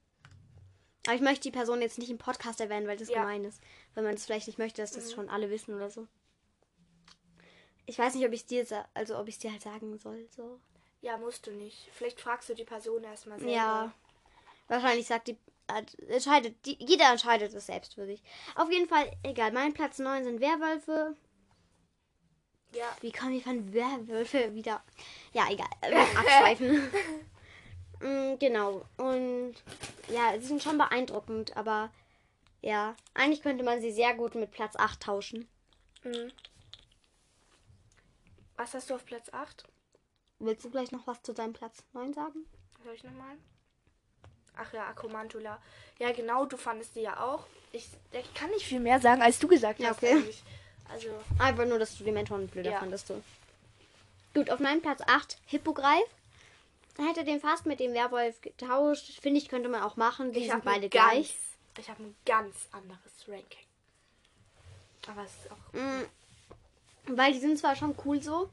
Aber 1.06 1.14
ich 1.14 1.22
möchte 1.22 1.42
die 1.42 1.50
Person 1.50 1.80
jetzt 1.80 1.98
nicht 1.98 2.10
im 2.10 2.18
Podcast 2.18 2.60
erwähnen, 2.60 2.86
weil 2.86 2.96
das 2.96 3.08
Ja. 3.08 3.20
gemein 3.20 3.44
ist. 3.44 3.62
Weil 3.94 4.04
man 4.04 4.14
es 4.14 4.26
vielleicht 4.26 4.46
nicht 4.46 4.58
möchte, 4.58 4.82
dass 4.82 4.92
das 4.92 5.12
schon 5.12 5.28
alle 5.30 5.50
wissen 5.50 5.74
oder 5.74 5.90
so. 5.90 6.06
Ich 7.86 7.98
weiß 7.98 8.14
nicht, 8.14 8.26
ob 8.26 8.32
ich 8.32 8.46
dir, 8.46 8.66
also 8.94 9.18
ob 9.18 9.27
ich 9.29 9.38
dir 9.38 9.50
halt 9.50 9.62
sagen 9.62 9.98
soll, 9.98 10.29
so. 10.37 10.60
Ja, 11.00 11.16
musst 11.16 11.46
du 11.46 11.52
nicht. 11.52 11.88
Vielleicht 11.92 12.20
fragst 12.20 12.48
du 12.50 12.54
die 12.54 12.64
Person 12.64 13.02
erstmal 13.02 13.38
selber. 13.38 13.52
Ja. 13.54 13.94
Wahrscheinlich 14.68 15.06
sagt 15.06 15.29
die, 15.29 15.38
äh, 15.68 15.83
entscheidet, 16.12 16.54
die, 16.66 16.77
jeder 16.79 17.10
entscheidet 17.10 17.52
es 17.54 17.66
selbst 17.66 17.94
für 17.94 18.04
sich. 18.06 18.22
Auf 18.54 18.70
jeden 18.70 18.87
Fall, 18.88 19.10
egal. 19.22 19.50
Mein 19.52 19.72
Platz 19.72 19.98
9 19.98 20.25
sind 20.25 20.40
Werwölfe. 20.40 21.16
Ja. 22.75 22.85
Wie 23.00 23.10
kommen 23.10 23.33
wir 23.33 23.40
von 23.40 23.72
Werwölfe 23.72 24.54
wieder? 24.54 24.85
Ja, 25.33 25.48
egal. 25.50 25.66
Abschweifen. 26.16 26.83
Mm, 28.01 28.38
genau. 28.38 28.85
Und 28.96 29.55
ja, 30.09 30.33
sie 30.40 30.46
sind 30.46 30.63
schon 30.63 30.79
beeindruckend, 30.79 31.57
aber 31.57 31.90
ja, 32.63 32.94
eigentlich 33.15 33.42
könnte 33.42 33.65
man 33.65 33.81
sie 33.81 33.92
sehr 33.92 34.15
gut 34.15 34.35
mit 34.35 34.51
Platz 34.51 34.77
8 34.77 35.01
tauschen. 35.01 35.48
Mhm. 36.05 36.33
Was 38.57 38.75
hast 38.75 38.90
du 38.90 38.94
auf 38.94 39.05
Platz 39.07 39.33
8? 39.33 39.65
Willst 40.38 40.65
du 40.65 40.71
vielleicht 40.71 40.92
noch 40.92 41.07
was 41.07 41.23
zu 41.23 41.33
deinem 41.33 41.53
Platz 41.53 41.83
9 41.92 42.13
sagen? 42.15 42.44
Soll 42.85 42.94
ich 42.94 43.05
nochmal? 43.05 43.37
Ach 44.57 44.73
ja, 44.73 44.87
Akromantula. 44.87 45.61
Ja, 45.98 46.13
genau, 46.13 46.44
du 46.46 46.57
fandest 46.57 46.96
die 46.96 47.01
ja 47.01 47.21
auch. 47.23 47.46
Ich, 47.73 47.88
ich 48.13 48.35
kann 48.35 48.51
nicht 48.51 48.67
viel 48.67 48.81
mehr 48.81 49.01
sagen, 49.01 49.23
als 49.23 49.38
du 49.38 49.48
gesagt 49.48 49.81
Ja, 49.81 49.90
hast. 49.90 49.98
okay. 49.98 50.13
Eigentlich. 50.15 50.42
Also, 50.90 51.09
Einfach 51.38 51.67
nur, 51.67 51.79
dass 51.79 51.96
du 51.96 52.05
die 52.05 52.11
Mentoren 52.13 52.48
blöder 52.48 52.73
Ja. 52.73 52.79
fandest. 52.81 53.07
So. 53.07 53.23
Gut, 54.35 54.51
auf 54.51 54.59
meinem 54.61 54.83
Platz 54.83 55.01
8 55.07 55.38
Hippogreif. 55.46 56.03
Dann 56.96 57.06
hätte 57.06 57.24
den 57.24 57.40
fast 57.40 57.66
mit 57.66 57.80
dem 57.80 57.94
Werwolf 57.94 58.40
getauscht. 58.40 59.20
Finde 59.20 59.38
ich, 59.38 59.48
könnte 59.48 59.68
man 59.68 59.82
auch 59.82 59.96
machen. 59.96 60.32
Die 60.32 60.40
ich 60.40 60.50
sind 60.50 60.64
beide 60.64 60.88
ganz, 60.88 61.10
gleich. 61.12 61.36
Ich 61.78 61.88
habe 61.88 62.02
ein 62.02 62.16
ganz 62.26 62.68
anderes 62.72 63.00
Ranking. 63.28 63.66
Aber 65.08 65.24
es 65.24 65.30
ist 65.32 65.50
auch. 65.50 65.72
Mm, 65.72 67.16
Weil 67.16 67.32
die 67.32 67.38
sind 67.38 67.58
zwar 67.58 67.74
schon 67.76 67.94
cool 68.04 68.22
so. 68.22 68.50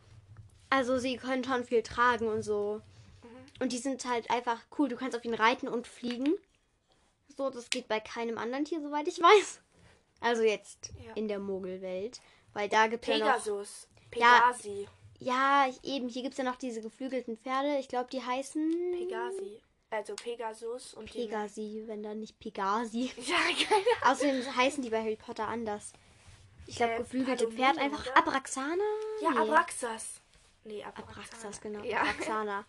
Also 0.70 0.98
sie 0.98 1.18
können 1.18 1.44
schon 1.44 1.64
viel 1.66 1.84
tragen 1.84 2.28
und 2.28 2.44
so. 2.44 2.82
Mhm. 3.24 3.62
Und 3.64 3.72
die 3.72 3.78
sind 3.78 4.06
halt 4.06 4.30
einfach 4.30 4.60
cool. 4.78 4.88
Du 4.90 4.96
kannst 4.96 5.18
auf 5.18 5.26
ihn 5.26 5.34
reiten 5.34 5.68
und 5.68 5.88
fliegen. 5.88 6.34
So, 7.36 7.50
das 7.50 7.70
geht 7.70 7.88
bei 7.88 8.00
keinem 8.00 8.38
anderen 8.38 8.66
Tier, 8.66 8.82
soweit 8.82 9.08
ich 9.08 9.20
weiß. 9.20 9.60
Also 10.22 10.42
jetzt 10.44 10.92
Ja. 11.06 11.14
in 11.14 11.28
der 11.28 11.40
Mogelwelt. 11.40 12.20
Weil 12.54 12.70
da 12.70 12.88
gibt 12.88 13.04
es 13.08 13.10
ja 13.10 13.18
noch. 13.20 13.26
Pegasus. 13.44 13.88
Ja. 14.16 14.54
Ja, 15.20 15.68
ich, 15.70 15.84
eben. 15.84 16.08
Hier 16.10 16.22
gibt 16.22 16.34
es 16.34 16.38
ja 16.38 16.44
noch 16.44 16.58
diese 16.58 16.82
geflügelten 16.82 17.38
Pferde. 17.38 17.78
Ich 17.80 17.88
glaube, 17.88 18.10
die 18.12 18.22
heißen. 18.24 18.92
Pegasi. 18.98 19.60
Also 19.90 20.16
Pegasus 20.16 20.94
und 20.96 21.10
Pegasi, 21.10 21.84
wenn 21.86 22.04
dann 22.04 22.20
nicht 22.20 22.38
Pegasi. 22.40 23.12
Ja, 23.26 23.38
keine 23.38 24.12
Außerdem 24.12 24.56
heißen 24.56 24.84
die 24.84 24.90
bei 24.90 25.02
Harry 25.02 25.16
Potter 25.16 25.48
anders. 25.48 25.94
Ich 26.66 26.76
glaube, 26.76 26.94
Äh, 26.94 26.98
geflügelte 26.98 27.46
Palomino, 27.46 27.64
Pferd 27.66 27.78
einfach 27.80 28.06
oder? 28.06 28.18
Abraxana? 28.18 28.84
Ja, 29.22 29.30
Nee. 29.32 29.38
Abraxas. 29.40 30.06
Nee, 30.66 30.84
Abraxas. 30.84 31.16
Abraxas, 31.18 31.62
genau. 31.62 31.84
Ja. 31.86 32.02
Abraxana. 32.02 32.66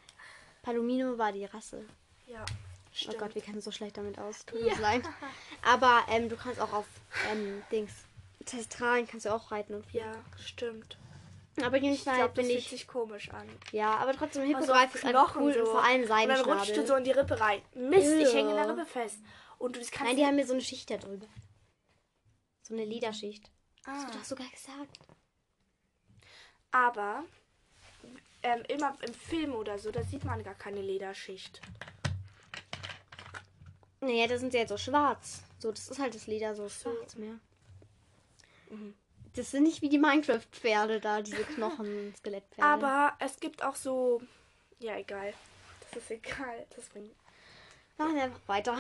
Palomino 0.62 1.18
war 1.18 1.32
die 1.32 1.44
Rasse. 1.44 1.84
ja. 2.26 2.44
Oh 2.90 3.00
Stimmt. 3.00 3.18
Gott, 3.18 3.34
wir 3.34 3.42
kennen 3.42 3.60
so 3.60 3.70
schlecht 3.70 3.96
damit 3.96 4.18
aus. 4.18 4.44
Tut 4.46 4.60
uns 4.60 4.78
leid. 4.78 5.02
Aber 5.62 6.04
ähm, 6.08 6.28
du 6.28 6.36
kannst 6.36 6.58
auch 6.60 6.72
auf 6.72 6.86
ähm, 7.30 7.62
Dings. 7.70 7.92
Testralen 8.44 9.06
kannst 9.06 9.26
du 9.26 9.32
auch 9.32 9.52
reiten 9.52 9.74
und 9.74 9.86
fliegen. 9.86 10.06
Ja, 10.06 10.24
stimmt. 10.44 10.96
Aber 11.64 11.76
Ich 11.76 12.02
glaube, 12.02 12.32
das 12.34 12.34
bin 12.34 12.50
ich. 12.50 12.68
sich 12.68 12.86
komisch 12.86 13.30
an. 13.30 13.48
Ja, 13.72 13.96
aber 13.96 14.08
Also 14.08 14.18
trotzdem, 14.20 14.42
Also 14.42 14.58
Hippogreif 14.58 14.94
ist 14.94 15.04
einfach 15.04 15.36
cool. 15.36 15.52
so. 15.52 15.60
Und 15.60 15.66
vor 15.66 15.84
allem 15.84 16.02
Und 16.02 16.08
dann 16.08 16.40
rutscht 16.40 16.76
du 16.76 16.86
so 16.86 16.94
in 16.96 17.04
die 17.04 17.10
Rippe 17.12 17.40
rein. 17.40 17.62
Mist, 17.74 18.12
ich 18.12 18.32
hänge 18.34 18.50
in 18.50 18.56
der. 18.56 18.68
Rippe 18.70 18.86
fest. 18.86 19.18
Und 19.58 19.76
du 19.76 19.80
das 19.80 19.90
kannst 19.90 20.06
Nein, 20.08 20.16
die 20.16 20.24
haben 20.26 20.36
mir 20.36 20.46
so 20.46 20.52
eine 20.52 20.62
Schicht 20.62 20.88
da 20.90 20.96
drüber. 20.96 21.26
So 22.62 22.74
eine 22.74 22.84
Lederschicht. 22.84 23.50
ah. 23.86 23.92
Hast 23.92 24.14
du 24.14 24.18
das 24.18 24.28
sogar 24.28 24.46
gesagt? 24.48 24.98
Aber 26.70 27.24
ähm, 28.42 28.62
immer 28.68 28.94
im 29.06 29.14
Film 29.14 29.54
oder 29.54 29.78
so, 29.78 29.90
da 29.90 30.02
sieht 30.02 30.24
man 30.24 30.42
gar 30.44 30.54
keine 30.54 30.80
Lederschicht. 30.82 31.60
Naja, 34.00 34.26
da 34.28 34.38
sind 34.38 34.52
sie 34.52 34.58
jetzt 34.58 34.68
so 34.68 34.76
schwarz. 34.76 35.42
So, 35.58 35.72
das 35.72 35.88
ist 35.88 35.98
halt 35.98 36.14
das 36.14 36.26
Leder 36.28 36.54
so 36.54 36.68
schwarz 36.68 37.16
mehr. 37.16 37.34
Mhm. 38.70 38.94
Das 39.38 39.52
sind 39.52 39.62
nicht 39.62 39.82
wie 39.82 39.88
die 39.88 39.98
Minecraft-Pferde 39.98 40.98
da, 40.98 41.22
diese 41.22 41.44
Knochen, 41.44 42.12
Skelettpferde. 42.18 42.68
Aber 42.68 43.12
es 43.20 43.38
gibt 43.38 43.62
auch 43.62 43.76
so. 43.76 44.20
Ja, 44.80 44.96
egal. 44.96 45.32
Das 45.92 46.02
ist 46.02 46.10
egal. 46.10 46.66
Das 46.74 46.86
bringt. 46.86 47.14
Machen 47.96 48.16
wir 48.16 48.24
einfach 48.24 48.40
weiter. 48.48 48.78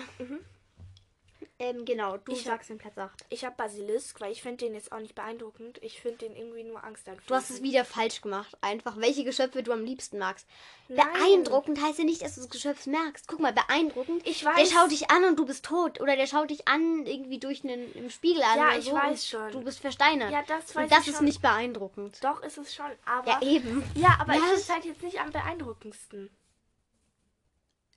Ähm, 1.60 1.84
genau, 1.84 2.16
du 2.18 2.30
Ich 2.30 2.38
hab- 2.46 2.52
sagst 2.58 2.70
den 2.70 2.78
Platz 2.78 2.96
8. 2.96 3.24
Ich 3.30 3.44
habe 3.44 3.56
Basilisk, 3.56 4.20
weil 4.20 4.30
ich 4.30 4.42
finde 4.42 4.58
den 4.64 4.74
jetzt 4.74 4.92
auch 4.92 5.00
nicht 5.00 5.16
beeindruckend. 5.16 5.82
Ich 5.82 6.00
finde 6.00 6.18
den 6.18 6.36
irgendwie 6.36 6.62
nur 6.62 6.84
angsteinflößend. 6.84 7.28
Du 7.28 7.34
hast 7.34 7.50
es 7.50 7.62
wieder 7.64 7.84
falsch 7.84 8.20
gemacht. 8.20 8.56
Einfach, 8.60 8.96
welche 8.98 9.24
Geschöpfe 9.24 9.64
du 9.64 9.72
am 9.72 9.84
liebsten 9.84 10.18
magst. 10.18 10.46
Nein. 10.86 11.04
Beeindruckend 11.12 11.82
heißt 11.82 11.98
ja 11.98 12.04
nicht, 12.04 12.22
dass 12.22 12.36
du 12.36 12.42
das 12.42 12.50
Geschöpf 12.50 12.86
merkst. 12.86 13.26
Guck 13.26 13.40
mal, 13.40 13.52
beeindruckend. 13.52 14.24
Ich 14.24 14.42
Der 14.42 14.54
weiß. 14.54 14.70
schaut 14.70 14.92
dich 14.92 15.10
an 15.10 15.24
und 15.24 15.36
du 15.36 15.46
bist 15.46 15.64
tot. 15.64 16.00
Oder 16.00 16.14
der 16.14 16.28
schaut 16.28 16.50
dich 16.50 16.68
an 16.68 17.04
irgendwie 17.06 17.40
durch 17.40 17.64
einen 17.64 17.92
im 17.94 18.08
Spiegel 18.08 18.40
an. 18.44 18.56
Ja, 18.56 18.78
ich 18.78 18.84
so 18.84 18.92
weiß 18.92 19.26
schon. 19.26 19.50
Du 19.50 19.60
bist 19.62 19.80
versteinert. 19.80 20.30
Ja, 20.30 20.44
das 20.46 20.76
weiß 20.76 20.84
und 20.84 20.92
das 20.92 21.00
ich 21.02 21.08
ist 21.08 21.16
schon. 21.16 21.24
nicht 21.24 21.42
beeindruckend. 21.42 22.22
Doch, 22.22 22.40
ist 22.44 22.58
es 22.58 22.72
schon. 22.72 22.92
Aber. 23.04 23.28
Ja, 23.28 23.42
eben. 23.42 23.82
Ja, 23.96 24.16
aber 24.20 24.34
ich 24.34 24.38
Was? 24.42 24.46
finde 24.46 24.60
es 24.60 24.70
halt 24.70 24.84
jetzt 24.84 25.02
nicht 25.02 25.18
am 25.20 25.32
beeindruckendsten. 25.32 26.30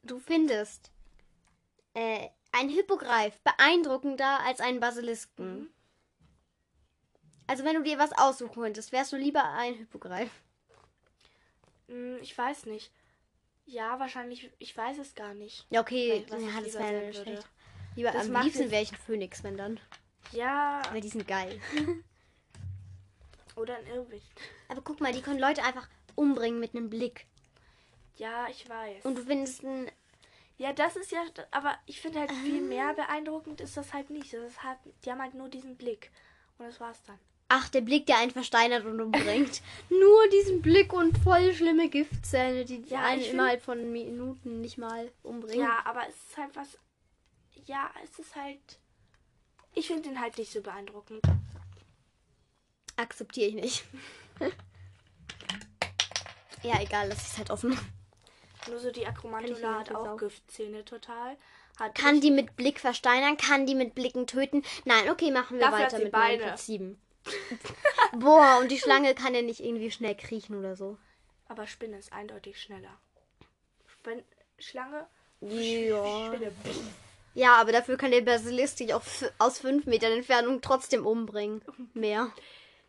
Du 0.02 0.18
findest 0.20 0.90
äh, 1.94 2.30
ein 2.52 2.70
Hippogreif 2.70 3.40
beeindruckender 3.40 4.40
als 4.46 4.60
einen 4.60 4.80
Basilisken. 4.80 5.60
Mhm. 5.60 5.70
Also 7.48 7.66
wenn 7.66 7.76
du 7.76 7.84
dir 7.84 8.00
was 8.00 8.14
aussuchen 8.14 8.62
könntest, 8.62 8.92
wärst 8.92 9.12
du 9.12 9.18
lieber 9.18 9.44
ein 9.44 9.74
Hippogreif. 9.74 10.30
Hm, 11.88 12.18
ich 12.22 12.38
weiß 12.38 12.66
nicht. 12.68 12.92
Ja, 13.66 14.00
wahrscheinlich. 14.00 14.50
Ich 14.58 14.76
weiß 14.76 14.98
es 14.98 15.16
gar 15.16 15.34
nicht. 15.34 15.66
Ja, 15.70 15.82
okay. 15.82 16.26
Was 16.30 16.42
ja, 16.42 16.62
das 16.62 16.74
wäre 16.74 17.14
schlecht. 17.14 17.48
Lieber, 17.96 18.12
Das 18.12 18.30
am 18.30 18.42
liebsten 18.42 18.72
wäre 18.72 18.84
ich 18.84 18.92
ein 18.92 18.98
Phönix, 18.98 19.44
wenn 19.44 19.58
dann. 19.58 19.80
Ja, 20.32 20.82
Weil 20.92 21.02
die 21.02 21.10
sind 21.10 21.28
geil. 21.28 21.60
oder 23.56 23.76
ein 23.76 23.88
Irrwicht. 23.88 24.42
Aber 24.70 24.82
guck 24.82 25.02
mal, 25.02 25.12
die 25.12 25.22
können 25.22 25.40
Leute 25.40 25.64
einfach 25.64 25.90
umbringen 26.16 26.60
mit 26.60 26.74
einem 26.74 26.90
Blick. 26.90 27.28
Ja, 28.16 28.48
ich 28.50 28.68
weiß. 28.68 29.04
Und 29.06 29.18
du 29.18 29.24
findest 29.24 29.64
ein. 29.64 29.92
Ja, 30.62 30.74
das 30.74 30.96
ist 30.96 31.12
ja. 31.12 31.24
Aber 31.50 31.76
ich 31.88 32.00
finde 32.00 32.20
halt 32.20 32.32
viel 32.32 32.62
mehr 32.62 32.94
beeindruckend 32.94 33.62
ist 33.62 33.76
das 33.78 33.94
halt 33.94 34.10
nicht. 34.12 34.32
Das 34.34 34.44
ist 34.52 34.64
halt, 34.64 34.78
die 35.04 35.12
haben 35.12 35.22
halt 35.22 35.34
nur 35.34 35.50
diesen 35.50 35.76
Blick. 35.76 36.12
Und 36.58 36.68
das 36.68 36.80
war's 36.80 37.02
dann. 37.08 37.18
Ach, 37.50 37.68
der 37.70 37.82
Blick, 37.82 38.06
der 38.06 38.18
einen 38.20 38.32
versteinert 38.32 38.86
und 38.86 39.02
umbringt. 39.02 39.62
Nur 39.90 40.28
diesen 40.30 40.62
Blick 40.62 40.94
und 40.94 41.18
voll 41.18 41.54
schlimme 41.54 41.90
Giftzähne, 41.90 42.64
die 42.64 42.82
Ja, 42.88 43.00
einen 43.04 43.20
find- 43.22 43.34
innerhalb 43.34 43.62
von 43.62 43.92
Minuten 43.92 44.62
nicht 44.62 44.78
mal 44.78 45.12
umbringen. 45.22 45.60
Ja, 45.60 45.80
aber 45.84 46.08
es 46.08 46.16
ist 46.16 46.38
halt 46.38 46.56
was. 46.56 46.78
Ja, 47.66 47.92
es 48.06 48.18
ist 48.20 48.36
halt. 48.38 48.80
Ich 49.74 49.88
finde 49.88 50.04
den 50.04 50.22
halt 50.22 50.38
nicht 50.38 50.50
so 50.54 50.62
beeindruckend. 50.62 51.22
Akzeptiere 52.96 53.50
ich 53.50 53.56
nicht. 53.56 53.84
ja, 56.64 56.80
egal, 56.80 57.10
das 57.10 57.22
ist 57.28 57.38
halt 57.38 57.50
offen. 57.52 57.78
Nur 58.70 58.80
so 58.80 58.92
die 58.92 59.06
Akromantula 59.06 59.80
hat 59.80 59.94
auch. 59.94 60.18
Giftzähne 60.18 60.86
total. 60.86 61.38
Hat 61.80 61.96
Kann 61.96 62.22
die 62.22 62.32
mit 62.32 62.56
Blick 62.56 62.80
versteinern? 62.80 63.38
Kann 63.38 63.66
die 63.66 63.76
mit 63.76 63.96
Blicken 63.96 64.28
töten? 64.28 64.64
Nein, 64.86 65.10
okay, 65.10 65.32
machen 65.32 65.58
wir 65.58 65.66
Dafür 65.66 65.80
weiter 65.86 66.00
mit 66.00 66.12
Beine. 66.12 66.44
Platz 66.44 66.66
7. 66.68 67.00
Boah, 68.20 68.60
und 68.62 68.72
die 68.72 68.80
Schlange 68.80 69.16
kann 69.16 69.34
ja 69.34 69.42
nicht 69.42 69.62
irgendwie 69.62 69.92
schnell 69.92 70.16
kriechen 70.16 70.58
oder 70.58 70.76
so. 70.76 70.98
Aber 71.48 71.68
Spinne 71.68 71.98
ist 71.98 72.14
eindeutig 72.14 72.62
schneller. 72.62 73.00
Spin 73.88 74.24
Schlange? 74.58 75.08
Ja. 75.42 76.28
Spinne. 76.28 76.52
Ja, 77.34 77.56
aber 77.56 77.72
dafür 77.72 77.98
kann 77.98 78.12
der 78.12 78.22
Basilisk 78.22 78.78
dich 78.78 78.94
auch 78.94 79.04
aus 79.38 79.60
5 79.60 79.86
Metern 79.86 80.12
Entfernung 80.12 80.62
trotzdem 80.62 81.06
umbringen. 81.06 81.62
Mehr. 81.94 82.32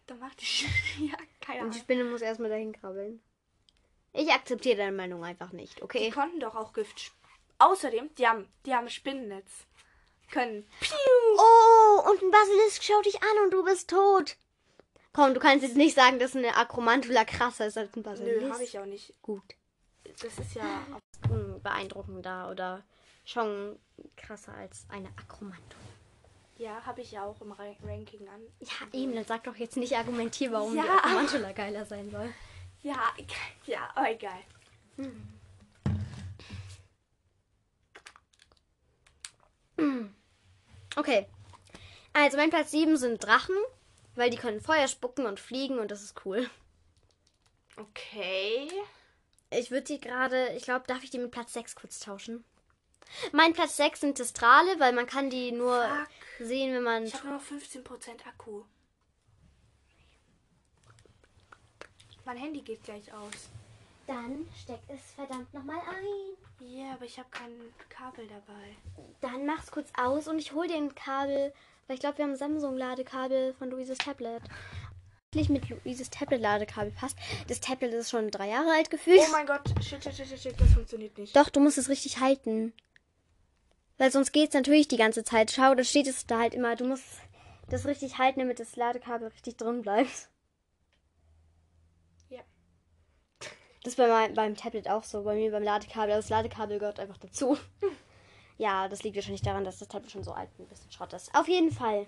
Da 0.06 0.14
macht 0.16 0.40
die 0.40 0.66
Ja, 1.06 1.16
keine 1.40 1.64
Und 1.64 1.74
die 1.74 1.78
Ahnung. 1.78 1.82
Spinne 1.82 2.04
muss 2.04 2.22
erstmal 2.22 2.50
dahin 2.50 2.72
krabbeln. 2.72 3.20
Ich 4.12 4.30
akzeptiere 4.30 4.76
deine 4.76 4.92
Meinung 4.96 5.24
einfach 5.24 5.52
nicht, 5.52 5.78
Die 5.78 5.82
okay? 5.82 6.10
konnten 6.10 6.40
doch 6.40 6.54
auch 6.54 6.72
Gift. 6.72 7.12
Außerdem, 7.58 8.14
die 8.16 8.26
haben, 8.26 8.48
die 8.66 8.74
haben 8.74 8.88
Spinnennetz. 8.90 9.50
Können. 10.30 10.66
Piu! 10.80 10.96
Oh, 11.38 12.10
und 12.10 12.22
ein 12.22 12.30
Basilisk 12.30 12.82
schaut 12.82 13.04
dich 13.04 13.16
an 13.22 13.44
und 13.44 13.50
du 13.52 13.62
bist 13.64 13.90
tot. 13.90 14.36
Komm, 15.12 15.34
du 15.34 15.40
kannst 15.40 15.62
jetzt 15.62 15.76
nicht 15.76 15.94
sagen, 15.94 16.18
dass 16.18 16.34
eine 16.34 16.56
Akromantula 16.56 17.24
krasser 17.26 17.66
ist 17.66 17.76
als 17.76 17.94
ein 17.94 18.02
Basilisk. 18.02 18.42
Nö, 18.42 18.50
habe 18.50 18.64
ich 18.64 18.78
auch 18.78 18.86
nicht. 18.86 19.12
Gut. 19.20 19.42
Das 20.04 20.38
ist 20.38 20.54
ja. 20.54 20.64
Hm, 21.28 21.60
Beeindruckender 21.62 22.50
oder 22.50 22.82
schon 23.24 23.78
krasser 24.16 24.54
als 24.54 24.86
eine 24.88 25.08
Akromantula. 25.08 25.82
Ja, 26.56 26.84
habe 26.86 27.02
ich 27.02 27.12
ja 27.12 27.24
auch 27.24 27.40
im 27.42 27.52
Ra 27.52 27.64
Ranking 27.84 28.26
an. 28.28 28.40
Ja, 28.60 28.98
eben, 28.98 29.14
dann 29.14 29.24
sag 29.26 29.44
doch 29.44 29.56
jetzt 29.56 29.76
nicht 29.76 29.94
argumentier, 29.96 30.50
warum 30.52 30.74
Ja. 30.76 30.82
die 30.82 30.88
Akromantula 30.88 31.52
geiler 31.52 31.84
sein 31.84 32.10
soll. 32.10 32.32
Ja, 32.82 33.14
ja, 33.66 33.90
aber 33.94 34.10
egal. 34.10 34.38
Okay. 40.96 41.26
Also 42.12 42.36
mein 42.36 42.50
Platz 42.50 42.70
7 42.70 42.96
sind 42.96 43.24
Drachen, 43.24 43.56
weil 44.14 44.30
die 44.30 44.36
können 44.36 44.60
Feuer 44.60 44.88
spucken 44.88 45.26
und 45.26 45.40
fliegen 45.40 45.78
und 45.78 45.90
das 45.90 46.02
ist 46.02 46.20
cool. 46.24 46.48
Okay. 47.76 48.70
Ich 49.50 49.70
würde 49.70 49.84
die 49.84 50.00
gerade, 50.00 50.52
ich 50.54 50.64
glaube, 50.64 50.84
darf 50.86 51.02
ich 51.02 51.10
die 51.10 51.18
mit 51.18 51.30
Platz 51.30 51.54
6 51.54 51.74
kurz 51.74 52.00
tauschen? 52.00 52.44
Mein 53.32 53.52
Platz 53.52 53.76
6 53.76 54.00
sind 54.00 54.14
Testrale, 54.16 54.78
weil 54.78 54.92
man 54.92 55.06
kann 55.06 55.30
die 55.30 55.52
nur 55.52 55.82
Fuck. 55.82 56.46
sehen, 56.46 56.74
wenn 56.74 56.82
man... 56.82 57.04
Ich 57.04 57.14
habe 57.14 57.28
nur 57.28 57.36
noch 57.36 57.44
15% 57.44 58.26
Akku. 58.26 58.64
Mein 62.24 62.36
Handy 62.36 62.60
geht 62.60 62.82
gleich 62.84 63.12
aus. 63.12 63.50
Dann 64.06 64.46
steck 64.60 64.80
es 64.88 65.00
verdammt 65.14 65.52
nochmal 65.54 65.78
ein. 65.78 66.68
Ja, 66.68 66.92
aber 66.94 67.04
ich 67.04 67.18
habe 67.18 67.28
kein 67.30 67.52
Kabel 67.88 68.26
dabei. 68.26 68.76
Dann 69.20 69.46
mach's 69.46 69.70
kurz 69.70 69.90
aus 69.96 70.28
und 70.28 70.38
ich 70.38 70.52
hol 70.52 70.66
dir 70.66 70.76
ein 70.76 70.94
Kabel, 70.94 71.52
weil 71.86 71.94
ich 71.94 72.00
glaube, 72.00 72.18
wir 72.18 72.24
haben 72.24 72.36
Samsung-Ladekabel 72.36 73.54
von 73.54 73.70
Luises 73.70 73.98
Tablet. 73.98 74.42
Nicht 75.34 75.50
mit 75.50 75.68
Luises 75.68 76.10
Tablet-Ladekabel 76.10 76.92
passt. 76.92 77.16
Das 77.48 77.60
Tablet 77.60 77.94
ist 77.94 78.10
schon 78.10 78.30
drei 78.30 78.48
Jahre 78.50 78.72
alt 78.72 78.90
gefühlt. 78.90 79.20
Oh 79.26 79.32
mein 79.32 79.46
Gott, 79.46 79.62
shit, 79.82 80.02
shit, 80.02 80.14
shit, 80.14 80.28
shit, 80.28 80.38
shit, 80.38 80.60
das 80.60 80.72
funktioniert 80.72 81.16
nicht. 81.16 81.34
Doch, 81.34 81.48
du 81.48 81.60
musst 81.60 81.78
es 81.78 81.88
richtig 81.88 82.20
halten. 82.20 82.72
Weil 83.98 84.10
sonst 84.10 84.32
geht's 84.32 84.54
natürlich 84.54 84.88
die 84.88 84.96
ganze 84.96 85.24
Zeit. 85.24 85.50
Schau, 85.50 85.74
da 85.74 85.84
steht 85.84 86.06
es 86.06 86.26
da 86.26 86.40
halt 86.40 86.54
immer. 86.54 86.76
Du 86.76 86.84
musst 86.86 87.04
das 87.70 87.86
richtig 87.86 88.18
halten, 88.18 88.40
damit 88.40 88.60
das 88.60 88.76
Ladekabel 88.76 89.28
richtig 89.28 89.56
drin 89.56 89.82
bleibt. 89.82 90.28
Ja. 92.28 92.40
Das 93.82 93.92
ist 93.94 93.96
bei 93.96 94.06
meinem, 94.08 94.34
beim 94.34 94.54
Tablet 94.56 94.88
auch 94.88 95.02
so, 95.02 95.22
bei 95.24 95.34
mir 95.34 95.50
beim 95.50 95.62
Ladekabel. 95.62 96.14
Das 96.14 96.28
Ladekabel 96.28 96.78
gehört 96.78 97.00
einfach 97.00 97.18
dazu. 97.18 97.56
Ja, 98.58 98.86
das 98.86 99.02
liegt 99.02 99.16
wahrscheinlich 99.16 99.42
daran, 99.42 99.64
dass 99.64 99.78
das 99.78 99.88
Tablet 99.88 100.12
schon 100.12 100.22
so 100.22 100.30
alt 100.32 100.48
ein 100.58 100.66
bisschen 100.68 100.92
Schrott 100.92 101.12
ist. 101.14 101.34
Auf 101.34 101.48
jeden 101.48 101.72
Fall. 101.72 102.06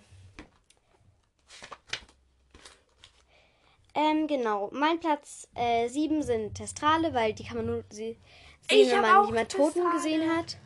Ähm, 3.94 4.26
genau. 4.26 4.70
Mein 4.72 5.00
Platz 5.00 5.48
7 5.56 6.22
sind 6.22 6.54
Testrale, 6.54 7.14
weil 7.14 7.32
die 7.32 7.44
kann 7.44 7.56
man 7.56 7.66
nur 7.66 7.84
sie 7.90 8.16
sehen, 8.68 8.86
Ich 8.86 8.90
wenn 8.92 9.00
man 9.00 9.26
jemand 9.26 9.50
Toten 9.50 9.90
gesehen 9.92 10.30
hat. 10.36 10.58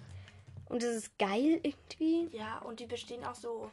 Und 0.69 0.83
das 0.83 0.95
ist 0.95 1.19
geil 1.19 1.61
irgendwie. 1.63 2.29
Ja, 2.37 2.59
und 2.59 2.81
die 2.81 2.87
bestehen 2.87 3.25
auch 3.25 3.35
so 3.35 3.71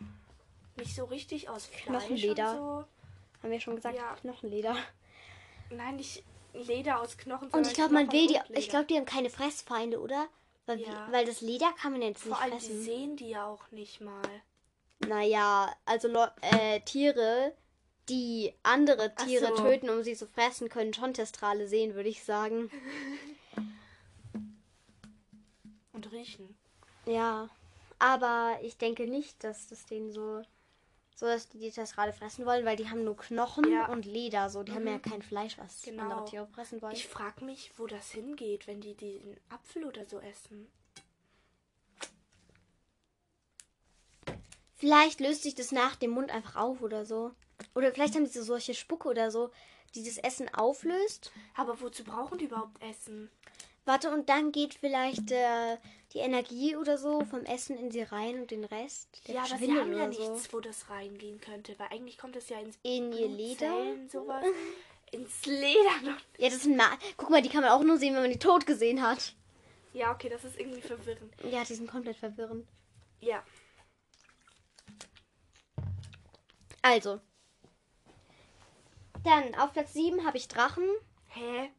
nicht 0.78 0.96
so 0.96 1.06
richtig 1.06 1.50
aus 1.50 1.66
Fleisch 1.66 1.86
Knochenleder. 2.06 2.52
und 2.52 2.58
so. 2.58 2.86
Haben 3.42 3.52
wir 3.52 3.60
schon 3.60 3.76
gesagt, 3.76 3.96
Ja. 3.98 4.16
Knochenleder. 4.22 4.76
Nein, 5.70 5.98
nicht 5.98 6.24
Leder 6.64 7.02
aus 7.02 7.18
Knochen, 7.18 7.50
Und 7.50 7.68
ich 7.68 7.74
glaube, 7.74 7.94
man 7.94 8.12
will 8.12 8.28
die. 8.28 8.40
Ich 8.54 8.70
glaube, 8.70 8.86
die 8.86 8.96
haben 8.96 9.06
keine 9.06 9.30
Fressfeinde, 9.30 10.00
oder? 10.00 10.28
Weil, 10.66 10.80
Ja. 10.82 11.08
weil 11.12 11.26
das 11.26 11.42
Leder 11.42 11.72
kann 11.80 11.92
man 11.92 12.02
jetzt 12.02 12.26
nicht 12.26 12.34
Vor 12.36 12.42
allem, 12.44 12.58
die 12.58 12.66
fressen. 12.66 12.84
sehen 12.84 13.18
die 13.18 13.30
ja 13.30 13.46
auch 13.46 13.70
nicht 13.72 14.02
mal. 14.02 14.22
Naja, 15.08 15.72
also 15.86 16.08
äh, 16.42 16.80
Tiere, 16.82 17.54
die 18.10 18.54
andere 18.64 19.14
Tiere 19.16 19.48
so. 19.56 19.64
töten, 19.64 19.90
um 19.90 20.02
sie 20.04 20.16
zu 20.16 20.26
fressen, 20.28 20.70
können 20.70 20.94
schon 20.94 21.14
Testrale 21.14 21.68
sehen, 21.68 21.94
würde 21.96 22.10
ich 22.10 22.24
sagen. 22.24 22.72
Und 25.94 26.12
riechen. 26.12 26.56
Ja, 27.06 27.50
aber 28.00 28.58
ich 28.62 28.78
denke 28.78 29.08
nicht, 29.08 29.44
dass 29.44 29.68
das 29.68 29.86
denen 29.86 30.12
so, 30.12 30.42
so 31.16 31.26
dass 31.26 31.48
die 31.50 31.60
die 31.60 31.72
Testrale 31.72 32.12
fressen 32.14 32.46
wollen, 32.46 32.66
weil 32.66 32.76
die 32.76 32.90
haben 32.90 33.04
nur 33.04 33.16
Knochen 33.18 33.72
Ja. 33.72 33.88
und 33.88 34.06
Leder, 34.06 34.50
so 34.50 34.64
die 34.64 34.74
haben 34.74 34.86
ja 34.88 35.00
kein 35.00 35.22
Fleisch, 35.22 35.58
was 35.58 35.82
Genau. 35.82 36.04
andere 36.04 36.26
Tiere 36.26 36.48
fressen 36.48 36.82
wollen. 36.82 36.94
Ich 36.94 37.08
frage 37.08 37.44
mich, 37.46 37.72
wo 37.78 37.88
das 37.88 38.12
hingeht, 38.12 38.68
wenn 38.68 38.82
die 38.82 38.96
den 38.96 39.38
Apfel 39.50 39.86
oder 39.86 40.06
so 40.06 40.20
essen. 40.20 40.68
Vielleicht 44.78 45.20
löst 45.22 45.44
sich 45.44 45.56
das 45.56 45.72
nach 45.72 45.96
dem 45.96 46.12
Mund 46.12 46.32
einfach 46.32 46.58
auf 46.58 46.82
oder 46.82 47.06
so. 47.06 47.32
Oder 47.74 47.92
vielleicht 47.94 48.16
haben 48.16 48.26
sie 48.26 48.40
so 48.40 48.44
solche 48.44 48.74
Spucke 48.74 49.08
oder 49.08 49.32
so, 49.32 49.50
die 49.96 50.04
das 50.04 50.18
Essen 50.18 50.54
auflöst. 50.54 51.32
Aber 51.56 51.80
wozu 51.80 52.04
brauchen 52.04 52.38
die 52.38 52.46
überhaupt 52.46 52.82
Essen? 52.84 53.32
Warte, 53.86 54.12
und 54.12 54.28
dann 54.30 54.52
geht 54.52 54.74
vielleicht 54.74 55.32
äh, 55.32 55.78
die 56.16 56.22
Energie 56.22 56.78
oder 56.78 56.98
so 56.98 57.26
vom 57.26 57.44
Essen 57.44 57.78
in 57.78 57.92
sie 57.92 58.02
rein 58.02 58.40
und 58.40 58.50
den 58.50 58.64
Rest. 58.64 59.10
Ja, 59.28 59.44
aber 59.44 59.58
sie 59.58 59.72
haben 59.74 59.92
ja 59.92 60.12
so. 60.12 60.32
nichts, 60.32 60.54
wo 60.54 60.62
das 60.62 60.90
reingehen 60.90 61.42
könnte, 61.42 61.78
weil 61.78 61.90
eigentlich 61.90 62.18
kommt 62.18 62.38
es 62.38 62.48
ja 62.48 62.58
ins 62.58 62.80
In 62.84 63.12
ihr 63.12 63.28
Leder? 63.28 63.76
Sowas. 64.10 64.46
ins 65.12 65.46
Leder 65.46 66.02
noch. 66.04 66.18
Ja, 66.38 66.50
das 66.50 66.64
sind 66.64 66.78
Ma 66.78 66.98
Guck 67.18 67.30
mal, 67.30 67.42
die 67.42 67.50
kann 67.50 67.62
man 67.62 67.72
auch 67.72 67.84
nur 67.84 67.98
sehen, 67.98 68.16
wenn 68.16 68.22
man 68.22 68.32
die 68.32 68.40
tot 68.40 68.66
gesehen 68.66 69.02
hat. 69.02 69.34
Ja, 69.94 70.14
okay, 70.14 70.30
das 70.30 70.46
ist 70.46 70.58
irgendwie 70.58 70.82
verwirrend. 70.82 71.34
Ja, 71.44 71.66
die 71.66 71.76
sind 71.76 71.92
komplett 71.92 72.18
verwirrend. 72.18 72.66
Ja. 73.20 73.44
Also. 76.82 77.20
Dann 79.26 79.54
auf 79.56 79.74
Platz 79.74 79.94
7 79.94 80.26
habe 80.26 80.38
ich 80.38 80.48
Drachen. 80.48 80.88
Hä? 81.28 81.72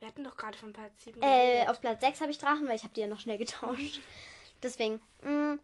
Wir 0.00 0.08
hatten 0.08 0.24
doch 0.24 0.36
gerade 0.36 0.56
von 0.56 0.72
Platz 0.72 0.92
7 1.04 1.20
Äh, 1.22 1.66
auf 1.66 1.80
Platz 1.80 2.00
6 2.00 2.20
habe 2.20 2.30
ich 2.30 2.38
Drachen, 2.38 2.68
weil 2.68 2.76
ich 2.76 2.84
habe 2.84 2.94
die 2.94 3.00
ja 3.00 3.06
noch 3.08 3.20
schnell 3.20 3.38
getauscht. 3.38 4.00
Deswegen. 4.62 5.00
Mh. 5.22 5.58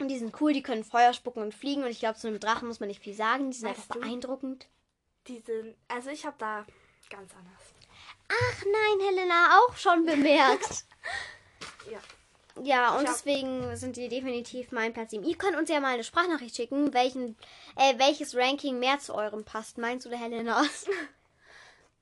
Und 0.00 0.08
die 0.08 0.18
sind 0.18 0.38
cool, 0.40 0.52
die 0.52 0.62
können 0.62 0.84
Feuer 0.84 1.12
spucken 1.12 1.42
und 1.42 1.54
fliegen. 1.54 1.82
Und 1.84 1.90
ich 1.90 2.00
glaube, 2.00 2.18
zu 2.18 2.26
einem 2.26 2.40
Drachen 2.40 2.66
muss 2.68 2.80
man 2.80 2.88
nicht 2.88 3.02
viel 3.02 3.14
sagen. 3.14 3.50
Die 3.50 3.56
sind 3.56 3.68
Weißt 3.68 3.78
einfach 3.78 3.94
du? 3.94 4.00
beeindruckend. 4.00 4.66
Die 5.28 5.38
sind, 5.40 5.76
also 5.88 6.10
ich 6.10 6.26
habe 6.26 6.36
da 6.38 6.66
ganz 7.08 7.32
anders. 7.34 7.62
Ach 8.28 8.64
nein, 8.64 9.06
Helena, 9.08 9.58
auch 9.60 9.76
schon 9.76 10.04
bemerkt. 10.04 10.84
Ja. 11.90 11.98
Ja, 12.62 12.96
und 12.96 13.06
deswegen 13.06 13.76
sind 13.76 13.96
die 13.96 14.08
definitiv 14.08 14.72
mein 14.72 14.94
Platz 14.94 15.10
7. 15.10 15.22
Ihr 15.22 15.36
könnt 15.36 15.54
uns 15.56 15.68
ja 15.68 15.80
mal 15.80 15.92
eine 15.94 16.04
Sprachnachricht 16.04 16.56
schicken, 16.56 16.94
welchen, 16.94 17.36
äh, 17.76 17.98
welches 17.98 18.34
Ranking 18.34 18.78
mehr 18.78 18.98
zu 19.00 19.14
eurem 19.14 19.44
passt. 19.44 19.76
Meins 19.76 20.06
oder 20.06 20.16
Helenas? 20.16 20.86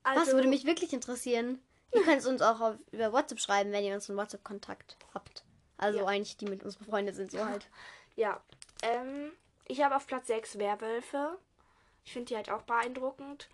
Also, 0.03 0.21
Was 0.23 0.33
würde 0.33 0.49
mich 0.49 0.65
wirklich 0.65 0.93
interessieren? 0.93 1.61
Ihr 1.93 2.03
könnt 2.05 2.19
es 2.21 2.27
uns 2.27 2.43
auch 2.43 2.61
auf, 2.61 2.75
über 2.91 3.13
WhatsApp 3.13 3.41
schreiben, 3.41 3.73
wenn 3.73 3.85
ihr 3.85 3.95
uns 3.95 4.09
einen 4.09 4.19
WhatsApp-Kontakt 4.19 4.97
habt. 5.15 5.45
Also 5.77 6.01
Ja. 6.01 6.07
eigentlich 6.07 6.37
die 6.37 6.47
mit 6.47 6.63
uns 6.63 6.77
befreundet 6.77 7.17
sind, 7.17 7.31
so 7.31 7.45
halt. 7.45 7.67
Ja. 8.17 8.41
Ähm, 8.83 9.33
ich 9.67 9.83
habe 9.83 9.97
auf 9.97 10.07
Platz 10.07 10.27
6 10.29 10.59
Werwölfe. 10.59 11.39
Ich 12.05 12.13
finde 12.13 12.29
die 12.29 12.37
halt 12.37 12.51
auch 12.51 12.63
beeindruckend, 12.63 13.49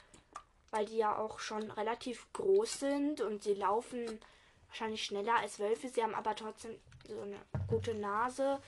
weil 0.70 0.86
die 0.86 0.96
ja 0.96 1.16
auch 1.16 1.38
schon 1.38 1.70
relativ 1.70 2.26
groß 2.32 2.80
sind 2.80 3.20
und 3.20 3.42
sie 3.42 3.54
laufen 3.54 4.20
wahrscheinlich 4.68 5.04
schneller 5.04 5.36
als 5.36 5.58
Wölfe. 5.58 5.88
Sie 5.88 6.02
haben 6.02 6.14
aber 6.14 6.34
trotzdem 6.34 6.74
so 7.06 7.20
eine 7.20 7.36
gute 7.68 7.94
Nase, 7.94 8.60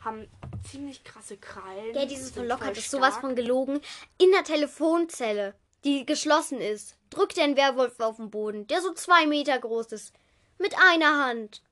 haben 0.00 0.28
ziemlich 0.68 1.04
krasse 1.04 1.36
Krallen. 1.36 1.94
Ja, 1.94 2.06
dieses 2.06 2.32
voll 2.32 2.50
ist 2.76 2.90
sowas 2.90 3.16
von 3.18 3.34
gelogen. 3.36 3.80
In 4.18 4.30
der 4.32 4.44
Telefonzelle, 4.44 5.54
die 5.84 6.04
geschlossen 6.04 6.60
ist, 6.60 6.96
drückt 7.14 7.38
ein 7.38 7.56
Werwolf 7.56 7.98
auf 8.00 8.16
den 8.16 8.30
Boden, 8.30 8.66
der 8.66 8.82
so 8.82 8.92
zwei 8.92 9.26
Meter 9.26 9.58
groß 9.58 9.92
ist. 9.92 10.14
Mit 10.58 10.74
einer 10.78 11.26
Hand. 11.26 11.62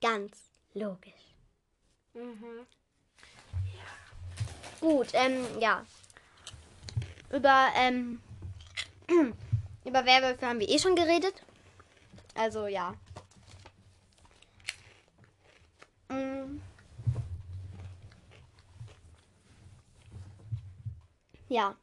Ganz 0.00 0.50
logisch. 0.74 1.12
Mhm. 2.14 2.66
Gut, 4.80 5.08
ähm, 5.12 5.46
ja. 5.58 5.84
Über, 7.30 7.68
ähm, 7.76 8.20
über 9.84 10.04
Werwölfe 10.04 10.46
haben 10.46 10.60
wir 10.60 10.68
eh 10.68 10.78
schon 10.78 10.96
geredet. 10.96 11.34
Also, 12.34 12.66
ja. 12.66 12.94
Mm. 16.08 16.60
Ja. 21.48 21.76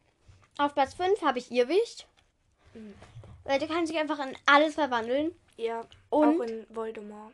Auf 0.58 0.74
Platz 0.74 0.96
5 0.96 1.22
habe 1.22 1.40
ich 1.40 1.52
Irrwicht. 1.52 2.08
Mhm. 2.78 2.94
Weil 3.44 3.60
der 3.60 3.68
kann 3.68 3.88
sich 3.88 3.98
einfach 3.98 4.20
in 4.26 4.36
alles 4.46 4.76
verwandeln. 4.76 5.32
Ja, 5.56 5.86
Und? 6.10 6.40
auch 6.42 6.46
in 6.46 6.66
Voldemort. 6.70 7.34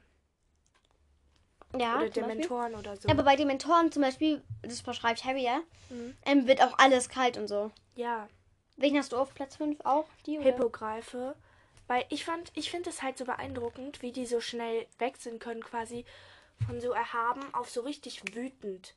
Ja, 1.75 1.95
oder 1.97 2.05
Beispiel. 2.05 2.23
Dementoren 2.23 2.75
oder 2.75 2.95
so. 2.97 3.09
Aber 3.09 3.23
bei 3.23 3.35
Dementoren 3.35 3.91
zum 3.91 4.03
Beispiel, 4.03 4.43
das 4.61 4.81
beschreibt 4.83 5.23
Harry 5.25 5.43
ja, 5.43 5.61
Mhm. 5.89 6.15
ähm, 6.25 6.47
wird 6.47 6.61
auch 6.61 6.77
alles 6.77 7.09
kalt 7.09 7.37
und 7.37 7.47
so. 7.47 7.71
ja, 7.95 8.29
Welchen 8.75 8.97
hast 8.97 9.11
du 9.11 9.17
auf 9.17 9.33
Platz 9.35 9.55
5 9.57 9.79
auch? 9.83 10.05
Die? 10.25 10.39
Hippogreife. 10.39 11.35
Weil 11.87 12.05
ich 12.09 12.25
fand, 12.25 12.51
ich 12.55 12.71
finde 12.71 12.89
es 12.89 13.03
halt 13.03 13.17
so 13.19 13.25
beeindruckend, 13.25 14.01
wie 14.01 14.11
die 14.11 14.25
so 14.25 14.39
schnell 14.41 14.87
wechseln 14.97 15.37
können, 15.37 15.63
quasi 15.63 16.05
von 16.65 16.81
so 16.81 16.91
erhaben 16.91 17.41
auf 17.53 17.69
so 17.69 17.81
richtig 17.81 18.35
wütend. 18.35 18.95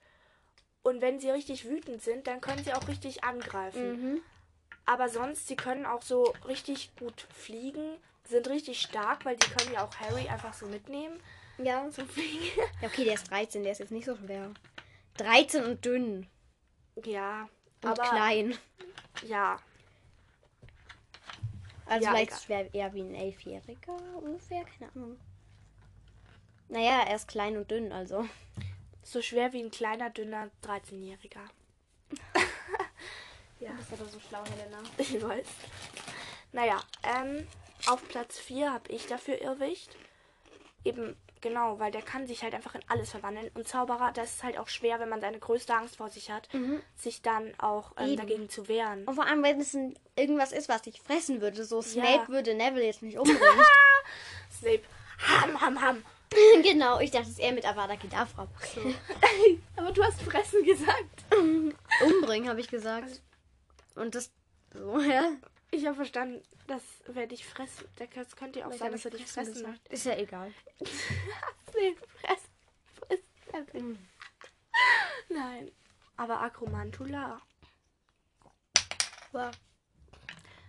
Und 0.83 1.03
wenn 1.03 1.19
sie 1.21 1.29
richtig 1.31 1.67
wütend 1.69 2.01
sind, 2.01 2.27
dann 2.27 2.41
können 2.41 2.65
sie 2.65 2.73
auch 2.73 2.89
richtig 2.89 3.23
angreifen. 3.25 4.15
Mhm. 4.15 4.23
Aber 4.87 5.09
sonst, 5.09 5.49
sie 5.49 5.57
können 5.57 5.85
auch 5.85 6.03
so 6.03 6.33
richtig 6.47 6.95
gut 6.97 7.27
fliegen, 7.33 7.97
sind 8.25 8.49
richtig 8.49 8.81
stark, 8.81 9.25
weil 9.25 9.37
die 9.37 9.47
können 9.51 9.73
ja 9.73 9.85
auch 9.85 9.95
Harry 9.97 10.29
einfach 10.29 10.55
so 10.55 10.67
mitnehmen 10.67 11.21
Ja. 11.59 11.89
zum 11.91 12.09
Fliegen. 12.09 12.45
Ja, 12.81 12.89
okay, 12.89 13.05
der 13.05 13.15
ist 13.15 13.31
13, 13.31 13.63
der 13.63 13.73
ist 13.73 13.79
jetzt 13.79 13.91
nicht 13.93 14.05
so 14.07 14.17
schwer. 14.17 14.51
13 15.19 15.65
und 15.65 15.85
dünn 15.85 16.27
ja, 17.05 17.49
und 17.83 17.91
aber 17.91 18.03
klein. 18.03 18.57
ja, 19.27 19.59
Also 21.87 22.05
Ja, 22.05 22.11
vielleicht 22.13 22.43
schwer 22.43 22.75
eher 22.75 22.93
wie 22.95 23.01
ein 23.03 23.15
Elfjähriger 23.15 23.97
ungefähr, 24.23 24.65
keine 24.65 24.91
Ahnung. 24.95 25.17
Naja, 26.69 27.03
er 27.07 27.15
ist 27.17 27.29
klein 27.29 27.57
und 27.57 27.71
dünn, 27.71 27.93
also. 27.93 28.27
so 29.05 29.23
schwer 29.23 29.53
wie 29.53 29.63
ein 29.63 29.71
kleiner, 29.71 30.11
dünner 30.11 30.51
13-Jähriger. 30.65 31.49
Ja. 33.61 33.73
bist 33.73 33.93
aber 33.93 34.09
so 34.09 34.21
schlau, 34.21 34.43
Helena. 34.45 34.79
Ich 34.99 35.23
weiß. 35.23 35.47
Naja, 36.53 36.81
ähm, 37.03 37.47
auf 37.87 38.07
Platz 38.09 38.39
4 38.39 38.73
habe 38.73 38.91
ich 38.93 39.07
dafür 39.07 39.41
Irrwicht. 39.41 39.97
Eben, 40.85 41.17
genau, 41.41 41.79
weil 41.79 41.91
der 41.91 42.03
kann 42.03 42.27
sich 42.27 42.43
halt 42.43 42.55
einfach 42.55 42.75
in 42.75 42.81
alles 42.89 43.11
verwandeln. 43.11 43.51
Und 43.55 43.67
Zauberer, 43.69 44.13
das 44.13 44.37
ist 44.37 44.45
halt 44.45 44.57
auch 44.57 44.69
schwer, 44.69 45.01
wenn 45.01 45.09
man 45.09 45.21
seine 45.21 45.39
größte 45.39 45.75
Angst 45.75 45.97
vor 45.97 46.09
sich 46.09 46.31
hat, 46.31 46.49
sich 46.97 47.23
dann 47.23 47.53
auch 47.59 47.93
ähm, 47.99 48.17
dagegen 48.17 48.49
zu 48.49 48.69
wehren. 48.69 49.05
Und 49.05 49.17
vor 49.17 49.27
allem, 49.27 49.43
wenn 49.43 49.61
es 49.61 49.75
ein, 49.75 49.99
irgendwas 50.17 50.53
ist, 50.53 50.69
was 50.69 50.83
dich 50.83 51.01
fressen 51.01 51.41
würde, 51.41 51.65
so 51.65 51.83
Snape 51.83 52.09
Ja. 52.09 52.29
würde 52.29 52.55
Neville 52.55 52.87
jetzt 52.87 53.03
nicht 53.03 53.19
umbringen. 53.19 53.65
Snape, 54.57 54.83
ham, 55.19 55.61
ham, 55.61 55.83
ham. 55.83 56.05
genau, 56.63 57.01
ich 57.01 57.11
dachte, 57.11 57.25
es 57.27 57.31
ist 57.33 57.41
eher 57.41 57.53
mit 57.53 57.67
Avada 57.67 57.97
Kedavra. 57.97 58.47
So. 58.75 58.81
Aber 59.77 59.93
du 59.93 60.03
hast 60.03 60.21
fressen 60.23 60.63
gesagt. 60.65 61.25
Umbringen, 61.31 62.49
habe 62.49 62.61
ich 62.61 62.69
gesagt. 62.69 63.23
Und 63.97 64.15
das 64.15 64.31
so, 64.73 65.01
ja. 65.01 65.33
Ich 65.73 65.85
habe 65.85 65.97
verstanden, 65.97 66.43
dass 66.69 66.83
wer 67.07 67.27
dich 67.27 67.45
fressen, 67.45 67.87
das 68.15 68.37
könnte 68.37 68.61
ja 68.61 68.67
auch 68.69 68.73
Ich 68.73 68.79
sein, 68.79 68.93
dass 68.93 69.05
er 69.05 69.11
dich 69.11 69.27
fressen 69.27 69.55
gesagt. 69.55 69.89
Ist 69.89 70.07
ja 70.07 70.17
egal. 70.17 70.53
Snape, 71.71 71.97
fressen. 72.21 72.49
Friss. 73.09 73.83
Mhm. 73.83 73.99
Nein. 75.29 75.73
Aber 76.17 76.41
Akromantula. 76.41 77.41
Wow. 79.33 79.51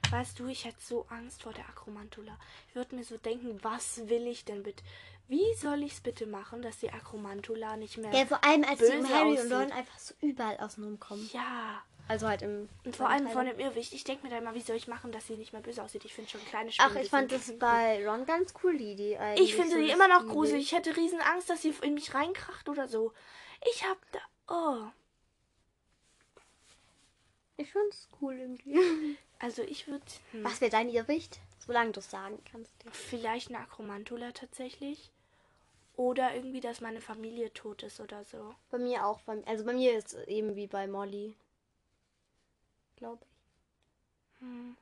Weißt 0.09 0.39
du, 0.39 0.47
ich 0.47 0.65
hätte 0.65 0.81
so 0.81 1.05
Angst 1.09 1.43
vor 1.43 1.53
der 1.53 1.67
Akromantula. 1.69 2.37
Ich 2.69 2.75
würde 2.75 2.95
mir 2.95 3.03
so 3.03 3.17
denken, 3.17 3.59
was 3.63 4.07
will 4.07 4.25
ich 4.27 4.45
denn 4.45 4.63
bitte? 4.63 4.83
Wie 5.27 5.53
soll 5.55 5.83
ich 5.83 5.93
es 5.93 6.01
bitte 6.01 6.25
machen, 6.25 6.61
dass 6.61 6.79
die 6.79 6.89
Akromantula 6.89 7.75
nicht 7.75 7.97
mehr. 7.97 8.13
Ja, 8.13 8.25
vor 8.25 8.43
allem 8.43 8.63
als 8.63 8.79
die 8.79 8.85
im 8.85 9.01
böse 9.01 9.13
Harry 9.13 9.31
und 9.31 9.37
aussieht. 9.37 9.51
Ron 9.53 9.71
einfach 9.71 9.99
so 9.99 10.13
überall 10.21 10.57
außen 10.57 10.83
rumkommen. 10.83 11.29
Ja. 11.33 11.83
Also 12.07 12.27
halt 12.27 12.41
im. 12.41 12.69
Und 12.85 12.95
vor 12.95 13.09
allem 13.09 13.27
von 13.27 13.45
dem 13.45 13.59
Irrwicht. 13.59 13.93
Ich 13.93 14.05
denke 14.05 14.23
mir 14.23 14.29
da 14.29 14.37
immer, 14.37 14.55
wie 14.55 14.61
soll 14.61 14.77
ich 14.77 14.87
machen, 14.87 15.11
dass 15.11 15.27
sie 15.27 15.35
nicht 15.35 15.51
mehr 15.51 15.61
böse 15.61 15.83
aussieht? 15.83 16.05
Ich 16.05 16.13
finde 16.13 16.29
schon 16.29 16.45
kleine 16.45 16.69
Ach, 16.77 16.85
Spinnen, 16.85 16.97
ich 16.97 17.03
die 17.03 17.09
fand 17.09 17.31
das 17.33 17.59
bei 17.59 18.07
Ron 18.07 18.25
ganz 18.25 18.53
cool, 18.63 18.77
die, 18.77 18.95
die 18.95 19.17
eigentlich. 19.17 19.49
Ich 19.49 19.55
finde 19.55 19.71
so 19.71 19.77
sie 19.77 19.87
das 19.87 19.95
immer 19.95 20.07
noch 20.07 20.25
gruselig. 20.25 20.63
Ich 20.63 20.71
hätte 20.71 20.95
riesen 20.95 21.19
Angst, 21.19 21.49
dass 21.49 21.61
sie 21.61 21.73
in 21.81 21.93
mich 21.93 22.13
reinkracht 22.13 22.69
oder 22.69 22.87
so. 22.87 23.11
Ich 23.69 23.83
hab 23.83 23.97
da. 24.13 24.19
Oh. 24.47 24.87
Ich 27.57 27.71
fand's 27.71 28.07
cool 28.21 28.37
irgendwie. 28.37 29.17
Also 29.39 29.61
ich 29.61 29.87
würde. 29.87 30.03
Hm, 30.31 30.43
Was 30.43 30.61
wäre 30.61 30.71
dein 30.71 30.89
Irrwicht? 30.89 31.39
Solange 31.59 31.91
du 31.91 31.99
es 31.99 32.09
sagen 32.09 32.39
kannst. 32.51 32.73
vielleicht 32.91 33.49
eine 33.49 33.59
Akromantula 33.59 34.31
tatsächlich. 34.31 35.11
Oder 35.97 36.35
irgendwie, 36.35 36.61
dass 36.61 36.79
meine 36.79 37.01
Familie 37.01 37.51
tot 37.53 37.81
ist 37.83 37.99
oder 37.99 38.23
so. 38.23 38.53
Bei 38.69 38.77
mir 38.77 39.05
auch. 39.05 39.19
Bei, 39.21 39.41
also 39.47 39.65
bei 39.65 39.73
mir 39.73 39.97
ist 39.97 40.13
es 40.13 40.27
eben 40.27 40.55
wie 40.55 40.67
bei 40.67 40.87
Molly. 40.87 41.35
Glaube 42.95 43.19
ich. 43.25 44.41
Hm. 44.41 44.77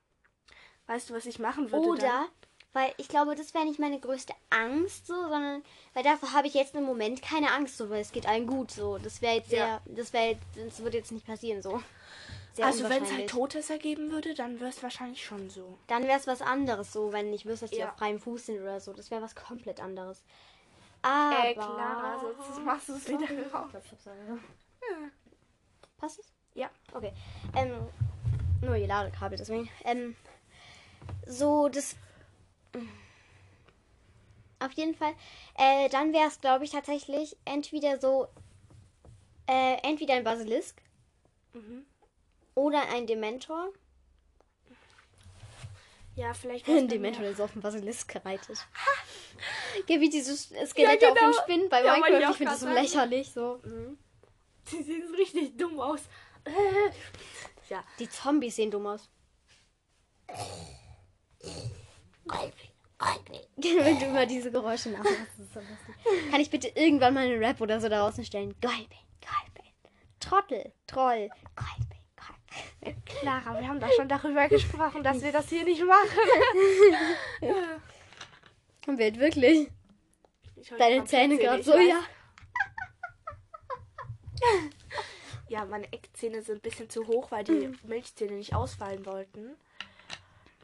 Weißt 0.87 1.09
du, 1.09 1.13
was 1.13 1.25
ich 1.25 1.39
machen 1.39 1.71
würde? 1.71 1.87
Oder, 1.87 2.01
Dann? 2.01 2.25
weil 2.73 2.93
ich 2.97 3.07
glaube, 3.07 3.35
das 3.35 3.53
wäre 3.53 3.63
nicht 3.65 3.79
meine 3.79 3.99
größte 3.99 4.33
Angst, 4.49 5.07
so, 5.07 5.13
sondern, 5.13 5.63
weil 5.93 6.03
dafür 6.03 6.33
habe 6.33 6.47
ich 6.47 6.53
jetzt 6.53 6.75
im 6.75 6.83
Moment 6.83 7.21
keine 7.21 7.51
Angst, 7.53 7.77
so, 7.77 7.89
weil 7.89 8.01
es 8.01 8.11
geht 8.11 8.27
allen 8.27 8.45
gut, 8.45 8.71
so. 8.71 8.97
Das 8.97 9.21
wäre 9.21 9.35
jetzt 9.37 9.49
sehr, 9.49 9.65
Ja. 9.65 9.81
das 9.85 10.11
wäre 10.11 10.31
jetzt, 10.31 10.43
das 10.55 10.83
wird 10.83 10.93
jetzt 10.93 11.13
nicht 11.13 11.25
passieren, 11.25 11.61
so. 11.61 11.81
Sehr 12.53 12.65
Also 12.65 12.83
wenn 12.83 12.89
es 12.89 12.93
halt 12.93 13.01
unwahrscheinlich. 13.01 13.31
Todesser 13.31 13.77
geben 13.77 14.11
würde, 14.11 14.33
dann 14.33 14.59
wäre 14.59 14.69
es 14.69 14.83
wahrscheinlich 14.83 15.25
schon 15.25 15.49
so. 15.49 15.77
Dann 15.87 16.03
wäre 16.03 16.19
es 16.19 16.27
was 16.27 16.41
anderes, 16.41 16.91
so, 16.91 17.13
wenn 17.13 17.33
ich 17.33 17.45
wüsste, 17.45 17.65
dass 17.65 17.71
die 17.71 17.77
Ja. 17.77 17.91
auf 17.91 17.97
freiem 17.97 18.19
Fuß 18.19 18.45
sind 18.47 18.61
oder 18.61 18.81
so. 18.81 18.91
Das 18.91 19.11
wäre 19.11 19.21
was 19.21 19.33
komplett 19.35 19.79
anderes. 19.81 20.21
Aber. 21.05 21.45
Äh, 21.45 21.53
Clara, 21.53 22.19
sonst 22.19 22.63
machst 22.65 22.89
du 22.89 22.93
es 22.93 23.07
wieder 23.07 23.23
Ich 23.29 23.53
raus. 23.53 23.69
ich 23.83 23.91
hab's 23.91 24.03
sagen. 24.03 24.41
Passt 25.97 26.19
es? 26.19 26.31
Ja. 26.55 26.69
Okay. 26.93 27.13
Ähm, 27.55 27.73
nur 28.61 28.75
ihr 28.75 28.87
Ladekabel, 28.87 29.37
deswegen. 29.37 29.69
Ähm, 29.83 30.15
so, 31.27 31.69
das. 31.69 31.95
Auf 34.59 34.71
jeden 34.71 34.95
Fall. 34.95 35.13
Äh, 35.57 35.89
dann 35.89 36.11
wäre 36.13 36.27
es, 36.27 36.41
glaube 36.41 36.63
ich, 36.65 36.71
tatsächlich 36.71 37.37
entweder 37.45 37.99
so. 37.99 38.27
Äh, 39.47 39.77
entweder 39.83 40.15
ein 40.15 40.23
Basilisk 40.23 40.81
Mhm. 41.53 41.85
oder 42.55 42.81
ein 42.89 43.05
Dementor. 43.05 43.69
Ja, 46.15 46.33
vielleicht. 46.33 46.67
mir- 46.99 47.11
der 47.11 47.35
so 47.35 47.43
auf 47.43 47.51
dem 47.53 47.61
Basilisk 47.61 48.11
gereitet. 48.11 48.57
Geh 49.87 49.99
wie 49.99 50.09
diese 50.09 50.35
Skelette 50.35 51.05
Ja, 51.05 51.11
auf 51.11 51.17
den 51.17 51.29
genau. 51.31 51.41
Spinnen 51.43 51.69
bei 51.69 51.83
Ja, 51.83 51.97
Minecraft. 51.97 52.31
Ich 52.31 52.37
finde 52.37 52.51
das 52.53 52.61
so 52.61 52.69
lächerlich. 52.69 53.31
So. 53.31 53.61
Die 54.71 54.83
sehen 54.83 55.13
richtig 55.15 55.57
dumm 55.57 55.79
aus. 55.79 56.01
Ja. 57.67 57.83
Die 57.97 58.07
Zombies 58.07 58.55
sehen 58.57 58.69
dumm 58.69 58.85
aus. 58.85 59.09
Wenn 63.57 63.99
du 63.99 64.05
immer 64.05 64.25
diese 64.27 64.51
Geräusche 64.51 64.89
nachmachst, 64.89 65.39
ist 65.39 65.53
so. 65.53 65.59
Kann 66.31 66.39
ich 66.39 66.49
bitte 66.49 66.67
irgendwann 66.69 67.13
mal 67.15 67.25
einen 67.25 67.43
Rap 67.43 67.59
oder 67.61 67.79
so 67.81 67.89
daraus 67.89 68.15
stellen? 68.25 68.53
Golbin, 68.61 68.87
Golbin. 69.21 69.71
Trottel, 70.19 70.71
Troll, 70.87 71.29
Golbin. 71.55 71.94
Clara, 73.05 73.59
wir 73.59 73.67
haben 73.67 73.79
doch 73.79 73.91
schon 73.93 74.07
darüber 74.07 74.47
gesprochen, 74.49 75.03
dass 75.03 75.21
wir 75.21 75.31
das 75.31 75.49
hier 75.49 75.63
nicht 75.63 75.83
machen. 75.83 76.19
Und 78.87 78.97
wird 78.99 79.19
wirklich. 79.19 79.69
Deine 80.77 81.05
Zähne 81.05 81.37
gerade 81.37 81.63
so, 81.63 81.73
weiß. 81.73 81.87
ja. 81.89 82.03
Ja, 85.47 85.63
meine 85.63 85.85
Eckzähne 85.93 86.41
sind 86.41 86.57
ein 86.57 86.61
bisschen 86.61 86.89
zu 86.89 87.05
hoch, 87.05 87.29
weil 87.29 87.43
die 87.43 87.71
Milchzähne 87.83 88.33
nicht 88.33 88.55
ausfallen 88.55 89.05
wollten. 89.05 89.55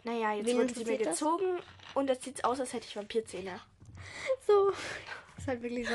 Naja, 0.03 0.33
jetzt 0.33 0.47
Wen 0.47 0.57
wurden 0.57 0.69
sie 0.69 0.83
mir 0.83 0.93
interessiert 0.93 1.05
das? 1.05 1.19
gezogen 1.19 1.59
und 1.93 2.09
jetzt 2.09 2.23
sieht's 2.23 2.43
aus, 2.43 2.59
als 2.59 2.73
hätte 2.73 2.87
ich 2.87 2.95
Vampirzähne. 2.95 3.59
So. 4.47 4.71
Ist 5.37 5.47
halt 5.47 5.61
wirklich 5.61 5.87
so. 5.87 5.93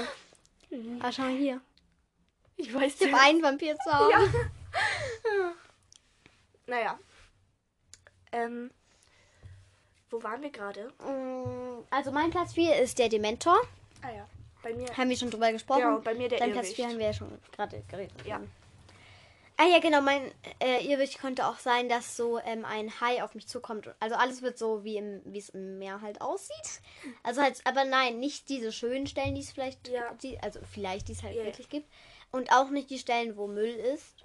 Ah, 1.01 1.11
schau 1.11 1.23
mal 1.23 1.37
hier. 1.37 1.61
Ich 2.57 2.73
weiß 2.73 3.01
Ich 3.01 3.13
habe 3.13 3.23
einen 3.23 3.43
Vampir 3.43 3.77
zu 3.77 3.93
Hause. 3.93 4.51
Ja. 5.25 5.53
Naja. 6.67 6.99
Ähm. 8.33 8.71
Wo 10.11 10.23
waren 10.23 10.43
wir 10.43 10.51
gerade? 10.51 10.93
Mm, 11.01 11.85
Also 11.91 12.13
mein 12.13 12.31
Platz 12.31 12.55
4 12.55 12.77
ist 12.77 12.99
der 12.99 13.09
Dementor. 13.09 13.59
Ah 14.03 14.11
ja. 14.13 14.27
Bei 14.63 14.73
mir. 14.75 14.87
Haben 14.97 15.11
wir 15.11 15.17
schon 15.17 15.31
drüber 15.31 15.51
gesprochen. 15.53 15.81
Ja, 15.81 15.97
bei 15.99 16.15
mir 16.15 16.29
der 16.29 16.39
Dein 16.39 16.53
Platz 16.53 16.67
Irrwicht. 16.67 16.77
4 16.77 16.87
haben 16.89 16.99
wir 16.99 17.07
ja 17.07 17.13
schon 17.13 17.39
gerade 17.53 17.83
geredet. 17.89 18.15
Ja. 18.25 18.41
Ah 19.59 19.65
ja, 19.65 19.79
genau, 19.79 20.03
mein 20.03 20.31
äh, 20.61 20.85
Irrwicht 20.87 21.19
könnte 21.19 21.47
auch 21.47 21.59
sein, 21.59 21.89
dass 21.89 22.15
so 22.15 22.39
ähm, 22.41 22.67
ein 22.67 23.01
Hai 23.01 23.23
auf 23.25 23.35
mich 23.35 23.49
zukommt. 23.49 23.89
Also 24.01 24.15
alles 24.15 24.43
wird 24.43 24.59
so, 24.59 24.85
wie 24.85 24.99
im, 24.99 25.23
es 25.35 25.49
im 25.49 25.79
Meer 25.79 26.03
halt 26.03 26.21
aussieht. 26.21 26.83
Also 27.23 27.41
halt, 27.41 27.61
aber 27.65 27.85
nein, 27.85 28.19
nicht 28.21 28.51
diese 28.51 28.71
schönen 28.71 29.07
Stellen, 29.07 29.35
die 29.35 29.41
es 29.41 29.53
vielleicht, 29.53 29.89
Ja. 29.89 30.13
die, 30.23 30.39
also 30.41 30.61
vielleicht, 30.71 31.09
die 31.09 31.13
es 31.13 31.23
halt 31.23 31.35
Ja. 31.37 31.45
wirklich 31.45 31.71
gibt. 31.71 31.89
Und 32.33 32.53
auch 32.53 32.69
nicht 32.69 32.91
die 32.91 32.99
Stellen, 32.99 33.37
wo 33.39 33.47
Müll 33.47 33.75
ist. 33.75 34.16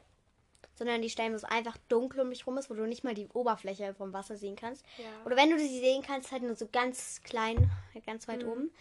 Sondern 0.82 1.04
die 1.04 1.12
Stellen, 1.12 1.32
wo 1.34 1.36
es 1.36 1.44
einfach 1.44 1.78
dunkel 1.90 2.22
um 2.22 2.32
dich 2.32 2.48
rum 2.48 2.58
ist, 2.58 2.72
wo 2.72 2.74
du 2.74 2.88
nicht 2.88 3.04
mal 3.04 3.14
die 3.14 3.28
Oberfläche 3.28 3.94
vom 3.94 4.14
Wasser 4.14 4.36
sehen 4.36 4.56
kannst. 4.56 4.84
Ja. 4.98 5.06
Oder 5.26 5.36
wenn 5.38 5.52
du 5.52 5.60
sie 5.60 5.80
sehen 5.80 6.02
kannst, 6.02 6.32
halt 6.32 6.42
nur 6.42 6.56
so 6.56 6.68
ganz 6.74 7.22
klein, 7.22 7.70
ganz 8.04 8.26
Mhm. 8.26 8.32
weit 8.32 8.44
oben. 8.46 8.72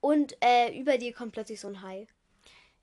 Und 0.00 0.36
äh, 0.40 0.76
über 0.76 0.98
dir 0.98 1.12
kommt 1.14 1.30
plötzlich 1.30 1.60
so 1.60 1.68
ein 1.68 1.82
Hai. 1.82 2.08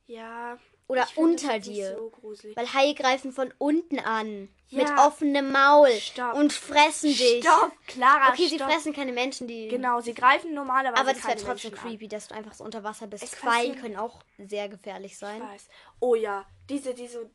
Ja. 0.06 0.58
Oder 0.88 1.06
unter 1.18 1.60
dir. 1.60 1.98
So 1.98 2.10
gruselig. 2.10 2.56
Weil 2.56 2.74
Haie 2.74 2.93
greifen 2.95 3.34
von 3.34 3.54
unten 3.58 4.00
an. 4.00 4.48
Mit 4.72 4.88
Ja. 4.88 5.06
offenem 5.08 5.52
Maul. 5.52 5.91
Stopp. 5.91 6.34
Und 6.36 6.54
fressen 6.54 7.10
dich. 7.10 7.43
Stopp, 7.45 7.72
Clara, 7.88 8.30
Okay, 8.32 8.48
sie 8.48 8.56
stopp. 8.56 8.72
fressen 8.72 8.93
keine 8.93 9.12
Menschen, 9.12 9.48
die. 9.48 9.68
Genau, 9.68 10.00
sie 10.00 10.14
greifen 10.14 10.54
normalerweise 10.54 11.02
Aber 11.02 11.12
das 11.14 11.24
wäre 11.26 11.36
trotzdem 11.38 11.72
Menschen 11.72 11.74
an. 11.74 11.80
creepy, 11.89 12.08
dass 12.08 12.30
du 12.30 12.36
einfach 12.36 12.54
so 12.54 12.64
unter 12.64 12.84
Wasser 12.86 13.08
bist. 13.08 13.24
Es 13.26 13.32
Quallen 13.34 13.76
können 13.76 13.98
auch 13.98 14.22
sehr 14.38 14.70
gefährlich 14.70 15.18
sein. 15.18 15.41
Ich 15.41 15.50
weiß. 15.50 15.68
Oh 16.00 16.16
ja, 16.16 16.45
diese, 16.70 16.93
die 16.93 17.08
so, 17.08 17.30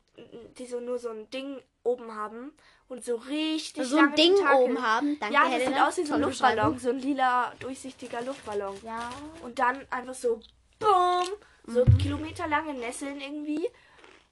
die 0.58 0.66
so 0.66 0.80
nur 0.80 0.98
so 0.98 1.08
ein 1.10 1.28
Ding 1.30 1.60
oben 1.84 2.14
haben 2.14 2.52
und 2.88 3.04
so 3.04 3.16
richtig 3.16 3.86
So 3.88 3.96
ein 3.98 4.14
Ding 4.14 4.34
Tentakel. 4.36 4.60
oben 4.62 4.82
haben. 4.82 5.18
Danke, 5.18 5.34
ja, 5.34 5.42
das 5.44 5.52
Helena. 5.52 5.70
sieht 5.70 5.80
aus 5.82 5.96
wie 5.98 6.04
so 6.04 6.14
ein 6.14 6.20
Luftballon, 6.20 6.78
so 6.78 6.90
ein 6.90 6.98
lila, 6.98 7.52
durchsichtiger 7.60 8.22
Luftballon. 8.22 8.76
Ja. 8.84 9.10
Und 9.42 9.58
dann 9.58 9.86
einfach 9.90 10.14
so, 10.14 10.40
boom, 10.78 11.26
so 11.66 11.84
Mhm. 11.84 11.98
kilometerlange 11.98 12.74
Nesseln 12.74 13.20
irgendwie. 13.20 13.68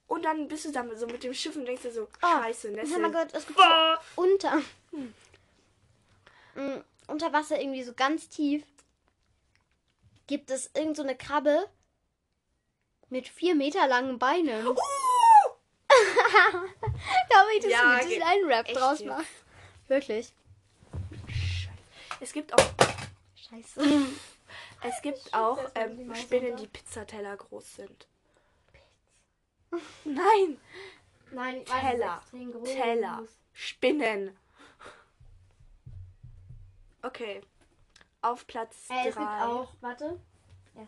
Und 0.07 0.23
dann 0.25 0.47
bist 0.47 0.65
du 0.65 0.71
dann 0.71 0.95
so 0.97 1.07
mit 1.07 1.23
dem 1.23 1.33
Schiff 1.33 1.55
und 1.55 1.65
denkst 1.65 1.83
dir 1.83 1.91
so, 1.91 2.03
Oh, 2.21 2.27
scheiße, 2.43 2.69
Oh 2.69 2.75
Nesseln. 2.75 3.01
mein 3.01 3.13
Gott, 3.13 3.29
es 3.33 3.47
gibt 3.47 3.57
Boah. 3.57 3.99
so 4.15 4.21
unter. 4.21 4.57
Mm, 6.55 6.81
unter 7.07 7.31
Wasser 7.33 7.59
irgendwie 7.61 7.83
so 7.83 7.93
ganz 7.93 8.27
tief 8.29 8.63
gibt 10.27 10.51
es 10.51 10.69
irgend 10.75 10.95
so 10.97 11.03
eine 11.03 11.15
Krabbe 11.17 11.65
mit 13.09 13.27
vier 13.27 13.55
Meter 13.55 13.87
langen 13.87 14.19
Beinen. 14.19 14.65
Uh, 14.67 14.75
Glaube 17.29 17.53
ich, 17.55 17.63
dass 17.63 17.71
Ja, 17.71 17.99
mit 18.07 18.21
einen 18.21 18.45
Rap 18.45 18.67
draus 18.67 18.99
jetzt. 18.99 19.07
machst. 19.07 19.31
Wirklich. 19.87 20.33
es 22.19 22.31
gibt 22.33 22.53
auch, 22.53 22.73
Scheiße. 23.35 23.81
es 24.83 25.01
gibt 25.01 25.33
auch 25.33 25.61
das 25.63 25.71
ähm, 25.75 26.15
Spinnen, 26.15 26.51
da. 26.51 26.57
die 26.57 26.67
Pizzateller 26.67 27.37
groß 27.37 27.75
sind. 27.75 28.07
Nein, 30.03 30.59
Nein, 31.31 31.61
ich 31.61 31.71
Teller. 31.71 32.21
Teller. 32.65 33.23
Spinnen. 33.53 34.37
Okay. 37.01 37.41
Auf 38.21 38.45
Platz 38.47 38.89
Äh, 38.89 39.09
es 39.09 39.15
gibt 39.15 39.27
auch, 39.27 39.73
warte. 39.81 40.19
Ja. 40.75 40.87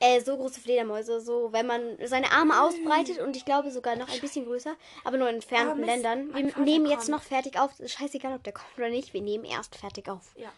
Äh, 0.00 0.20
so 0.20 0.36
große 0.36 0.60
Fledermäuse, 0.60 1.20
so 1.20 1.52
wenn 1.52 1.66
man 1.66 1.96
seine 2.04 2.30
Arme 2.30 2.62
ausbreitet 2.62 3.18
und 3.18 3.34
ich 3.36 3.44
glaube 3.44 3.70
sogar 3.70 3.96
noch 3.96 4.08
ein 4.08 4.20
bisschen 4.20 4.44
größer, 4.44 4.76
aber 5.04 5.16
nur 5.16 5.28
in 5.28 5.36
entfernten 5.36 5.82
Ländern. 5.82 6.34
Wir 6.34 6.56
nehmen 6.58 6.86
jetzt 6.86 7.08
noch 7.08 7.22
fertig 7.22 7.58
auf. 7.58 7.78
Ist 7.80 7.92
Scheißegal, 7.92 8.34
ob 8.34 8.44
der 8.44 8.52
kommt 8.52 8.76
oder 8.76 8.90
nicht. 8.90 9.14
Wir 9.14 9.22
nehmen 9.22 9.44
erst 9.44 9.76
fertig 9.76 10.08
auf. 10.08 10.34
Ja. 10.36 10.52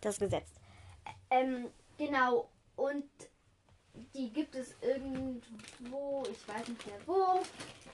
Das 0.00 0.18
Gesetz. 0.18 0.48
Ähm, 1.30 1.70
genau. 1.98 2.48
Und 2.76 3.04
die 4.14 4.30
gibt 4.30 4.54
es 4.54 4.74
irgendwo, 4.82 6.22
ich 6.30 6.46
weiß 6.46 6.68
nicht 6.68 6.86
mehr 6.86 6.98
wo, 7.06 7.40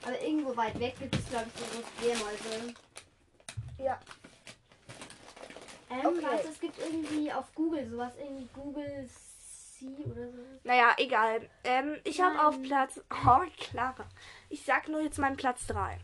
aber 0.05 0.21
irgendwo 0.21 0.57
weit 0.57 0.79
weg 0.81 0.95
gibt 0.99 1.15
es, 1.15 1.29
glaube 1.31 1.47
ich, 1.55 1.61
so 1.61 1.67
große 1.77 1.93
Fledermäuse. 1.99 2.75
Ja. 3.79 4.01
Ähm, 5.91 6.07
Okay. 6.07 6.23
warte, 6.23 6.49
es 6.49 6.59
gibt 6.59 6.79
irgendwie 6.79 7.33
auf 7.33 7.55
Google 7.55 7.89
sowas, 7.89 8.13
irgendwie 8.19 8.49
Google 8.55 9.09
C 9.83 10.05
oder 10.05 10.30
so. 10.30 10.39
Naja, 10.64 10.95
egal. 10.99 11.49
Ähm, 11.64 11.99
ich 12.05 12.20
habe 12.20 12.47
auf. 12.47 12.61
Platz. 12.62 13.01
Oh, 13.11 13.41
Clara. 13.59 14.07
Ich 14.49 14.64
sag 14.64 14.89
nur 14.89 15.01
jetzt 15.01 15.18
meinen 15.18 15.37
Platz 15.37 15.66
3. 15.66 15.99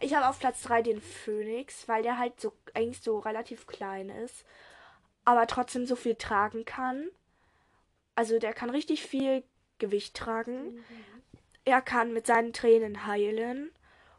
Ich 0.00 0.14
habe 0.14 0.28
auf 0.28 0.40
Platz 0.40 0.62
3 0.62 0.82
den 0.82 1.00
Phönix, 1.00 1.86
weil 1.86 2.02
der 2.02 2.18
halt 2.18 2.40
so 2.40 2.52
eigentlich 2.74 3.00
so 3.00 3.20
relativ 3.20 3.68
klein 3.68 4.08
ist, 4.08 4.44
aber 5.24 5.46
trotzdem 5.46 5.86
so 5.86 5.94
viel 5.94 6.16
tragen 6.16 6.64
kann. 6.64 7.08
Also 8.16 8.38
der 8.40 8.52
kann 8.52 8.70
richtig 8.70 9.04
viel 9.04 9.44
Gewicht 9.78 10.16
tragen. 10.16 10.84
Er 11.64 11.80
kann 11.80 12.12
mit 12.12 12.26
seinen 12.26 12.52
Tränen 12.52 13.06
heilen. 13.06 13.70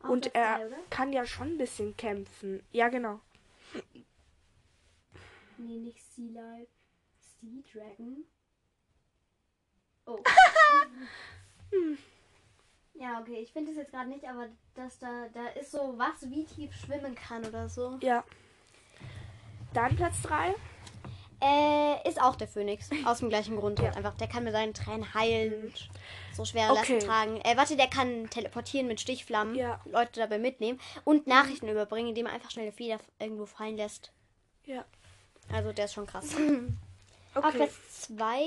Auf 0.02 0.10
und 0.10 0.36
er 0.36 0.66
oder? 0.66 0.78
kann 0.90 1.12
ja 1.12 1.26
schon 1.26 1.48
ein 1.50 1.58
bisschen 1.58 1.98
kämpfen. 1.98 2.64
Ja, 2.72 2.88
genau. 2.88 3.20
Nee, 5.58 5.80
nicht 5.80 6.02
Sea 6.14 6.32
Life. 6.32 6.72
Sea 7.20 7.62
Dragon. 7.74 8.26
Oh. 10.06 10.20
ja, 12.94 13.20
okay, 13.22 13.40
ich 13.42 13.52
finde 13.52 13.72
es 13.72 13.78
jetzt 13.78 13.92
gerade 13.92 14.10
nicht, 14.10 14.28
aber 14.28 14.48
dass 14.76 15.00
da, 15.00 15.28
da 15.34 15.48
ist 15.60 15.72
so 15.72 15.96
was, 15.98 16.30
wie 16.30 16.46
tief 16.46 16.74
schwimmen 16.76 17.16
kann 17.16 17.46
oder 17.46 17.70
so. 17.70 17.98
Ja. 18.02 18.24
Dann 19.74 19.96
Platz 19.96 20.22
3. 20.24 20.54
Äh, 21.42 22.08
ist 22.08 22.22
auch 22.22 22.36
der 22.36 22.48
Phönix. 22.48 22.90
Aus 23.06 23.20
dem 23.20 23.30
gleichen 23.30 23.58
Grund. 23.58 23.80
Ja. 23.80 23.86
Halt 23.86 23.98
einfach. 23.98 24.16
Der 24.16 24.28
kann 24.28 24.46
mit 24.46 24.54
seinen 24.54 24.74
Tränen 24.74 25.14
heilen 25.14 25.64
und 25.64 25.90
so 26.32 26.46
schwere 26.46 26.72
Okay. 26.72 26.94
Lasten 26.94 27.00
tragen. 27.00 27.42
Äh, 27.42 27.58
warte, 27.58 27.76
der 27.76 27.88
kann 27.88 28.30
teleportieren 28.30 28.88
mit 28.88 29.02
Stichflammen. 29.02 29.56
Ja. 29.56 29.82
Leute 29.86 30.22
dabei 30.22 30.38
mitnehmen. 30.38 30.80
Und 31.04 31.28
Nachrichten 31.28 31.68
überbringen, 31.68 32.10
indem 32.10 32.28
er 32.28 32.34
einfach 32.34 32.52
schnell 32.52 32.68
eine 32.68 32.72
Feder 32.72 33.00
irgendwo 33.20 33.46
fallen 33.46 33.76
lässt. 33.76 34.12
Ja. 34.66 34.86
Also 35.52 35.74
der 35.74 35.86
ist 35.86 35.94
schon 35.94 36.08
krass. 36.08 36.30
Auf 37.36 37.46
Okay. 37.46 37.58
Platz 37.58 38.02
2, 38.08 38.44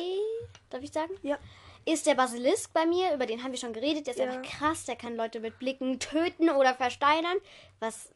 darf 0.70 0.82
ich 0.82 0.93
sagen? 0.93 1.12
Ja. 1.22 1.39
Ist 1.84 2.07
der 2.07 2.14
Basilisk 2.14 2.72
bei 2.72 2.84
mir, 2.87 3.14
über 3.14 3.26
den 3.26 3.43
haben 3.43 3.53
wir 3.53 3.59
schon 3.59 3.72
geredet. 3.72 4.07
Der 4.07 4.14
ist 4.14 4.20
Ja. 4.20 4.28
einfach 4.30 4.43
krass, 4.43 4.84
der 4.84 4.97
kann 4.97 5.14
Leute 5.16 5.41
mit 5.41 5.59
Blicken 5.59 5.99
töten 6.01 6.51
oder 6.51 6.74
versteinern. 6.74 7.37
Was 7.80 8.11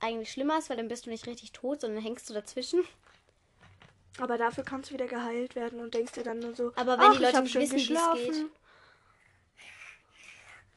eigentlich 0.00 0.32
schlimmer 0.32 0.58
ist, 0.58 0.70
weil 0.70 0.76
dann 0.76 0.88
bist 0.88 1.06
du 1.06 1.10
nicht 1.10 1.26
richtig 1.26 1.52
tot, 1.52 1.82
sondern 1.82 2.02
hängst 2.02 2.28
du 2.28 2.34
dazwischen. 2.34 2.82
Aber 4.18 4.36
dafür 4.38 4.64
kannst 4.64 4.90
du 4.90 4.94
wieder 4.94 5.06
geheilt 5.06 5.54
werden 5.54 5.80
und 5.80 5.94
denkst 5.94 6.12
dir 6.12 6.24
dann 6.24 6.40
nur 6.40 6.54
so, 6.54 6.72
Aber 6.76 6.98
wenn 6.98 7.12
die 7.12 7.16
"Ach, 7.18 7.20
Leute 7.20 7.42
nicht 7.42 7.54
wissen, 7.54 7.76
wie 7.76 7.94
es 7.94 8.32
geht. 8.34 8.46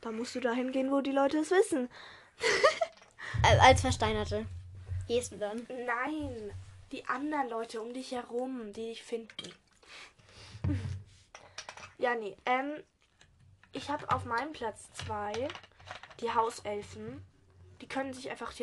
Da 0.01 0.11
musst 0.11 0.35
du 0.35 0.39
dahin 0.39 0.71
gehen, 0.71 0.91
wo 0.91 1.01
die 1.01 1.11
Leute 1.11 1.39
es 1.39 1.49
wissen. 1.51 1.89
Als 3.61 3.81
Versteinerte. 3.81 4.45
Gehst 5.07 5.31
du 5.31 5.37
dann? 5.37 5.65
Nein, 5.67 6.51
die 6.93 7.05
anderen 7.07 7.49
Leute 7.49 7.81
um 7.81 7.91
dich 7.91 8.11
herum, 8.11 8.71
die 8.71 8.89
dich 8.89 9.03
finden. 9.03 9.51
Ja, 11.97 12.15
nee. 12.15 12.37
Ähm, 12.45 12.83
ich 13.71 13.89
habe 13.89 14.09
auf 14.11 14.25
meinem 14.25 14.53
Platz 14.53 14.91
zwei 14.93 15.47
die 16.19 16.31
Hauselfen. 16.31 17.25
Die 17.81 17.87
können 17.87 18.13
sich 18.13 18.29
einfach 18.29 18.53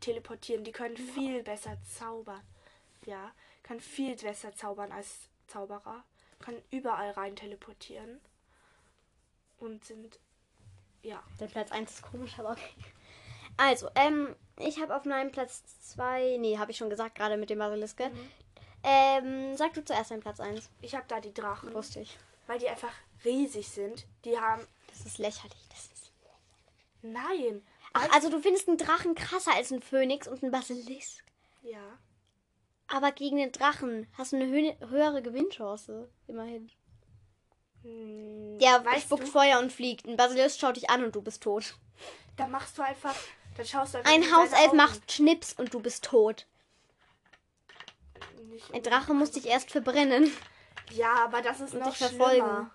teleportieren. 0.00 0.64
Die 0.64 0.72
können 0.72 0.96
viel 0.96 1.42
besser 1.42 1.78
zaubern. 1.98 2.42
Ja, 3.06 3.32
können 3.62 3.80
viel 3.80 4.16
besser 4.16 4.54
zaubern 4.54 4.92
als 4.92 5.30
Zauberer. 5.46 6.04
Können 6.40 6.62
überall 6.70 7.12
rein 7.12 7.36
teleportieren. 7.36 8.20
Und 9.58 9.84
sind, 9.84 10.18
ja. 11.02 11.22
Der 11.40 11.46
Platz 11.46 11.72
1 11.72 11.90
ist 11.90 12.02
komisch, 12.02 12.38
aber 12.38 12.50
okay. 12.52 12.84
Also, 13.56 13.88
ähm, 13.94 14.34
ich 14.58 14.80
habe 14.80 14.94
auf 14.96 15.04
meinem 15.04 15.30
Platz 15.32 15.62
2, 15.94 16.36
nee, 16.40 16.58
habe 16.58 16.70
ich 16.70 16.76
schon 16.76 16.90
gesagt, 16.90 17.14
gerade 17.14 17.36
mit 17.36 17.50
dem 17.50 17.58
Basiliske. 17.58 18.10
Ähm, 18.84 19.56
sag 19.56 19.74
du 19.74 19.84
zuerst 19.84 20.10
deinen 20.10 20.20
Platz 20.20 20.40
1. 20.40 20.68
Ich 20.80 20.94
habe 20.94 21.04
da 21.08 21.20
die 21.20 21.32
Drachen, 21.34 21.72
Wusste 21.74 22.00
ich. 22.00 22.18
weil 22.46 22.58
die 22.58 22.68
einfach 22.68 22.92
riesig 23.24 23.68
sind. 23.68 24.06
Die 24.24 24.38
haben, 24.38 24.66
Das 24.88 25.06
ist 25.06 25.18
lächerlich. 25.18 25.68
Das 25.70 25.84
ist 25.86 26.12
nein, 27.02 27.62
Ach, 27.94 28.08
also 28.12 28.30
du 28.30 28.40
findest 28.40 28.68
einen 28.68 28.78
Drachen 28.78 29.14
krasser 29.14 29.54
als 29.54 29.70
einen 29.70 29.82
Phönix 29.82 30.26
und 30.26 30.42
einen 30.42 30.52
Basilisk. 30.52 31.24
ja. 31.62 31.98
Aber 32.88 33.10
gegen 33.12 33.38
den 33.38 33.52
Drachen 33.52 34.06
hast 34.18 34.32
du 34.32 34.36
eine 34.36 34.48
hö 34.48 34.70
höhere 34.88 35.22
Gewinnchance. 35.22 36.10
Immerhin. 36.26 36.70
Hm, 37.82 38.58
Der 38.58 38.82
spuckt 39.00 39.22
du, 39.22 39.26
Feuer 39.26 39.58
und 39.60 39.72
fliegt. 39.72 40.06
Ein 40.06 40.16
Basilisk 40.16 40.60
schaut 40.60 40.76
dich 40.76 40.90
an 40.90 41.02
und 41.04 41.14
du 41.16 41.22
bist 41.22 41.42
tot. 41.42 41.76
da 42.36 42.46
machst 42.46 42.76
du 42.76 42.82
einfach, 42.82 43.14
dann 43.56 43.66
schaust 43.66 43.94
du 43.94 43.98
einfach 43.98 44.12
Ein 44.12 44.32
Hauself 44.32 44.72
macht 44.72 45.12
Schnips 45.12 45.52
und 45.54 45.72
du 45.74 45.80
bist 45.80 46.04
tot. 46.04 46.46
Nicht 48.48 48.72
Ein 48.74 48.82
Drache 48.82 49.14
muss 49.14 49.30
dich 49.30 49.46
erst 49.46 49.70
verbrennen. 49.70 50.30
Ja, 50.90 51.24
aber 51.24 51.42
das 51.42 51.60
ist 51.60 51.74
und 51.74 51.80
noch 51.80 51.94
schlimmer. 51.94 52.70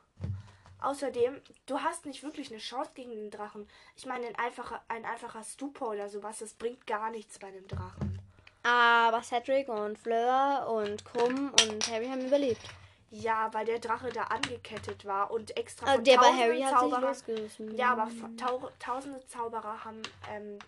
Außerdem, 0.79 1.41
du 1.65 1.79
hast 1.79 2.05
nicht 2.05 2.21
wirklich 2.23 2.51
eine 2.51 2.59
Chance 2.59 2.91
gegen 2.93 3.11
den 3.11 3.31
Drachen. 3.31 3.67
Ich 3.95 4.05
meine, 4.05 4.27
ein 4.27 4.35
einfacher, 4.35 4.81
ein 4.87 5.05
einfacher 5.05 5.43
Stupor 5.43 5.89
oder 5.89 6.07
sowas, 6.07 6.39
das 6.39 6.53
bringt 6.53 6.85
gar 6.85 7.09
nichts 7.09 7.39
bei 7.39 7.47
einem 7.47 7.67
Drachen. 7.67 8.19
Aber 8.63 9.23
Cedric 9.23 9.69
und 9.69 9.97
Fleur 9.97 10.67
und 10.69 11.03
Krumm 11.05 11.51
und 11.63 11.87
Harry 11.89 12.07
haben 12.07 12.25
überlebt. 12.25 12.61
Ja, 13.09 13.53
weil 13.53 13.65
der 13.65 13.79
Drache 13.79 14.09
da 14.09 14.23
angekettet 14.23 15.05
war 15.05 15.31
und 15.31 15.55
extra 15.55 15.85
Also 15.85 15.95
von 15.97 16.03
der 16.03 16.17
bei 16.17 16.33
Harry 16.33 16.59
hat 16.61 16.79
sich 16.81 16.97
losgerissen. 16.99 17.73
Ja, 17.75 17.93
aber 17.93 18.09
tau 18.35 18.69
tausende 18.79 19.25
Zauberer 19.27 19.85
haben 19.85 20.01
ähm, 20.29 20.59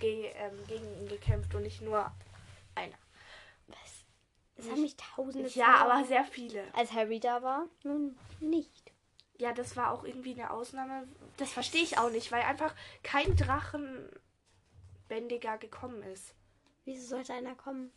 ge 0.00 0.30
ähm, 0.34 0.52
gegen 0.68 0.84
ihn 1.00 1.08
gekämpft 1.08 1.54
und 1.54 1.62
nicht 1.62 1.80
nur 1.80 2.10
einer. 2.74 2.92
Es 4.58 4.70
haben 4.70 4.80
mich 4.80 4.96
tausende 4.96 5.48
Ja, 5.48 5.66
Zauberer- 5.66 5.80
aber 5.92 6.04
sehr 6.04 6.24
viele. 6.24 6.64
Als 6.74 6.90
Harry 6.92 7.20
da 7.20 7.42
war, 7.42 7.66
nun 7.82 8.18
nicht. 8.40 8.92
Ja, 9.38 9.52
das 9.52 9.76
war 9.76 9.90
auch 9.92 10.02
irgendwie 10.04 10.32
eine 10.32 10.50
Ausnahme. 10.50 11.06
Das 11.36 11.50
verstehe 11.50 11.82
ich 11.82 11.98
auch 11.98 12.08
nicht, 12.10 12.32
weil 12.32 12.40
einfach 12.42 12.74
kein 13.02 13.36
Drachenbändiger 13.36 15.58
gekommen 15.58 16.02
ist. 16.04 16.34
Wieso 16.86 17.06
sollte 17.08 17.34
einer 17.34 17.54
kommen? 17.54 17.92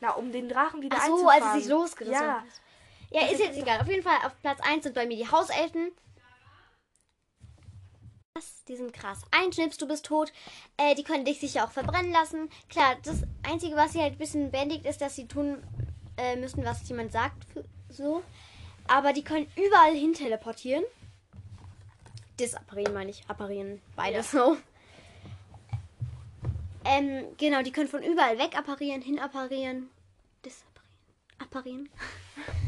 Na, 0.00 0.10
um 0.10 0.32
den 0.32 0.50
Drachen 0.50 0.82
wieder 0.82 0.98
Ach 1.00 1.06
so, 1.06 1.26
als 1.28 1.46
es 1.46 1.54
sich 1.62 1.68
losgerissen 1.68 2.12
Ja, 2.22 2.42
hat. 2.42 2.60
Ja, 3.10 3.26
ist 3.26 3.40
jetzt 3.40 3.58
egal. 3.58 3.80
Auf 3.80 3.88
jeden 3.88 4.02
Fall 4.02 4.18
auf 4.24 4.40
Platz 4.42 4.60
1 4.60 4.84
sind 4.84 4.94
bei 4.94 5.06
mir 5.06 5.16
die 5.16 5.30
Hauselfen. 5.30 5.92
Die 8.68 8.76
sind 8.76 8.92
krass. 8.92 9.22
Ein 9.30 9.52
Schnips, 9.52 9.78
du 9.78 9.86
bist 9.86 10.04
tot. 10.06 10.32
Äh, 10.76 10.94
die 10.94 11.04
können 11.04 11.24
dich 11.24 11.40
sicher 11.40 11.64
auch 11.64 11.70
verbrennen 11.70 12.12
lassen. 12.12 12.50
Klar, 12.68 12.96
das 13.02 13.22
Einzige, 13.48 13.76
was 13.76 13.92
sie 13.92 14.02
halt 14.02 14.14
ein 14.14 14.18
bisschen 14.18 14.50
bändigt, 14.50 14.84
ist, 14.84 15.00
dass 15.00 15.16
sie 15.16 15.26
tun 15.26 15.62
äh, 16.16 16.36
müssen, 16.36 16.64
was 16.64 16.86
jemand 16.88 17.12
sagt. 17.12 17.46
So. 17.88 18.22
Aber 18.88 19.12
die 19.12 19.24
können 19.24 19.50
überall 19.56 19.94
hin 19.94 20.12
teleportieren. 20.12 20.84
Disapparieren 22.38 22.92
meine 22.92 23.10
ich. 23.10 23.22
Apparieren. 23.28 23.80
Beides 23.94 24.30
so. 24.32 24.56
Ähm, 26.84 27.24
genau, 27.38 27.62
die 27.62 27.72
können 27.72 27.88
von 27.88 28.02
überall 28.02 28.38
weg 28.38 28.56
apparieren, 28.56 29.02
hin 29.02 29.18
apparieren. 29.18 29.88
Disapparieren. 30.44 30.76
Apparieren. 31.38 31.88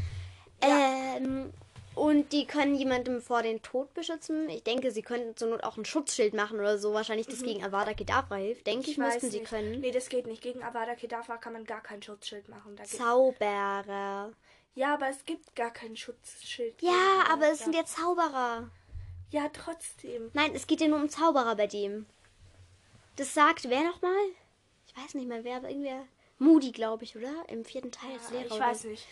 Ähm, 0.60 1.52
und 1.94 2.32
die 2.32 2.46
können 2.46 2.74
jemandem 2.76 3.20
vor 3.20 3.42
den 3.42 3.60
Tod 3.62 3.92
beschützen. 3.94 4.48
Ich 4.48 4.62
denke, 4.62 4.90
sie 4.92 5.02
könnten 5.02 5.36
zur 5.36 5.48
Not 5.48 5.64
auch 5.64 5.76
ein 5.76 5.84
Schutzschild 5.84 6.32
machen 6.32 6.60
oder 6.60 6.78
so. 6.78 6.92
Wahrscheinlich 6.94 7.26
das 7.26 7.42
gegen 7.42 7.64
Avada 7.64 7.92
Kedavra 7.92 8.36
hilft. 8.36 8.66
Denke 8.66 8.90
ich, 8.90 8.98
weiß 8.98 9.14
müssten 9.14 9.30
sie 9.30 9.40
können. 9.40 9.80
Nee, 9.80 9.90
das 9.90 10.08
geht 10.08 10.26
nicht. 10.26 10.40
Gegen 10.42 10.62
Avada 10.62 10.94
Kedavra 10.94 11.36
kann 11.38 11.52
man 11.54 11.64
gar 11.64 11.82
kein 11.82 12.02
Schutzschild 12.02 12.48
machen. 12.48 12.76
Da 12.76 12.84
Zauberer. 12.84 14.30
ja, 14.74 14.94
aber 14.94 15.08
es 15.08 15.24
gibt 15.24 15.54
gar 15.56 15.72
kein 15.72 15.96
Schutzschild. 15.96 16.80
Ja, 16.82 17.24
aber 17.32 17.48
es 17.50 17.60
sind 17.60 17.74
ja 17.74 17.84
Zauberer. 17.84 18.70
Ja, 19.30 19.48
trotzdem. 19.52 20.30
Nein, 20.34 20.52
es 20.54 20.66
geht 20.66 20.80
ja 20.80 20.88
nur 20.88 21.00
um 21.00 21.08
Zauberer 21.08 21.56
bei 21.56 21.66
dem. 21.66 22.06
Das 23.16 23.34
sagt 23.34 23.68
wer 23.68 23.82
nochmal? 23.82 24.12
Ich 24.86 24.96
weiß 24.96 25.14
nicht 25.14 25.26
mehr 25.28 25.42
wer, 25.44 25.56
aber 25.56 25.68
irgendwer. 25.68 26.04
Moody, 26.38 26.70
glaube 26.70 27.02
ich, 27.02 27.16
oder? 27.16 27.32
Im 27.48 27.64
vierten 27.64 27.90
Teil 27.90 28.12
als 28.12 28.30
Ja, 28.30 28.38
Lehrer. 28.40 28.54
ich 28.54 28.60
weiß 28.60 28.84
nicht. 28.84 29.06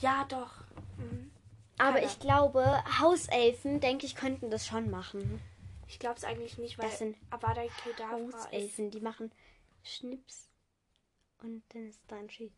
Ja, 0.00 0.24
doch. 0.28 0.50
Mhm. 0.96 1.30
Aber 1.78 2.02
ich 2.02 2.18
glaube, 2.18 2.82
Hauselfen, 3.00 3.80
denke 3.80 4.04
ich, 4.06 4.16
könnten 4.16 4.50
das 4.50 4.66
schon 4.66 4.90
machen. 4.90 5.40
Ich 5.86 5.98
glaube 5.98 6.16
es 6.16 6.24
eigentlich 6.24 6.58
nicht, 6.58 6.78
weil 6.78 6.88
Das 6.88 6.98
sind 6.98 7.16
Avada 7.30 7.62
Kedavra. 7.82 8.12
Hauselfen, 8.12 8.90
die 8.90 9.00
machen 9.00 9.32
Schnips 9.82 10.50
und 11.42 11.62
dann 11.72 11.86
ist 11.88 12.00
da 12.08 12.16
ein 12.16 12.28
Schild. 12.28 12.52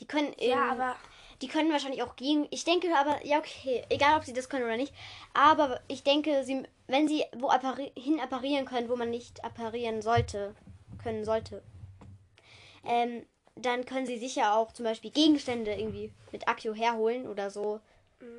Die 0.00 0.06
können 0.06 0.34
Ja, 0.38 0.70
aber 0.70 0.96
die 1.42 1.48
können 1.48 1.70
wahrscheinlich 1.70 2.02
auch 2.02 2.16
gegen. 2.16 2.46
Ich 2.50 2.64
denke 2.64 2.88
aber, 2.96 3.24
ja, 3.24 3.38
okay, 3.38 3.84
egal 3.90 4.16
ob 4.16 4.24
sie 4.24 4.32
das 4.32 4.48
können 4.48 4.64
oder 4.64 4.76
nicht. 4.76 4.92
Aber 5.34 5.80
ich 5.88 6.02
denke, 6.02 6.44
sie, 6.44 6.62
wenn 6.86 7.06
sie 7.06 7.24
wo 7.36 7.48
appari 7.48 7.92
hin 7.96 8.20
apparieren 8.20 8.64
können, 8.64 8.88
wo 8.88 8.96
man 8.96 9.10
nicht 9.10 9.44
apparieren 9.44 10.02
sollte, 10.02 10.54
können 11.02 11.24
sollte, 11.24 11.62
ähm, 12.84 13.26
dann 13.64 13.84
können 13.84 14.06
sie 14.06 14.18
sicher 14.18 14.54
auch 14.56 14.72
zum 14.72 14.84
Beispiel 14.84 15.10
Gegenstände 15.10 15.72
irgendwie 15.74 16.12
mit 16.32 16.48
Akku 16.48 16.74
herholen 16.74 17.26
oder 17.26 17.50
so, 17.50 17.80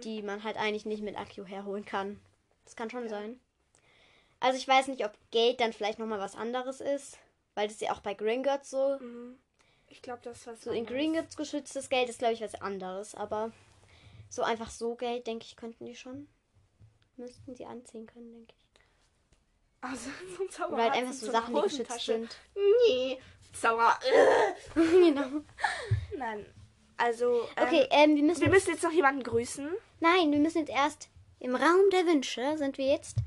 die 0.03 0.21
man 0.21 0.43
halt 0.43 0.57
eigentlich 0.57 0.85
nicht 0.85 1.03
mit 1.03 1.17
Akku 1.17 1.45
herholen 1.45 1.85
kann. 1.85 2.19
Das 2.65 2.75
kann 2.75 2.89
schon 2.89 3.09
sein. 3.09 3.39
Also 4.39 4.57
ich 4.57 4.67
weiß 4.67 4.87
nicht, 4.87 5.05
ob 5.05 5.11
Geld 5.31 5.59
dann 5.59 5.73
vielleicht 5.73 5.99
nochmal 5.99 6.19
was 6.19 6.35
anderes 6.35 6.81
ist, 6.81 7.17
weil 7.55 7.67
das 7.67 7.79
ja 7.81 7.91
auch 7.91 7.99
bei 7.99 8.13
Gringotts 8.13 8.69
so 8.69 8.97
mhm. 8.99 9.37
ich 9.89 10.01
glaube, 10.01 10.21
das 10.23 10.39
ist 10.39 10.47
was 10.47 10.61
so 10.61 10.71
in. 10.71 10.85
Gringotts 10.85 11.35
geschütztes 11.35 11.89
Geld 11.89 12.09
ist, 12.09 12.19
glaube 12.19 12.33
ich, 12.33 12.41
was 12.41 12.55
anderes. 12.55 13.15
Aber 13.15 13.51
so 14.29 14.43
einfach 14.43 14.69
so 14.69 14.95
Geld, 14.95 15.27
denke 15.27 15.45
ich, 15.45 15.55
könnten 15.55 15.85
die 15.85 15.95
schon. 15.95 16.27
Müssten 17.17 17.55
sie 17.55 17.65
anziehen 17.65 18.07
können, 18.07 18.31
denke 18.31 18.53
ich. 18.57 18.65
Also, 19.81 20.09
so 20.37 20.43
ein 20.43 20.49
Zauberer 20.49 20.73
Oder 20.73 20.83
halt 20.83 20.93
einfach 20.93 21.11
in 21.11 21.17
so 21.17 21.31
Sachen, 21.31 21.55
die 21.55 21.61
geschützt 21.61 22.05
sind. 22.05 22.37
Nee, 22.55 23.19
Zauberer. 23.53 23.97
genau. 24.75 25.41
Nein. 26.17 26.45
Also, 26.97 27.47
ähm, 27.55 27.63
Okay, 27.67 27.87
ähm, 27.91 28.15
wir 28.15 28.23
müssen. 28.23 28.41
wir 28.41 28.49
müssen 28.49 28.71
jetzt 28.71 28.83
noch 28.83 28.91
jemanden 28.91 29.23
grüßen. 29.23 29.69
Nein, 29.99 30.31
wir 30.31 30.39
müssen 30.39 30.59
jetzt 30.59 30.71
erst 30.71 31.09
im 31.39 31.55
Raum 31.55 31.89
der 31.91 32.05
Wünsche 32.05 32.57
sind 32.57 32.77
wir 32.77 32.87
jetzt. 32.87 33.17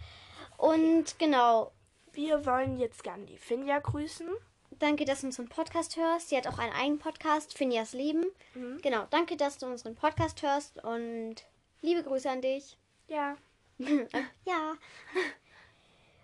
Und 0.59 1.19
genau, 1.19 1.73
Wir 2.13 2.45
wollen 2.45 2.79
jetzt 2.79 3.03
gern 3.03 3.25
die 3.27 3.39
Finja 3.39 3.79
grüßen. 3.79 4.29
danke, 4.79 5.05
dass 5.07 5.23
du 5.23 5.27
unseren 5.29 5.49
Podcast 5.49 5.97
hörst. 5.97 6.29
Sie 6.29 6.37
hat 6.37 6.47
auch 6.47 6.59
einen 6.59 6.73
eigenen 6.75 6.99
Podcast, 6.99 7.57
Finjas 7.57 7.95
Leben. 7.95 8.27
Mhm. 8.55 8.79
Genau, 8.83 9.07
danke, 9.11 9.37
dass 9.37 9.57
du 9.59 9.67
unseren 9.67 9.95
Podcast 9.95 10.43
hörst 10.43 10.83
und 10.85 11.37
liebe 11.81 12.03
Grüße 12.03 12.29
an 12.29 12.43
dich. 12.43 12.77
Ja. 13.09 13.37
ja. 13.79 14.75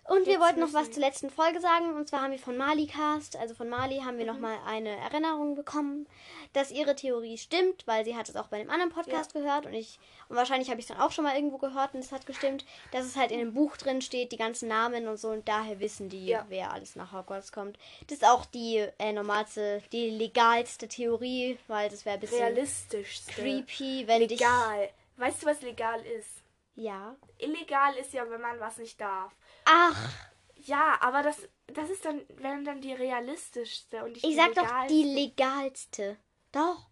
Und 0.09 0.25
wir 0.25 0.39
wollten 0.39 0.59
noch 0.59 0.73
was 0.73 0.91
zur 0.91 1.01
letzten 1.01 1.29
Folge 1.29 1.59
sagen. 1.61 1.93
Und 1.95 2.07
zwar 2.09 2.21
haben 2.23 2.31
wir 2.31 2.39
von 2.39 2.57
Mali 2.57 2.87
Cast, 2.87 3.35
also 3.35 3.53
von 3.53 3.69
Mali, 3.69 3.99
haben 3.99 4.17
wir 4.17 4.25
Mhm. 4.25 4.31
noch 4.31 4.39
mal 4.39 4.57
eine 4.65 4.89
Erinnerung 4.97 5.55
bekommen, 5.55 6.07
dass 6.53 6.71
ihre 6.71 6.95
Theorie 6.95 7.37
stimmt, 7.37 7.85
weil 7.85 8.03
sie 8.05 8.15
hat 8.17 8.27
es 8.27 8.35
auch 8.35 8.47
bei 8.47 8.59
einem 8.59 8.69
anderen 8.71 8.91
Podcast 8.91 9.33
gehört 9.33 9.65
und 9.67 9.73
ich 9.73 9.99
und 10.27 10.35
wahrscheinlich 10.35 10.69
habe 10.69 10.79
ich 10.79 10.85
es 10.89 10.95
dann 10.95 10.99
auch 11.03 11.11
schon 11.11 11.23
mal 11.25 11.35
irgendwo 11.35 11.57
gehört 11.57 11.93
und 11.93 11.99
es 11.99 12.11
hat 12.11 12.25
gestimmt, 12.25 12.65
dass 12.91 13.05
es 13.05 13.15
halt 13.15 13.31
in 13.31 13.39
dem 13.39 13.53
Buch 13.53 13.77
drin 13.77 14.01
steht, 14.01 14.31
die 14.31 14.37
ganzen 14.37 14.67
Namen 14.67 15.07
und 15.07 15.17
so 15.17 15.29
und 15.29 15.47
daher 15.47 15.79
wissen 15.79 16.09
die, 16.09 16.25
Ja. 16.27 16.45
wer 16.49 16.71
alles 16.73 16.95
nach 16.95 17.11
Hogwarts 17.13 17.51
kommt. 17.51 17.77
Das 18.07 18.17
ist 18.17 18.25
auch 18.25 18.45
die 18.45 18.77
äh, 18.97 19.13
normalste, 19.13 19.81
die 19.91 20.09
legalste 20.09 20.87
Theorie, 20.87 21.57
weil 21.67 21.89
das 21.89 22.05
wäre 22.05 22.15
ein 22.15 22.19
bisschen 22.21 22.39
Realistisch. 22.39 23.21
creepy, 23.27 24.07
wenn 24.07 24.27
dich 24.27 24.39
Legal. 24.39 24.89
Weißt 25.17 25.43
du, 25.43 25.47
was 25.47 25.61
legal 25.61 26.01
ist? 26.05 26.29
ja. 26.75 27.15
Illegal 27.37 27.95
ist 27.95 28.13
ja, 28.13 28.29
wenn 28.29 28.41
man 28.41 28.59
was 28.59 28.77
nicht 28.77 28.99
darf. 28.99 29.31
Ach, 29.71 30.09
Ja, 30.55 30.97
aber 31.01 31.21
das, 31.23 31.37
das 31.67 31.89
ist 31.89 32.03
dann, 32.05 32.21
wenn 32.37 32.65
dann 32.65 32.81
die 32.81 32.93
realistischste 32.93 34.03
und 34.03 34.17
ich 34.23 34.35
sag 34.35 34.53
doch 34.55 34.63
legalste. 34.63 34.93
die 34.93 35.03
legalste. 35.03 36.17
Doch. 36.51 36.87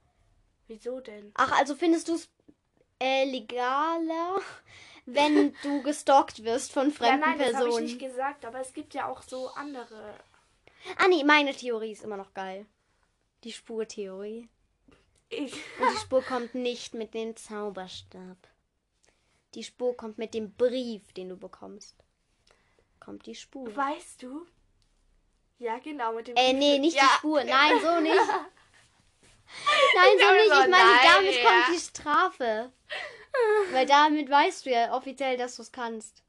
Wieso 0.68 1.00
denn? 1.00 1.32
Ach, 1.36 1.52
also 1.60 1.76
findest 1.76 2.08
du 2.10 2.16
es 2.16 2.30
äh, 3.00 3.26
legaler, 3.26 4.40
wenn 5.06 5.54
du 5.64 5.82
gestalkt 5.82 6.44
wirst 6.44 6.72
von 6.72 6.90
Ja, 6.90 6.94
fremden 6.96 7.20
nein, 7.22 7.38
das 7.40 7.54
habe 7.54 7.70
ich 7.70 7.76
Personen? 7.76 7.86
nicht 7.86 8.00
gesagt, 8.00 8.46
aber 8.46 8.60
es 8.60 8.74
gibt 8.74 8.94
ja 8.94 9.08
auch 9.08 9.22
so 9.22 9.50
andere. 9.50 10.14
ah, 10.98 11.08
nee, 11.08 11.24
meine 11.24 11.54
Theorie 11.56 11.92
ist 11.92 12.04
immer 12.04 12.18
noch 12.18 12.34
geil. 12.34 12.66
Die 13.44 13.52
Spurtheorie. 13.52 14.50
Ich, 15.30 15.54
Und 15.54 15.92
die 15.94 15.98
Spur 16.02 16.22
kommt 16.24 16.56
nicht 16.56 16.94
mit 16.94 17.14
dem 17.14 17.36
Zauberstab. 17.36 18.38
Die 19.54 19.64
Spur 19.64 19.96
kommt 19.96 20.18
mit 20.18 20.34
dem 20.34 20.54
Brief, 20.54 21.12
den 21.14 21.30
du 21.30 21.38
bekommst. 21.38 21.96
Kommt 23.08 23.26
die 23.26 23.36
Spur. 23.36 23.74
weißt 23.74 24.22
du? 24.22 24.46
Ja, 25.60 25.80
genau, 25.80 26.12
mit 26.12 26.28
dem. 26.28 26.36
Äh, 26.36 26.52
nee, 26.52 26.78
nicht 26.78 26.98
ja. 26.98 27.04
die 27.04 27.10
Spur. 27.20 27.42
Nein, 27.42 27.80
so 27.82 28.00
nicht. 28.02 28.14
Nein, 28.18 30.12
so 30.18 30.20
dachte 30.20 30.34
nicht. 30.36 30.50
so, 30.50 30.62
Ich 30.64 30.68
meine, 30.68 30.70
nein, 30.70 31.00
damit 31.16 31.36
ja. 31.36 31.44
kommt 31.50 31.76
die 31.76 31.80
Strafe. 31.80 32.72
Weil 33.72 33.86
damit 33.86 34.30
weißt 34.30 34.66
du 34.66 34.72
ja 34.72 34.94
offiziell, 34.94 35.38
dass 35.38 35.56
du 35.56 35.62
es 35.62 35.72
kannst. 35.72 36.22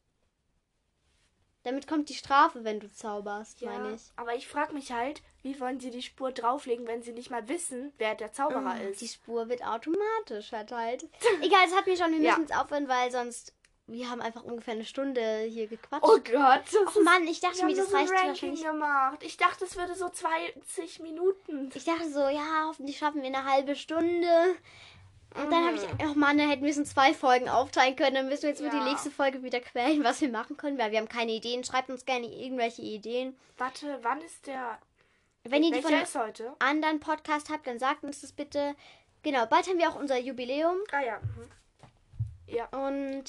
Damit 1.64 1.88
kommt 1.88 2.08
die 2.10 2.14
Strafe, 2.14 2.62
wenn 2.62 2.78
du 2.78 2.90
zauberst, 2.92 3.60
Ja, 3.60 3.70
meine 3.72 3.96
ich. 3.96 4.02
aber 4.14 4.36
ich 4.36 4.46
frage 4.46 4.72
mich 4.72 4.92
halt, 4.92 5.20
wie 5.42 5.58
wollen 5.58 5.80
sie 5.80 5.90
die 5.90 6.02
Spur 6.02 6.30
drauflegen, 6.30 6.86
wenn 6.86 7.02
sie 7.02 7.10
nicht 7.12 7.30
mal 7.30 7.48
wissen, 7.48 7.92
wer 7.98 8.14
der 8.14 8.32
Zauberer 8.32 8.74
Ah, 8.74 8.78
ist? 8.78 9.00
Die 9.00 9.08
Spur 9.08 9.48
wird 9.48 9.64
automatisch 9.66 10.50
verteilt. 10.50 11.02
Egal, 11.42 11.66
es 11.66 11.74
hat 11.74 11.86
mir 11.86 11.96
schon, 11.96 12.12
wir 12.12 12.20
Ja. 12.20 12.30
müssen 12.38 12.42
jetzt 12.48 12.56
aufhören, 12.56 12.86
weil 12.88 13.10
sonst. 13.10 13.52
Wir 13.90 14.10
haben 14.10 14.20
einfach 14.20 14.44
ungefähr 14.44 14.74
eine 14.74 14.84
Stunde 14.84 15.40
hier 15.48 15.66
gequatscht. 15.66 16.04
Oh 16.06 16.18
Gott, 16.18 16.86
Och 16.86 17.02
Mann, 17.02 17.26
ich 17.26 17.40
dachte 17.40 17.64
mir, 17.64 17.74
das 17.74 17.92
reicht 17.92 18.12
Ranking 18.12 18.28
wahrscheinlich. 18.28 18.62
gemacht. 18.62 19.18
Ich 19.22 19.36
dachte, 19.38 19.64
es 19.64 19.76
würde 19.76 19.94
so 19.94 20.08
20 20.10 21.00
Minuten. 21.00 21.70
Ich 21.74 21.84
dachte 21.84 22.10
so, 22.10 22.20
ja, 22.28 22.66
hoffentlich 22.68 22.98
schaffen 22.98 23.22
wir 23.22 23.28
eine 23.28 23.44
halbe 23.50 23.74
Stunde. 23.74 24.56
Und 25.34 25.50
dann 25.50 25.64
habe 25.66 25.76
ich, 25.76 25.82
oh 26.06 26.14
Mann, 26.14 26.36
da 26.38 26.44
hätten 26.44 26.64
wir 26.64 26.70
es 26.70 26.76
in 26.76 26.84
zwei 26.86 27.14
Folgen 27.14 27.48
aufteilen 27.48 27.96
können. 27.96 28.14
Dann 28.14 28.28
müssen 28.28 28.42
wir 28.42 28.48
jetzt 28.50 28.60
für 28.60 28.66
Ja. 28.66 28.78
die 28.78 28.90
nächste 28.90 29.10
Folge 29.10 29.42
wieder 29.42 29.60
quälen, 29.60 30.04
was 30.04 30.20
wir 30.20 30.28
machen 30.28 30.56
können, 30.58 30.78
weil 30.78 30.90
wir 30.90 30.98
haben 30.98 31.08
keine 31.08 31.32
Ideen. 31.32 31.64
Schreibt 31.64 31.88
uns 31.90 32.04
gerne 32.04 32.26
irgendwelche 32.26 32.82
Ideen. 32.82 33.38
Warte, 33.56 33.98
wann 34.02 34.20
ist 34.20 34.46
der. 34.46 34.78
Wenn 35.44 35.62
ihr 35.62 35.72
die 35.72 35.80
von 35.82 35.92
heute? 36.22 36.54
anderen 36.58 37.00
Podcast 37.00 37.48
habt, 37.50 37.66
dann 37.66 37.78
sagt 37.78 38.04
uns 38.04 38.20
das 38.20 38.32
bitte. 38.32 38.74
Genau, 39.22 39.46
bald 39.46 39.66
haben 39.66 39.78
wir 39.78 39.88
auch 39.88 39.96
unser 39.96 40.18
Jubiläum. 40.18 40.76
Ah 40.92 41.00
ja. 41.00 41.18
Mhm. 41.20 41.48
Ja. 42.46 42.66
Und 42.66 43.24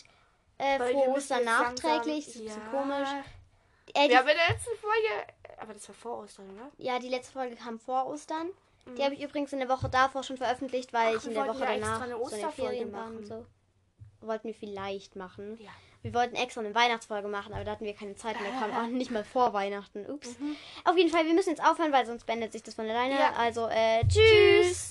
äh, 0.60 0.80
Weil 0.80 0.90
wir 0.90 0.94
frohe 0.94 1.14
müssen 1.14 1.18
Ostern 1.34 1.38
jetzt 1.40 1.46
nachträglich. 1.48 2.06
langsam- 2.06 2.16
Das 2.16 2.28
ist 2.28 2.36
ein 2.38 2.44
bisschen 2.46 2.64
Ja. 2.64 2.70
komisch. 2.80 3.10
Äh, 3.96 4.04
die, 4.06 4.10
Wir 4.12 4.18
haben 4.20 4.28
in 4.28 4.38
der 4.38 4.48
letzten 4.56 4.78
Folge. 4.78 5.34
Aber 5.58 5.74
das 5.74 5.88
war 5.90 5.96
vor 5.96 6.20
Ostern, 6.20 6.46
oder? 6.52 6.70
ja, 6.78 7.00
die 7.00 7.10
letzte 7.10 7.34
Folge 7.34 7.56
kam 7.56 7.80
vor 7.80 8.06
Ostern. 8.08 8.50
Die 8.98 9.04
habe 9.04 9.14
ich 9.14 9.22
übrigens 9.22 9.52
in 9.54 9.60
der 9.60 9.70
Woche 9.70 9.90
davor 9.90 10.24
schon 10.24 10.38
veröffentlicht, 10.38 10.94
weil 10.94 11.12
Mhm. 11.14 11.18
Ach, 11.18 11.22
ich 11.22 11.28
in 11.28 11.34
der 11.34 11.48
Woche 11.48 11.60
ja 11.64 11.72
extra 11.74 11.92
danach 11.94 12.02
eine 12.02 12.30
so 12.30 12.36
in 12.36 12.52
Ferien 12.52 12.94
war 12.94 13.08
und 13.08 13.26
so. 13.26 13.46
Wollten 14.22 14.48
wir 14.48 14.54
vielleicht 14.56 15.16
machen. 15.16 15.58
Ja. 15.62 15.70
Wir 16.02 16.14
wollten 16.14 16.36
extra 16.36 16.62
eine 16.62 16.74
Weihnachtsfolge 16.74 17.28
machen, 17.28 17.54
aber 17.54 17.66
da 17.66 17.72
hatten 17.72 17.84
wir 17.86 17.94
keine 17.94 18.16
Zeit 18.16 18.38
und 18.38 18.44
der 18.46 18.54
kam 18.54 18.72
auch 18.76 18.88
nicht 18.88 19.12
mal 19.12 19.24
vor 19.26 19.52
Weihnachten. 19.54 20.10
Ups. 20.10 20.40
Mhm. 20.40 20.56
Auf 20.86 20.98
jeden 20.98 21.10
Fall, 21.10 21.26
wir 21.26 21.34
müssen 21.34 21.50
jetzt 21.50 21.62
aufhören, 21.64 21.92
weil 21.92 22.06
sonst 22.06 22.26
beendet 22.26 22.54
sich 22.54 22.64
das 22.64 22.74
von 22.76 22.90
alleine. 22.90 23.16
Ja. 23.16 23.34
Also, 23.34 23.68
äh, 23.68 24.02
tschüss. 24.08 24.88